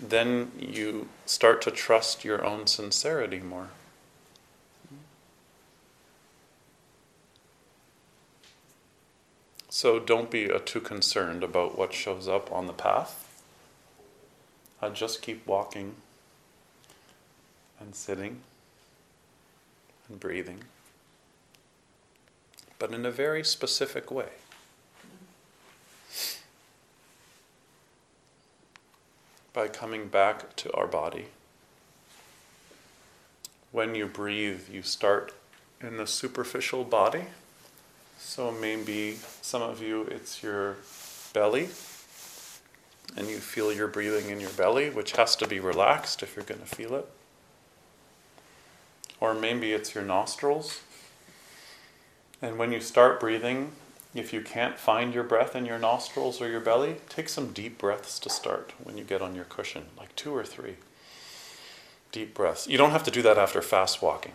then 0.02 0.50
you 0.58 1.08
start 1.26 1.62
to 1.62 1.70
trust 1.70 2.24
your 2.24 2.44
own 2.44 2.66
sincerity 2.66 3.38
more. 3.38 3.68
So 9.68 9.98
don't 9.98 10.30
be 10.30 10.50
too 10.64 10.80
concerned 10.80 11.42
about 11.42 11.78
what 11.78 11.94
shows 11.94 12.28
up 12.28 12.52
on 12.52 12.66
the 12.66 12.72
path. 12.72 13.42
Uh, 14.82 14.90
just 14.90 15.22
keep 15.22 15.46
walking 15.46 15.94
and 17.80 17.94
sitting 17.94 18.40
and 20.08 20.18
breathing, 20.18 20.64
but 22.78 22.92
in 22.92 23.06
a 23.06 23.10
very 23.10 23.44
specific 23.44 24.10
way. 24.10 24.41
By 29.52 29.68
coming 29.68 30.08
back 30.08 30.56
to 30.56 30.72
our 30.72 30.86
body. 30.86 31.26
When 33.70 33.94
you 33.94 34.06
breathe, 34.06 34.68
you 34.70 34.82
start 34.82 35.32
in 35.80 35.96
the 35.96 36.06
superficial 36.06 36.84
body. 36.84 37.24
So 38.18 38.50
maybe 38.50 39.18
some 39.40 39.62
of 39.62 39.82
you, 39.82 40.02
it's 40.04 40.42
your 40.42 40.76
belly 41.32 41.68
and 43.16 43.28
you 43.28 43.38
feel 43.38 43.72
your 43.72 43.88
breathing 43.88 44.30
in 44.30 44.40
your 44.40 44.50
belly, 44.50 44.90
which 44.90 45.12
has 45.12 45.36
to 45.36 45.46
be 45.46 45.60
relaxed 45.60 46.22
if 46.22 46.34
you're 46.34 46.44
going 46.44 46.60
to 46.60 46.66
feel 46.66 46.94
it. 46.94 47.06
Or 49.20 49.34
maybe 49.34 49.72
it's 49.72 49.94
your 49.94 50.04
nostrils. 50.04 50.80
And 52.40 52.58
when 52.58 52.72
you 52.72 52.80
start 52.80 53.20
breathing, 53.20 53.72
if 54.14 54.32
you 54.32 54.42
can't 54.42 54.78
find 54.78 55.14
your 55.14 55.24
breath 55.24 55.56
in 55.56 55.64
your 55.64 55.78
nostrils 55.78 56.40
or 56.40 56.48
your 56.48 56.60
belly, 56.60 56.96
take 57.08 57.28
some 57.28 57.52
deep 57.52 57.78
breaths 57.78 58.18
to 58.20 58.28
start 58.28 58.72
when 58.82 58.98
you 58.98 59.04
get 59.04 59.22
on 59.22 59.34
your 59.34 59.44
cushion, 59.44 59.86
like 59.96 60.14
two 60.16 60.34
or 60.34 60.44
three 60.44 60.76
deep 62.12 62.34
breaths. 62.34 62.68
You 62.68 62.76
don't 62.76 62.90
have 62.90 63.04
to 63.04 63.10
do 63.10 63.22
that 63.22 63.38
after 63.38 63.62
fast 63.62 64.02
walking, 64.02 64.32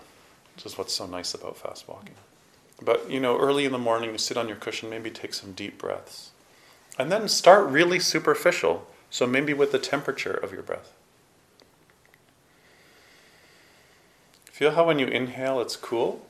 which 0.56 0.66
is 0.66 0.78
what's 0.78 0.94
so 0.94 1.06
nice 1.06 1.34
about 1.34 1.58
fast 1.58 1.88
walking. 1.88 2.16
But 2.82 3.10
you 3.10 3.20
know, 3.20 3.38
early 3.38 3.66
in 3.66 3.72
the 3.72 3.78
morning, 3.78 4.12
you 4.12 4.18
sit 4.18 4.38
on 4.38 4.48
your 4.48 4.58
cushion, 4.58 4.90
maybe 4.90 5.12
take 5.12 5.34
some 5.34 5.54
deep 5.54 5.78
breaths. 5.78 6.32
And 6.98 7.12
then 7.12 7.28
start 7.28 7.70
really 7.70 8.00
superficial. 8.00 8.88
So 9.10 9.28
maybe 9.28 9.54
with 9.54 9.72
the 9.72 9.80
temperature 9.80 10.34
of 10.34 10.52
your 10.52 10.64
breath. 10.64 10.94
Feel 14.46 14.72
how 14.72 14.88
when 14.88 14.98
you 14.98 15.06
inhale 15.06 15.62
it's 15.62 15.76
cool. 15.76 16.27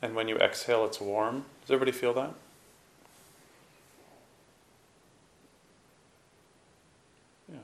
And 0.00 0.14
when 0.14 0.28
you 0.28 0.36
exhale 0.36 0.84
it's 0.84 1.00
warm. 1.00 1.44
Does 1.62 1.70
everybody 1.70 1.92
feel 1.92 2.14
that? 2.14 2.34
Yeah. 7.50 7.58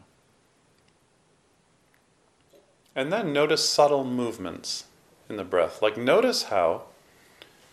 And 2.97 3.13
then 3.13 3.33
notice 3.33 3.69
subtle 3.69 4.05
movements 4.05 4.85
in 5.29 5.37
the 5.37 5.45
breath. 5.45 5.81
Like 5.81 5.97
notice 5.97 6.45
how 6.45 6.83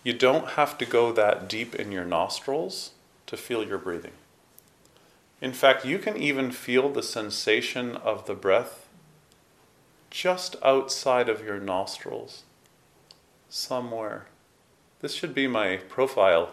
you 0.04 0.14
don't 0.14 0.50
have 0.52 0.78
to 0.80 0.86
go 0.86 1.12
that 1.12 1.48
deep 1.48 1.76
in 1.76 1.92
your 1.92 2.06
nostrils 2.06 2.92
to 3.28 3.38
feel 3.38 3.64
your 3.64 3.78
breathing. 3.78 4.14
In 5.42 5.54
fact, 5.54 5.86
you 5.86 5.98
can 5.98 6.18
even 6.18 6.52
feel 6.52 6.90
the 6.90 7.04
sensation 7.04 7.96
of 7.98 8.28
the 8.28 8.36
breath 8.36 8.88
just 10.12 10.56
outside 10.62 11.30
of 11.30 11.44
your 11.44 11.60
nostrils, 11.60 12.44
somewhere. 13.50 14.26
This 15.02 15.14
should 15.14 15.34
be 15.34 15.48
my 15.48 15.78
profile. 15.90 16.52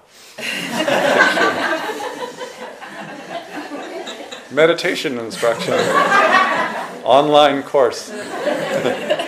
Meditation 4.50 5.18
instruction, 5.18 5.74
online 7.04 7.62
course. 7.62 8.10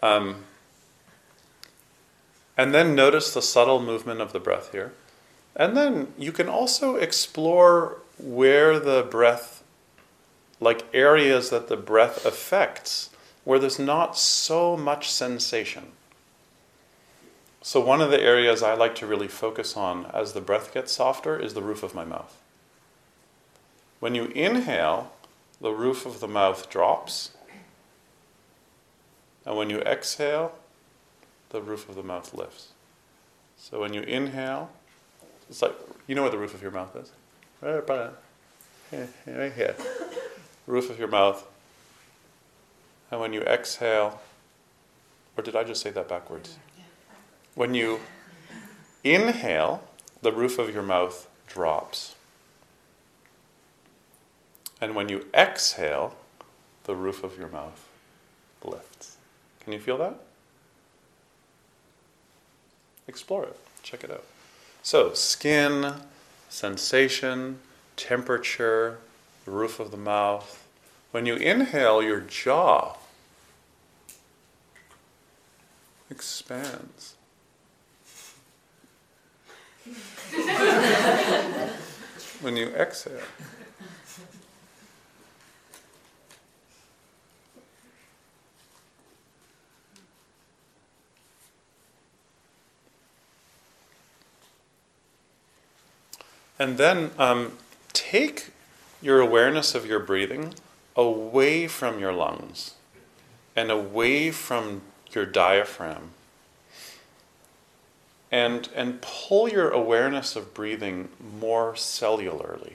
Um, 0.00 0.44
and 2.56 2.74
then 2.74 2.94
notice 2.94 3.34
the 3.34 3.42
subtle 3.42 3.80
movement 3.80 4.20
of 4.20 4.32
the 4.32 4.40
breath 4.40 4.72
here. 4.72 4.92
And 5.54 5.76
then 5.76 6.12
you 6.16 6.32
can 6.32 6.48
also 6.48 6.96
explore 6.96 7.98
where 8.18 8.78
the 8.78 9.06
breath, 9.08 9.57
like 10.60 10.86
areas 10.92 11.50
that 11.50 11.68
the 11.68 11.76
breath 11.76 12.24
affects, 12.26 13.10
where 13.44 13.58
there's 13.58 13.78
not 13.78 14.18
so 14.18 14.76
much 14.76 15.10
sensation. 15.10 15.92
So, 17.62 17.80
one 17.80 18.00
of 18.00 18.10
the 18.10 18.20
areas 18.20 18.62
I 18.62 18.74
like 18.74 18.94
to 18.96 19.06
really 19.06 19.28
focus 19.28 19.76
on 19.76 20.06
as 20.06 20.32
the 20.32 20.40
breath 20.40 20.72
gets 20.72 20.92
softer 20.92 21.38
is 21.38 21.54
the 21.54 21.62
roof 21.62 21.82
of 21.82 21.94
my 21.94 22.04
mouth. 22.04 22.36
When 24.00 24.14
you 24.14 24.26
inhale, 24.26 25.12
the 25.60 25.72
roof 25.72 26.06
of 26.06 26.20
the 26.20 26.28
mouth 26.28 26.70
drops 26.70 27.32
and 29.48 29.56
when 29.56 29.70
you 29.70 29.78
exhale, 29.80 30.52
the 31.48 31.62
roof 31.62 31.88
of 31.88 31.94
the 31.94 32.02
mouth 32.02 32.34
lifts. 32.34 32.68
So 33.56 33.80
when 33.80 33.94
you 33.94 34.02
inhale, 34.02 34.68
it's 35.48 35.62
like, 35.62 35.74
you 36.06 36.14
know 36.14 36.20
where 36.20 36.30
the 36.30 36.36
roof 36.36 36.52
of 36.52 36.60
your 36.60 36.70
mouth 36.70 36.94
is? 36.94 37.10
Right 39.26 39.52
here. 39.54 39.74
Roof 40.68 40.90
of 40.90 40.98
your 40.98 41.08
mouth. 41.08 41.44
And 43.10 43.20
when 43.20 43.32
you 43.32 43.40
exhale, 43.40 44.20
or 45.36 45.42
did 45.42 45.56
I 45.56 45.64
just 45.64 45.82
say 45.82 45.90
that 45.90 46.08
backwards? 46.08 46.58
When 47.54 47.72
you 47.72 48.00
inhale, 49.02 49.82
the 50.20 50.30
roof 50.30 50.58
of 50.58 50.72
your 50.72 50.82
mouth 50.82 51.26
drops. 51.46 52.14
And 54.80 54.94
when 54.94 55.08
you 55.08 55.26
exhale, 55.34 56.14
the 56.84 56.94
roof 56.94 57.24
of 57.24 57.38
your 57.38 57.48
mouth 57.48 57.88
lifts. 58.62 59.16
Can 59.60 59.72
you 59.72 59.80
feel 59.80 59.96
that? 59.98 60.20
Explore 63.08 63.44
it. 63.44 63.56
Check 63.82 64.04
it 64.04 64.10
out. 64.10 64.24
So, 64.82 65.14
skin, 65.14 65.94
sensation, 66.50 67.60
temperature, 67.96 68.98
the 69.48 69.54
roof 69.54 69.80
of 69.80 69.90
the 69.90 69.96
mouth. 69.96 70.68
When 71.10 71.24
you 71.24 71.34
inhale, 71.36 72.02
your 72.02 72.20
jaw 72.20 72.96
expands. 76.10 77.14
when 82.42 82.58
you 82.58 82.66
exhale, 82.74 83.22
And 96.60 96.76
then 96.76 97.12
um, 97.18 97.52
take 97.94 98.50
your 99.00 99.20
awareness 99.20 99.74
of 99.74 99.86
your 99.86 100.00
breathing 100.00 100.54
away 100.96 101.68
from 101.68 102.00
your 102.00 102.12
lungs 102.12 102.74
and 103.56 103.70
away 103.70 104.30
from 104.30 104.82
your 105.12 105.26
diaphragm. 105.26 106.10
and, 108.30 108.68
and 108.74 109.00
pull 109.00 109.48
your 109.48 109.70
awareness 109.70 110.36
of 110.36 110.52
breathing 110.52 111.08
more 111.40 111.72
cellularly. 111.72 112.74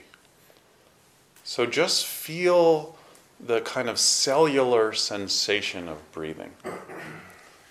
So 1.44 1.66
just 1.66 2.06
feel 2.06 2.96
the 3.38 3.60
kind 3.60 3.88
of 3.88 3.98
cellular 3.98 4.92
sensation 4.92 5.88
of 5.88 6.10
breathing 6.12 6.52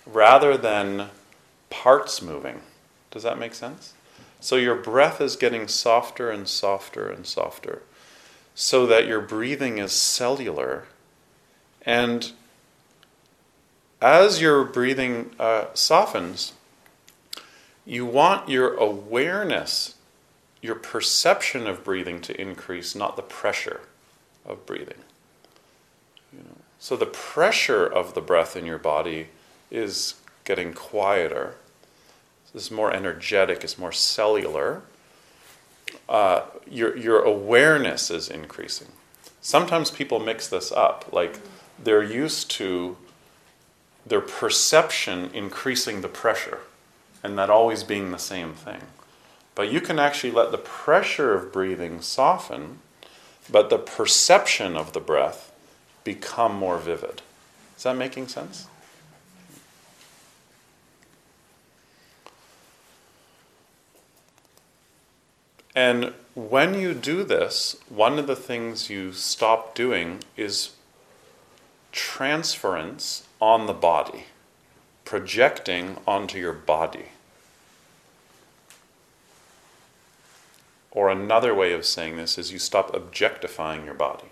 rather 0.05 0.57
than 0.57 1.09
parts 1.69 2.21
moving. 2.21 2.61
Does 3.11 3.23
that 3.23 3.39
make 3.39 3.53
sense? 3.53 3.93
So 4.39 4.55
your 4.55 4.75
breath 4.75 5.19
is 5.21 5.35
getting 5.35 5.67
softer 5.67 6.29
and 6.29 6.47
softer 6.47 7.09
and 7.09 7.25
softer 7.25 7.81
so 8.55 8.85
that 8.85 9.07
your 9.07 9.21
breathing 9.21 9.77
is 9.77 9.91
cellular. 9.91 10.85
And 11.85 12.31
as 14.01 14.41
your 14.41 14.63
breathing 14.63 15.31
uh, 15.39 15.65
softens, 15.73 16.53
you 17.85 18.05
want 18.05 18.49
your 18.49 18.73
awareness, 18.75 19.95
your 20.61 20.75
perception 20.75 21.67
of 21.67 21.83
breathing 21.83 22.21
to 22.21 22.39
increase, 22.39 22.95
not 22.95 23.15
the 23.15 23.21
pressure 23.21 23.81
of 24.45 24.65
breathing. 24.65 24.99
You 26.31 26.39
know? 26.39 26.57
So 26.79 26.95
the 26.95 27.05
pressure 27.05 27.85
of 27.85 28.13
the 28.13 28.21
breath 28.21 28.55
in 28.55 28.65
your 28.65 28.77
body 28.77 29.29
is 29.71 30.15
getting 30.43 30.73
quieter. 30.73 31.55
It's 32.53 32.69
more 32.69 32.93
energetic, 32.93 33.63
it's 33.63 33.79
more 33.79 33.91
cellular. 33.91 34.83
Uh, 36.07 36.41
your, 36.69 36.95
your 36.97 37.21
awareness 37.21 38.11
is 38.11 38.29
increasing. 38.29 38.87
Sometimes 39.41 39.91
people 39.91 40.19
mix 40.19 40.47
this 40.47 40.71
up, 40.71 41.11
like 41.11 41.39
they're 41.81 42.03
used 42.03 42.49
to 42.51 42.97
their 44.05 44.21
perception 44.21 45.29
increasing 45.33 46.01
the 46.01 46.07
pressure 46.07 46.59
and 47.23 47.37
that 47.37 47.49
always 47.49 47.83
being 47.83 48.11
the 48.11 48.17
same 48.19 48.53
thing. 48.53 48.81
But 49.55 49.71
you 49.71 49.79
can 49.79 49.97
actually 49.97 50.31
let 50.31 50.51
the 50.51 50.57
pressure 50.57 51.33
of 51.33 51.53
breathing 51.53 52.01
soften, 52.01 52.79
but 53.49 53.69
the 53.69 53.77
perception 53.77 54.75
of 54.75 54.93
the 54.93 54.99
breath 54.99 55.53
become 56.03 56.55
more 56.55 56.77
vivid. 56.77 57.21
Is 57.77 57.83
that 57.83 57.95
making 57.95 58.27
sense? 58.27 58.67
And 65.75 66.13
when 66.35 66.73
you 66.75 66.93
do 66.93 67.23
this, 67.23 67.75
one 67.89 68.19
of 68.19 68.27
the 68.27 68.35
things 68.35 68.89
you 68.89 69.11
stop 69.11 69.73
doing 69.75 70.19
is 70.37 70.71
transference 71.91 73.27
on 73.39 73.67
the 73.67 73.73
body 73.73 74.25
projecting 75.05 75.97
onto 76.07 76.39
your 76.39 76.53
body. 76.53 77.05
Or 80.91 81.09
another 81.09 81.53
way 81.53 81.73
of 81.73 81.85
saying 81.85 82.17
this 82.17 82.37
is 82.37 82.51
you 82.51 82.59
stop 82.59 82.93
objectifying 82.93 83.85
your 83.85 83.93
body. 83.93 84.29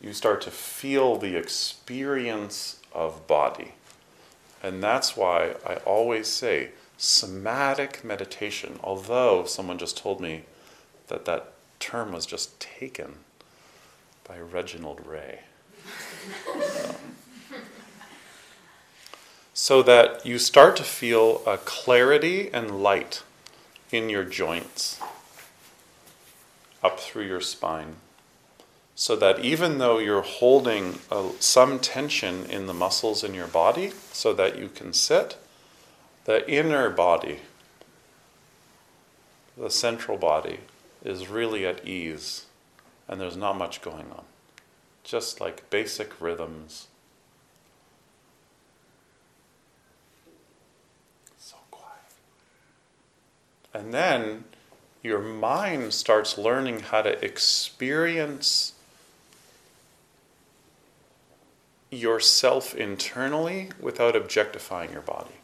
You 0.00 0.12
start 0.12 0.40
to 0.42 0.50
feel 0.50 1.16
the 1.16 1.36
experience 1.36 2.80
of 2.92 3.26
body. 3.26 3.72
And 4.62 4.82
that's 4.82 5.16
why 5.16 5.54
I 5.66 5.76
always 5.76 6.28
say 6.28 6.70
somatic 6.96 8.04
meditation, 8.04 8.78
although 8.82 9.44
someone 9.44 9.78
just 9.78 9.96
told 9.96 10.20
me 10.20 10.42
that 11.08 11.24
that 11.24 11.52
term 11.80 12.12
was 12.12 12.26
just 12.26 12.58
taken 12.60 13.16
by 14.26 14.38
Reginald 14.38 15.00
Ray. 15.06 15.40
so 19.52 19.82
that 19.82 20.24
you 20.26 20.38
start 20.38 20.76
to 20.76 20.82
feel 20.82 21.42
a 21.46 21.58
clarity 21.58 22.50
and 22.52 22.82
light 22.82 23.22
in 23.92 24.08
your 24.08 24.24
joints 24.24 25.00
up 26.82 27.00
through 27.00 27.26
your 27.26 27.40
spine. 27.40 27.96
So 28.96 29.16
that 29.16 29.40
even 29.40 29.78
though 29.78 29.98
you're 29.98 30.22
holding 30.22 30.98
a, 31.10 31.30
some 31.40 31.78
tension 31.80 32.44
in 32.46 32.66
the 32.66 32.74
muscles 32.74 33.24
in 33.24 33.34
your 33.34 33.48
body 33.48 33.92
so 34.12 34.32
that 34.34 34.58
you 34.58 34.68
can 34.68 34.92
sit, 34.92 35.36
the 36.24 36.48
inner 36.50 36.90
body, 36.90 37.40
the 39.56 39.70
central 39.70 40.18
body, 40.18 40.60
is 41.04 41.28
really 41.28 41.66
at 41.66 41.86
ease 41.86 42.46
and 43.08 43.20
there's 43.20 43.36
not 43.36 43.56
much 43.56 43.82
going 43.82 44.10
on. 44.12 44.24
Just 45.02 45.40
like 45.40 45.68
basic 45.70 46.20
rhythms 46.20 46.88
So 51.36 51.56
quiet. 51.70 51.92
And 53.74 53.92
then 53.92 54.44
your 55.02 55.20
mind 55.20 55.92
starts 55.92 56.38
learning 56.38 56.80
how 56.80 57.02
to 57.02 57.22
experience 57.22 58.72
yourself 61.90 62.74
internally 62.74 63.68
without 63.78 64.16
objectifying 64.16 64.90
your 64.90 65.02
body. 65.02 65.34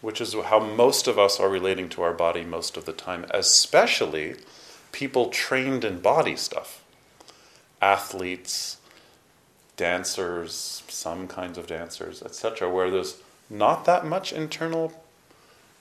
Which 0.00 0.20
is 0.20 0.34
how 0.34 0.60
most 0.60 1.08
of 1.08 1.18
us 1.18 1.40
are 1.40 1.48
relating 1.48 1.88
to 1.90 2.02
our 2.02 2.12
body 2.12 2.44
most 2.44 2.76
of 2.76 2.84
the 2.84 2.92
time, 2.92 3.26
especially 3.30 4.36
people 4.92 5.28
trained 5.28 5.84
in 5.84 6.00
body 6.00 6.36
stuff. 6.36 6.84
Athletes, 7.82 8.78
dancers, 9.76 10.82
some 10.88 11.26
kinds 11.26 11.58
of 11.58 11.66
dancers, 11.66 12.22
etc., 12.22 12.70
where 12.70 12.90
there's 12.90 13.18
not 13.50 13.84
that 13.86 14.06
much 14.06 14.32
internal 14.32 14.92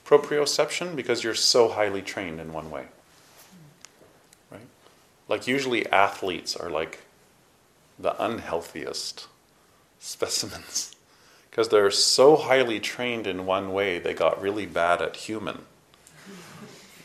proprioception 0.06 0.96
because 0.96 1.24
you're 1.24 1.36
so 1.36 1.70
highly 1.70 2.02
trained 2.02 2.40
in 2.40 2.54
one 2.54 2.72
way. 2.72 2.86
Right? 4.50 4.68
Like 5.28 5.48
usually 5.48 5.86
athletes 5.92 6.56
are 6.56 6.70
like 6.70 7.04
the 8.00 8.16
unhealthiest 8.24 9.28
specimens 10.00 10.97
because 11.58 11.70
they're 11.70 11.90
so 11.90 12.36
highly 12.36 12.80
trained 12.80 13.26
in 13.26 13.48
one 13.48 13.74
way 13.74 13.98
they 13.98 14.14
got 14.14 14.40
really 14.40 14.68
bad 14.68 15.02
at 15.02 15.16
human. 15.16 15.58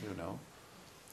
You 0.02 0.14
know? 0.14 0.40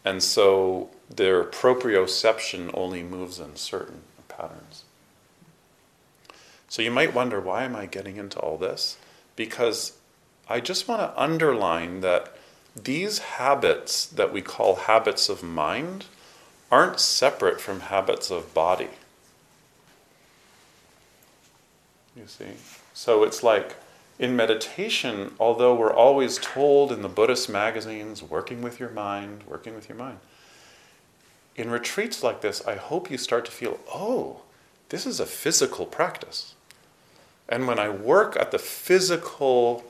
And 0.03 0.21
so 0.21 0.89
their 1.09 1.45
proprioception 1.45 2.69
only 2.73 3.01
moves 3.01 3.39
in 3.39 3.55
certain 3.55 4.01
patterns. 4.27 4.83
So 6.67 6.81
you 6.81 6.91
might 6.91 7.13
wonder 7.13 7.39
why 7.39 7.63
am 7.63 7.77
I 7.77 7.85
getting 7.85 8.17
into 8.17 8.37
all 8.39 8.57
this? 8.57 8.97
Because 9.37 9.93
I 10.49 10.59
just 10.59 10.89
want 10.89 10.99
to 10.99 11.17
underline 11.21 12.01
that 12.01 12.35
these 12.75 13.19
habits 13.19 14.05
that 14.05 14.33
we 14.33 14.41
call 14.41 14.75
habits 14.75 15.29
of 15.29 15.43
mind 15.43 16.07
aren't 16.69 16.99
separate 16.99 17.61
from 17.61 17.79
habits 17.79 18.29
of 18.31 18.53
body. 18.53 18.89
You 22.19 22.27
see? 22.27 22.51
So 22.93 23.23
it's 23.23 23.43
like 23.43 23.77
in 24.17 24.35
meditation, 24.35 25.33
although 25.39 25.73
we're 25.73 25.93
always 25.93 26.37
told 26.37 26.91
in 26.91 27.01
the 27.01 27.07
Buddhist 27.07 27.49
magazines, 27.49 28.21
working 28.21 28.61
with 28.61 28.79
your 28.79 28.89
mind, 28.89 29.43
working 29.47 29.73
with 29.73 29.87
your 29.87 29.97
mind, 29.97 30.19
in 31.55 31.69
retreats 31.69 32.21
like 32.21 32.41
this, 32.41 32.65
I 32.67 32.75
hope 32.75 33.09
you 33.09 33.17
start 33.17 33.45
to 33.45 33.51
feel, 33.51 33.79
oh, 33.93 34.41
this 34.89 35.05
is 35.05 35.21
a 35.21 35.25
physical 35.25 35.85
practice. 35.85 36.55
And 37.47 37.67
when 37.67 37.79
I 37.79 37.89
work 37.89 38.35
at 38.37 38.51
the 38.51 38.59
physical 38.59 39.85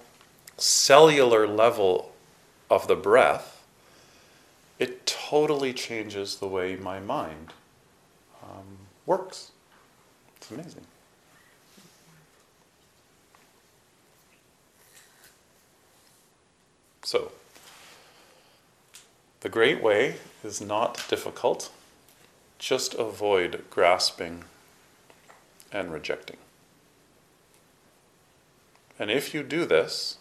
cellular 0.57 1.47
level 1.47 2.11
of 2.69 2.87
the 2.87 2.95
breath, 2.95 3.65
it 4.77 5.05
totally 5.07 5.73
changes 5.73 6.35
the 6.35 6.47
way 6.47 6.75
my 6.75 6.99
mind 6.99 7.53
um, 8.43 8.77
works. 9.05 9.51
It's 10.37 10.51
amazing. 10.51 10.85
So, 17.11 17.31
the 19.39 19.49
great 19.49 19.81
way 19.81 20.17
is 20.43 20.61
not 20.61 21.03
difficult. 21.09 21.71
Just 22.59 22.93
avoid 22.93 23.63
grasping 23.71 24.43
and 25.71 25.91
rejecting. 25.91 26.37
And 28.99 29.09
if 29.09 29.33
you 29.33 29.41
do 29.41 29.65
this, 29.65 30.19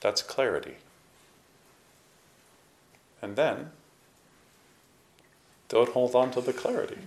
that's 0.00 0.22
clarity. 0.22 0.78
And 3.22 3.36
then, 3.36 3.70
don't 5.68 5.90
hold 5.90 6.16
on 6.16 6.32
to 6.32 6.40
the 6.40 6.52
clarity. 6.52 6.98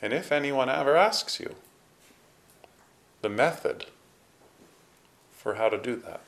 And 0.00 0.14
if 0.14 0.32
anyone 0.32 0.70
ever 0.70 0.96
asks 0.96 1.38
you 1.38 1.54
the 3.22 3.28
method 3.28 3.86
for 5.32 5.54
how 5.54 5.68
to 5.68 5.78
do 5.78 5.96
that, 5.96 6.20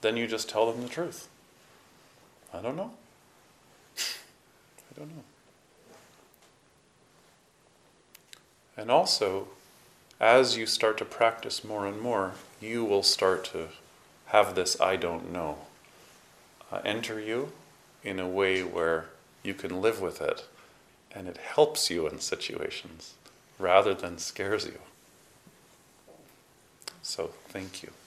then 0.00 0.16
you 0.16 0.26
just 0.26 0.48
tell 0.48 0.70
them 0.70 0.82
the 0.82 0.88
truth. 0.88 1.28
I 2.52 2.60
don't 2.60 2.76
know. 2.76 2.92
I 3.98 4.98
don't 4.98 5.08
know. 5.08 5.24
And 8.76 8.90
also, 8.90 9.48
as 10.20 10.56
you 10.56 10.66
start 10.66 10.98
to 10.98 11.04
practice 11.04 11.64
more 11.64 11.86
and 11.86 12.00
more, 12.00 12.32
you 12.60 12.84
will 12.84 13.02
start 13.02 13.44
to 13.46 13.68
have 14.26 14.54
this 14.54 14.80
I 14.80 14.96
don't 14.96 15.32
know 15.32 15.58
uh, 16.70 16.80
enter 16.84 17.18
you 17.20 17.52
in 18.04 18.20
a 18.20 18.28
way 18.28 18.62
where 18.62 19.06
you 19.42 19.54
can 19.54 19.80
live 19.80 20.00
with 20.00 20.20
it 20.20 20.46
and 21.12 21.26
it 21.26 21.38
helps 21.38 21.90
you 21.90 22.06
in 22.06 22.20
situations 22.20 23.14
rather 23.58 23.94
than 23.94 24.18
scares 24.18 24.66
you. 24.66 24.78
So, 27.08 27.30
thank 27.48 27.82
you. 27.82 27.97